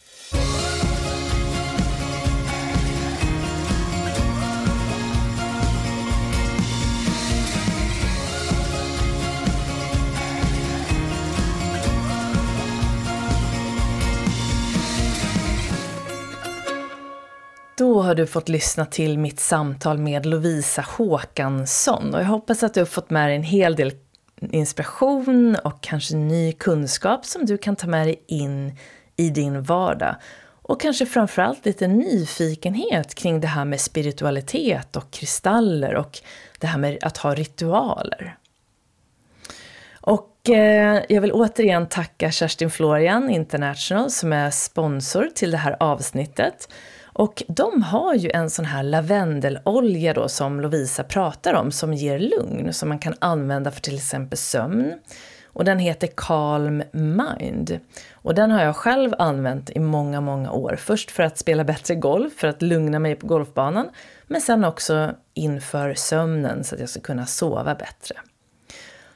[17.80, 22.74] Då har du fått lyssna till mitt samtal med Lovisa Håkansson och jag hoppas att
[22.74, 23.92] du har fått med dig en hel del
[24.40, 28.76] inspiration och kanske ny kunskap som du kan ta med dig in
[29.16, 30.16] i din vardag.
[30.62, 36.18] Och kanske framförallt lite nyfikenhet kring det här med spiritualitet och kristaller och
[36.58, 38.36] det här med att ha ritualer.
[40.00, 45.76] Och eh, jag vill återigen tacka Kerstin Florian International som är sponsor till det här
[45.80, 46.68] avsnittet.
[47.12, 52.18] Och de har ju en sån här lavendelolja då som Lovisa pratar om som ger
[52.18, 54.94] lugn, som man kan använda för till exempel sömn.
[55.52, 57.80] Och den heter Calm Mind.
[58.12, 60.76] Och den har jag själv använt i många, många år.
[60.78, 63.88] Först för att spela bättre golf, för att lugna mig på golfbanan.
[64.26, 68.16] Men sen också inför sömnen så att jag ska kunna sova bättre.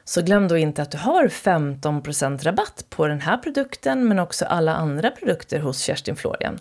[0.03, 4.45] Så glöm då inte att du har 15% rabatt på den här produkten men också
[4.45, 6.59] alla andra produkter hos Kerstin Florian.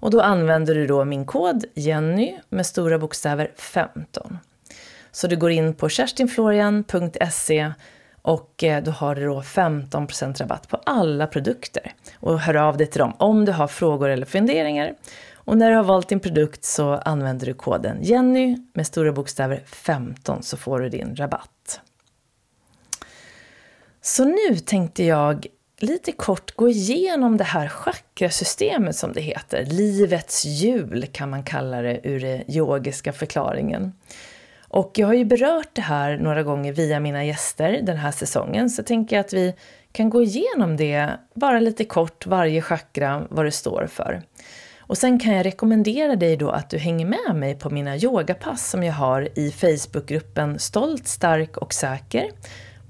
[0.00, 4.38] Och då använder du då min kod Jenny med stora bokstäver 15.
[5.10, 7.72] Så du går in på kerstinflorian.se
[8.22, 11.92] och eh, då har du då 15% rabatt på alla produkter.
[12.20, 14.94] Och hör av dig till dem om du har frågor eller funderingar.
[15.34, 19.62] Och när du har valt din produkt så använder du koden Jenny med stora bokstäver
[19.66, 21.80] 15 så får du din rabatt.
[24.00, 25.46] Så nu tänkte jag
[25.80, 29.64] lite kort gå igenom det här chakrasystemet som det heter.
[29.64, 33.92] Livets hjul kan man kalla det ur den yogiska förklaringen.
[34.68, 38.70] Och jag har ju berört det här några gånger via mina gäster den här säsongen
[38.70, 39.54] så tänker jag att vi
[39.92, 44.22] kan gå igenom det bara lite kort, varje chakra, vad det står för.
[44.78, 48.70] Och sen kan jag rekommendera dig då att du hänger med mig på mina yogapass
[48.70, 52.30] som jag har i Facebookgruppen Stolt, stark och säker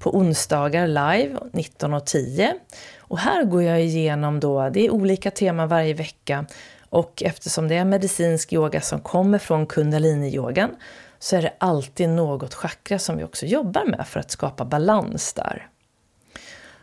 [0.07, 2.52] på onsdagar live 19.10
[2.98, 6.46] Och här går jag igenom då, det är olika teman varje vecka
[6.90, 10.70] och eftersom det är medicinsk yoga som kommer från kundaliniyogan
[11.18, 15.32] så är det alltid något chakra som vi också jobbar med för att skapa balans
[15.32, 15.68] där.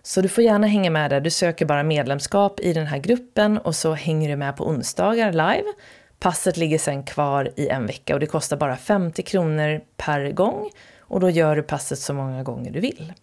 [0.02, 1.22] Så du får gärna hänga med där.
[1.22, 5.32] Du söker bara medlemskap i den här gruppen och så hänger du med på onsdagar
[5.32, 5.74] live.
[6.20, 10.70] Passet ligger sen kvar i en vecka och det kostar bara 50 kronor per gång
[11.14, 13.14] och då gör du passet så många gånger du vill.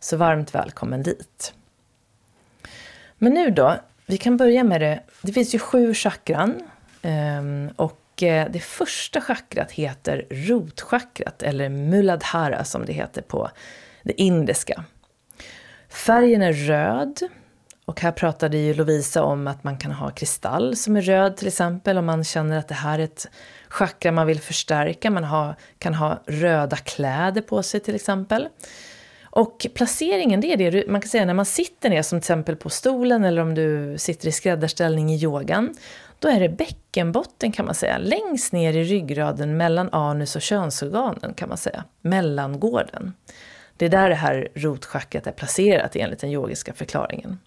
[0.00, 1.54] Så varmt välkommen dit.
[3.18, 5.00] Men nu då, vi kan börja med det.
[5.22, 6.62] Det finns ju sju chakran
[7.02, 13.50] ehm, och eh, det första chakrat heter rotchakrat eller Muladhara som det heter på
[14.02, 14.84] det indiska.
[15.88, 17.20] Färgen är röd.
[17.86, 21.46] Och här pratade ju Lovisa om att man kan ha kristall som är röd till
[21.46, 23.26] exempel om man känner att det här är ett
[23.68, 25.10] chakra man vill förstärka.
[25.10, 28.48] Man ha, kan ha röda kläder på sig till exempel.
[29.22, 32.56] Och placeringen, det är det man kan säga när man sitter ner som till exempel
[32.56, 35.74] på stolen eller om du sitter i skräddarställning i yogan.
[36.18, 41.34] Då är det bäckenbotten kan man säga, längst ner i ryggraden mellan anus och könsorganen
[41.34, 43.12] kan man säga, mellangården.
[43.76, 47.38] Det är där det här rotchakrat är placerat enligt den yogiska förklaringen.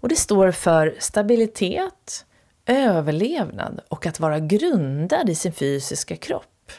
[0.00, 2.24] Och det står för stabilitet,
[2.66, 6.72] överlevnad och att vara grundad i sin fysiska kropp.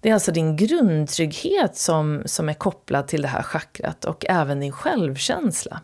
[0.00, 4.60] Det är alltså din grundtrygghet som, som är kopplad till det här chakrat och även
[4.60, 5.80] din självkänsla.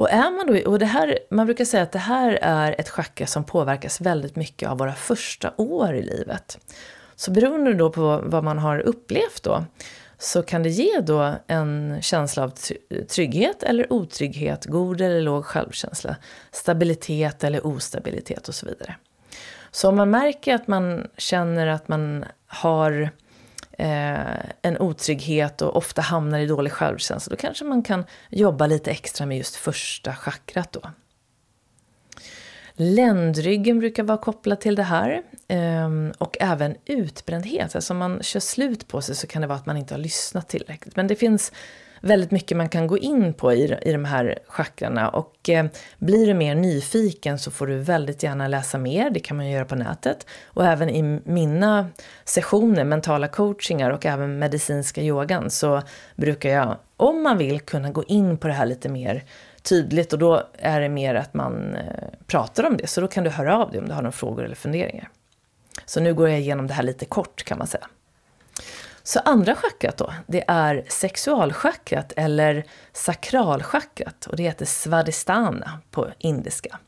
[0.00, 2.88] Och är man då, och det här, man brukar säga att det här är ett
[2.88, 6.58] chakra som påverkas väldigt mycket av våra första år i livet.
[7.16, 9.64] Så beroende då på vad man har upplevt då,
[10.22, 12.52] så kan det ge då en känsla av
[13.08, 16.16] trygghet eller otrygghet, god eller låg självkänsla,
[16.50, 18.96] stabilitet eller ostabilitet och så vidare.
[19.70, 23.10] Så om man märker att man känner att man har
[23.72, 28.90] eh, en otrygghet och ofta hamnar i dålig självkänsla, då kanske man kan jobba lite
[28.90, 30.80] extra med just första chakrat då.
[32.82, 35.22] Ländryggen brukar vara kopplad till det här.
[35.48, 37.74] Ehm, och även utbrändhet.
[37.74, 39.98] Alltså om man kör slut på sig så kan det vara att man inte har
[39.98, 40.96] lyssnat tillräckligt.
[40.96, 41.52] Men det finns
[42.00, 45.08] väldigt mycket man kan gå in på i, i de här chakrarna.
[45.08, 45.66] Och eh,
[45.98, 49.10] blir du mer nyfiken så får du väldigt gärna läsa mer.
[49.10, 50.26] Det kan man göra på nätet.
[50.44, 51.88] Och även i mina
[52.24, 55.82] sessioner, mentala coachingar och även medicinska yogan så
[56.16, 59.24] brukar jag, om man vill, kunna gå in på det här lite mer
[59.70, 61.84] tydligt och då är det mer att man eh,
[62.26, 62.86] pratar om det.
[62.86, 65.08] Så då kan du höra av dig om du har några frågor eller funderingar.
[65.84, 67.86] Så nu går jag igenom det här lite kort kan man säga.
[69.02, 76.78] Så andra chakrat då, det är sexualchakrat eller sakralchakrat och det heter svadhisthana på indiska.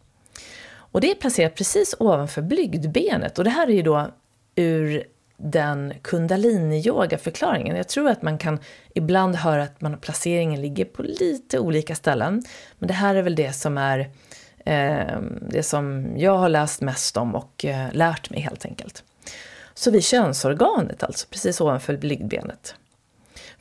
[0.75, 4.11] Och det är placerat precis ovanför blygdbenet och det här är ju då
[4.55, 5.05] ur
[5.37, 7.77] den kundalini-yoga-förklaringen.
[7.77, 8.59] Jag tror att man kan
[8.95, 12.43] ibland höra att man, placeringen ligger på lite olika ställen.
[12.79, 13.99] Men det här är väl det som är
[14.65, 19.05] eh, det som jag har läst mest om och eh, lärt mig helt enkelt.
[19.75, 22.75] Så vid könsorganet alltså, precis ovanför blygdbenet.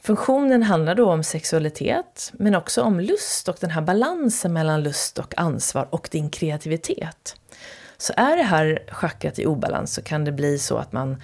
[0.01, 5.17] Funktionen handlar då om sexualitet, men också om lust och den här balansen mellan lust
[5.17, 7.35] och ansvar och din kreativitet.
[7.97, 11.21] Så är det här chakrat i obalans så kan det bli så att man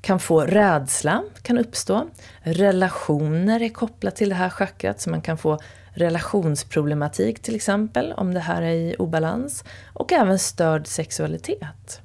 [0.00, 2.08] kan få rädsla, kan uppstå.
[2.40, 5.58] Relationer är kopplat till det här chakrat, så man kan få
[5.92, 9.64] relationsproblematik till exempel, om det här är i obalans.
[9.92, 12.00] Och även störd sexualitet.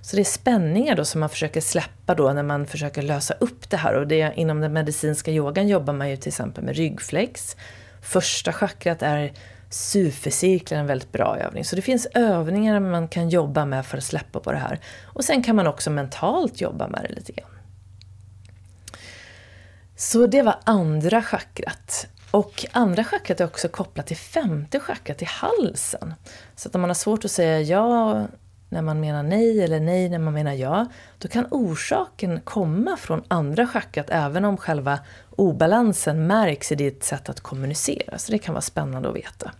[0.00, 3.70] Så det är spänningar då som man försöker släppa då när man försöker lösa upp
[3.70, 3.94] det här.
[3.94, 7.56] Och det, inom den medicinska yogan jobbar man ju till exempel med ryggflex.
[8.02, 9.32] Första chakrat är
[9.70, 11.64] Supercirkeln är en väldigt bra övning.
[11.64, 14.80] Så det finns övningar man kan jobba med för att släppa på det här.
[15.04, 17.50] Och sen kan man också mentalt jobba med det lite grann.
[19.96, 22.06] Så det var andra chakrat.
[22.30, 26.14] Och andra chakrat är också kopplat till femte chakrat, till halsen.
[26.56, 28.26] Så att om man har svårt att säga ja
[28.70, 30.86] när man menar nej eller nej när man menar ja,
[31.18, 34.98] då kan orsaken komma från andra chakrat även om själva
[35.30, 38.18] obalansen märks i ditt sätt att kommunicera.
[38.18, 39.50] Så det kan vara spännande att veta.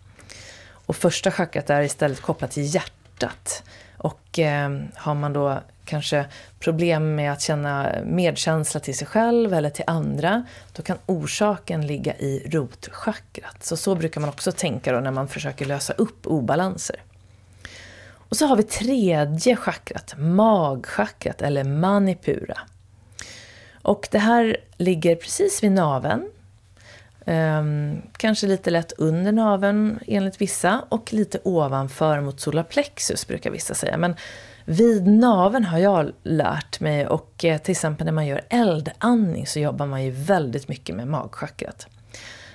[0.86, 3.62] Och första chakrat är istället kopplat till hjärtat.
[3.96, 6.24] Och eh, har man då kanske
[6.58, 12.16] problem med att känna medkänsla till sig själv eller till andra, då kan orsaken ligga
[12.16, 13.64] i rotchakrat.
[13.64, 16.96] Så så brukar man också tänka då när man försöker lösa upp obalanser.
[18.30, 22.58] Och så har vi tredje chakrat, magchakrat eller manipura.
[23.82, 26.22] Och det här ligger precis vid naveln.
[27.24, 33.50] Um, ehm, kanske lite lätt under naveln enligt vissa och lite ovanför mot solarplexus brukar
[33.50, 33.96] vissa säga.
[33.96, 34.16] Men
[34.64, 39.60] vid naveln har jag lärt mig och eh, till exempel när man gör eldandning så
[39.60, 41.88] jobbar man ju väldigt mycket med magchakrat.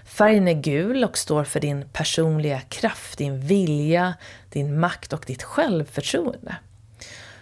[0.05, 4.13] Färgen är gul och står för din personliga kraft, din vilja,
[4.55, 6.55] din makt och ditt självförtroende.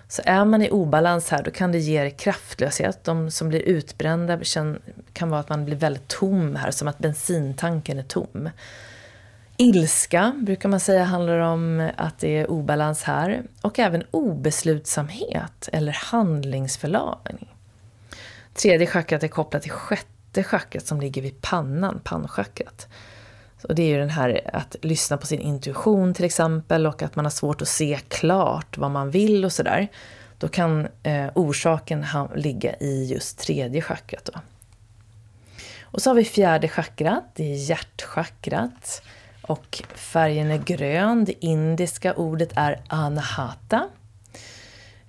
[0.08, 3.04] Så är man i obalans här, då kan det ge kraftlöshet.
[3.04, 4.40] De som blir utbrända
[5.14, 8.50] kan vara att man blir väldigt tom här, som att bensintanken är tom.
[9.58, 13.44] Ilska brukar man säga handlar om att det är obalans här.
[13.62, 17.54] Och även obeslutsamhet eller handlingsförlamning.
[18.54, 22.88] Tredje chakrat är kopplat till sjätte chakrat som ligger vid pannan, pannchakrat.
[23.64, 27.16] Och det är ju den här att lyssna på sin intuition till exempel och att
[27.16, 29.88] man har svårt att se klart vad man vill och sådär.
[30.38, 34.30] Då kan eh, orsaken ligga i just tredje chakrat.
[34.34, 34.40] Då.
[35.82, 39.02] Och så har vi fjärde chakrat, det är hjärtchakrat.
[39.42, 43.90] Och färgen är grön, det indiska ordet är anahata.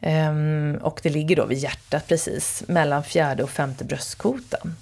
[0.00, 4.76] Ehm, och det ligger då vid hjärtat precis, mellan fjärde och femte bröstkotan.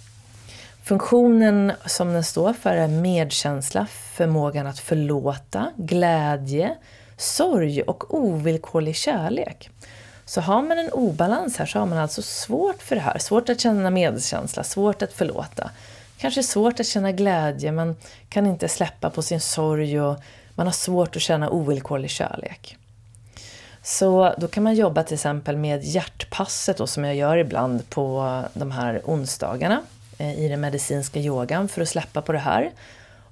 [0.84, 6.76] Funktionen som den står för är medkänsla, förmågan att förlåta, glädje,
[7.16, 9.70] sorg och ovillkorlig kärlek.
[10.24, 13.18] Så har man en obalans här så har man alltså svårt för det här.
[13.18, 15.70] Svårt att känna medkänsla, svårt att förlåta.
[16.18, 17.96] Kanske svårt att känna glädje, man
[18.28, 20.16] kan inte släppa på sin sorg och
[20.54, 22.76] man har svårt att känna ovillkorlig kärlek.
[23.82, 28.42] Så då kan man jobba till exempel med hjärtpasset då, som jag gör ibland på
[28.54, 29.82] de här onsdagarna
[30.18, 32.70] Eh, i den medicinska yogan för att släppa på det här.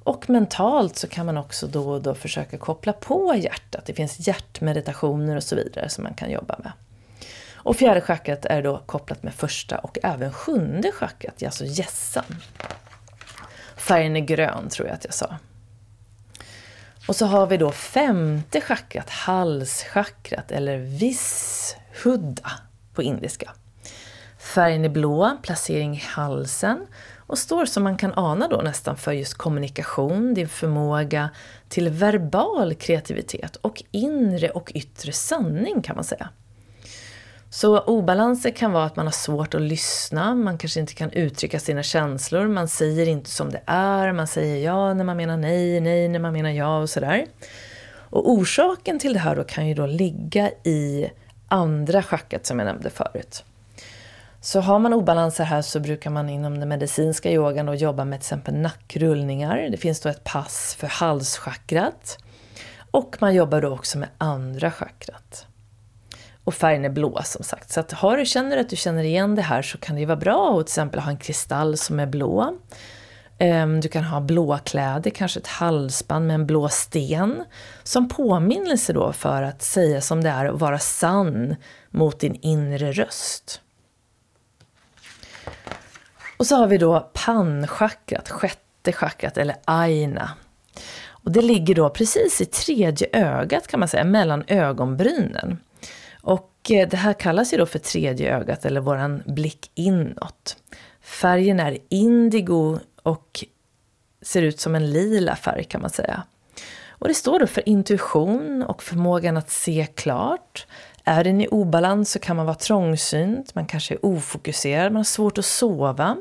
[0.03, 3.87] Och mentalt så kan man också då och då försöka koppla på hjärtat.
[3.87, 6.73] Det finns hjärtmeditationer och så vidare som man kan jobba med.
[7.63, 12.37] Och fjärde chakrat är då kopplat med första och även sjunde chakrat, alltså gässan.
[13.77, 15.37] Färgen är grön tror jag att jag sa.
[17.09, 22.51] Och så har vi då femte chakrat, halschakrat eller vishuddha
[22.95, 23.51] på indiska.
[24.55, 26.87] Färgen är blå, placering i halsen
[27.17, 31.31] och står som man kan ana då nästan för just kommunikation, din förmåga
[31.69, 36.29] till verbal kreativitet och inre och yttre sanning kan man säga.
[37.51, 41.61] Så obalanser kan vara att man har svårt att lyssna, man kanske inte kan uttrycka
[41.61, 45.81] sina känslor, man säger inte som det är, man säger ja när man menar nej,
[45.81, 47.27] nej när man menar ja och sådär.
[47.93, 51.11] Och orsaken till det här då kan ju då ligga i
[51.49, 53.45] andra schacket som jag nämnde förut.
[54.43, 58.21] Så har man obalanser här så brukar man inom den medicinska yogan då jobba med
[58.21, 59.69] till exempel nackrullningar.
[59.71, 62.19] Det finns då ett pass för halschakrat.
[62.91, 65.47] Och man jobbar då också med andra chakrat.
[66.45, 67.71] Och färgen är blå som sagt.
[67.71, 70.07] Så att har du, känner att du känner igen det här så kan det ju
[70.07, 72.57] vara bra att till exempel ha en kristall som är blå.
[73.39, 77.45] Ehm, du kan ha blåa kläder, kanske ett halsband med en blå sten.
[77.83, 81.57] Som påminnelse då för att säga som det är och vara sann
[81.91, 83.61] mot din inre röst.
[86.37, 90.31] Och så har vi då pannchakrat, sjätte chakrat eller aina.
[91.09, 95.59] Och det ligger då precis i tredje ögat kan man säga, mellan ögonbrynen.
[96.23, 100.57] Och eh, det här kallas ju då för tredje ögat eller våran blick inåt.
[101.01, 103.45] Färgen är indigo och
[104.23, 106.23] ser ut som en lila färg kan man säga.
[106.89, 110.67] Och det står då för intuition och förmågan att se klart.
[111.11, 115.05] Är den i obalans så kan man vara trångsynt, man kanske är ofokuserad, man har
[115.05, 116.17] svårt att sova.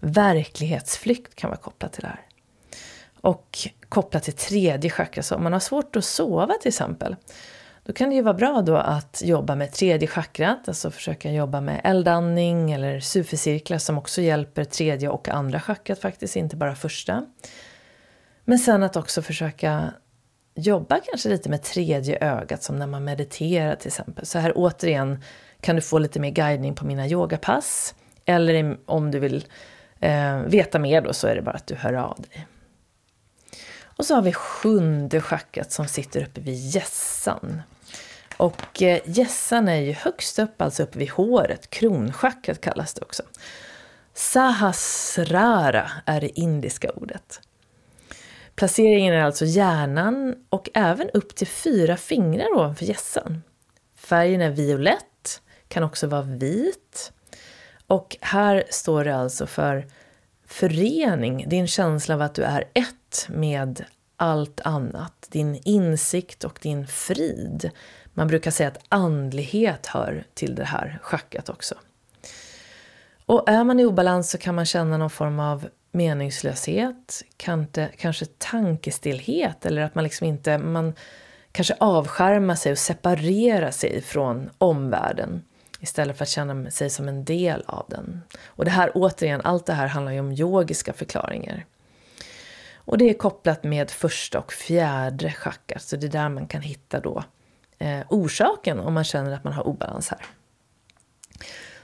[0.00, 2.20] Verklighetsflykt kan vara kopplat till det här.
[3.20, 3.58] Och
[3.88, 7.16] kopplat till tredje chakra, så om man har svårt att sova till exempel,
[7.84, 11.60] då kan det ju vara bra då att jobba med tredje chakrat, alltså försöka jobba
[11.60, 17.26] med eldandning eller sufecirklar som också hjälper tredje och andra chakrat faktiskt, inte bara första.
[18.44, 19.92] Men sen att också försöka
[20.56, 24.26] jobba kanske lite med tredje ögat som när man mediterar till exempel.
[24.26, 25.22] Så här återigen
[25.60, 27.94] kan du få lite mer guidning på mina yogapass.
[28.24, 29.46] Eller om du vill
[30.00, 32.46] eh, veta mer då så är det bara att du hör av dig.
[33.96, 37.62] Och så har vi sjunde chakrat som sitter uppe vid gässan.
[38.36, 41.70] Och eh, gässan är ju högst upp, alltså uppe vid håret.
[41.70, 43.22] Kronchakrat kallas det också.
[44.14, 47.40] Sahasrara är det indiska ordet.
[48.56, 53.42] Placeringen är alltså hjärnan och även upp till fyra fingrar ovanför gässan.
[53.96, 57.12] Färgen är violett, kan också vara vit.
[57.86, 59.86] Och här står det alltså för
[60.46, 63.84] förening, din känsla av att du är ett med
[64.16, 65.28] allt annat.
[65.30, 67.70] Din insikt och din frid.
[68.14, 71.74] Man brukar säga att andlighet hör till det här schacket också.
[73.26, 78.26] Och är man i obalans så kan man känna någon form av meningslöshet, kanske, kanske
[78.26, 80.94] tankestillhet eller att man liksom inte, man
[81.52, 85.42] kanske avskärmar sig och separerar sig från omvärlden
[85.80, 88.22] istället för att känna sig som en del av den.
[88.46, 91.66] Och det här återigen, allt det här handlar ju om yogiska förklaringar.
[92.74, 96.62] Och det är kopplat med första och fjärde chakrat, så det är där man kan
[96.62, 97.24] hitta då
[97.78, 100.20] eh, orsaken om man känner att man har obalans här.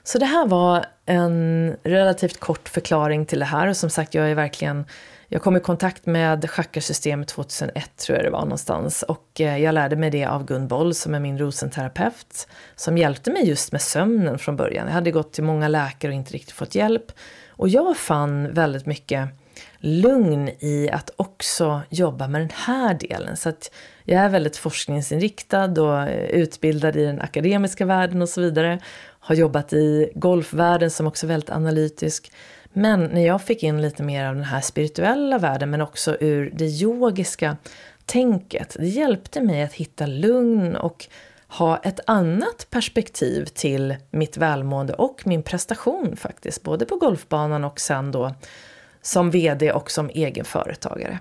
[0.05, 4.31] Så det här var en relativt kort förklaring till det här och som sagt jag
[4.31, 4.85] är verkligen
[5.29, 9.75] jag kom i kontakt med chakrasystemet 2001 tror jag det var någonstans och eh, jag
[9.75, 13.83] lärde mig det av Gun Boll som är min rosenterapeut som hjälpte mig just med
[13.83, 14.87] sömnen från början.
[14.87, 17.13] Jag hade gått till många läkare och inte riktigt fått hjälp
[17.49, 19.29] och jag fann väldigt mycket
[19.79, 23.37] lugn i att också jobba med den här delen.
[23.37, 23.71] Så att
[24.05, 28.79] jag är väldigt forskningsinriktad och utbildad i den akademiska världen och så vidare.
[29.25, 32.33] Har jobbat i golfvärlden som också är väldigt analytisk.
[32.73, 36.53] Men när jag fick in lite mer av den här spirituella världen men också ur
[36.55, 37.57] det yogiska
[38.07, 38.77] tänket.
[38.79, 41.07] Det hjälpte mig att hitta lugn och
[41.49, 46.63] ha ett annat perspektiv till mitt välmående och min prestation faktiskt.
[46.63, 48.35] Både på golfbanan och sen då
[49.03, 51.19] som VD och som egenföretagare.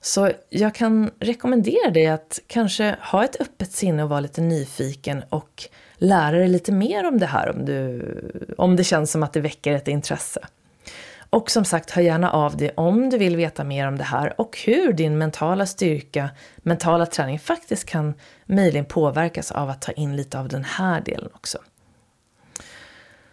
[0.00, 5.24] Så jag kan rekommendera dig att kanske ha ett öppet sinne och vara lite nyfiken
[5.28, 8.02] och lära dig lite mer om det här om, du,
[8.58, 10.40] om det känns som att det väcker ett intresse.
[11.30, 14.40] Och som sagt, hör gärna av dig om du vill veta mer om det här
[14.40, 18.14] och hur din mentala styrka, mentala träning faktiskt kan
[18.46, 21.58] möjligen påverkas av att ta in lite av den här delen också.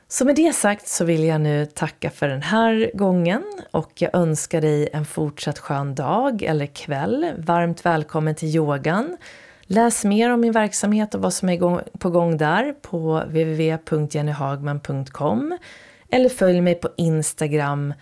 [0.07, 4.15] Så med det sagt så vill jag nu tacka för den här gången och jag
[4.15, 7.33] önskar dig en fortsatt skön dag eller kväll.
[7.37, 9.17] Varmt välkommen till yogan.
[9.71, 15.57] Läs mer om min verksamhet och vad som är på gång där på www.jennyhagman.com
[16.09, 17.93] eller följ mig på Instagram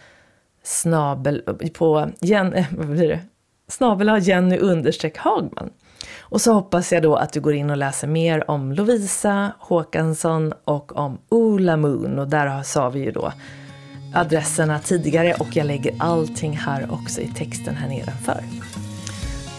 [0.64, 1.42] snabel,
[1.74, 3.20] på Jen, eh, vad blir det?
[3.68, 5.70] snabel Jenny understreck Hagman.
[6.20, 10.54] Och så hoppas jag då att du går in och läser mer om Lovisa Håkansson
[10.64, 12.20] och om Ola Moon.
[12.20, 13.34] Och där sa vi ju då
[14.16, 18.44] adresserna tidigare och jag lägger allting här också i texten här nedanför.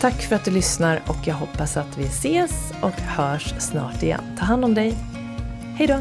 [0.00, 4.36] Tack för att du lyssnar och jag hoppas att vi ses och hörs snart igen.
[4.38, 4.94] Ta hand om dig.
[5.76, 5.98] Hej då!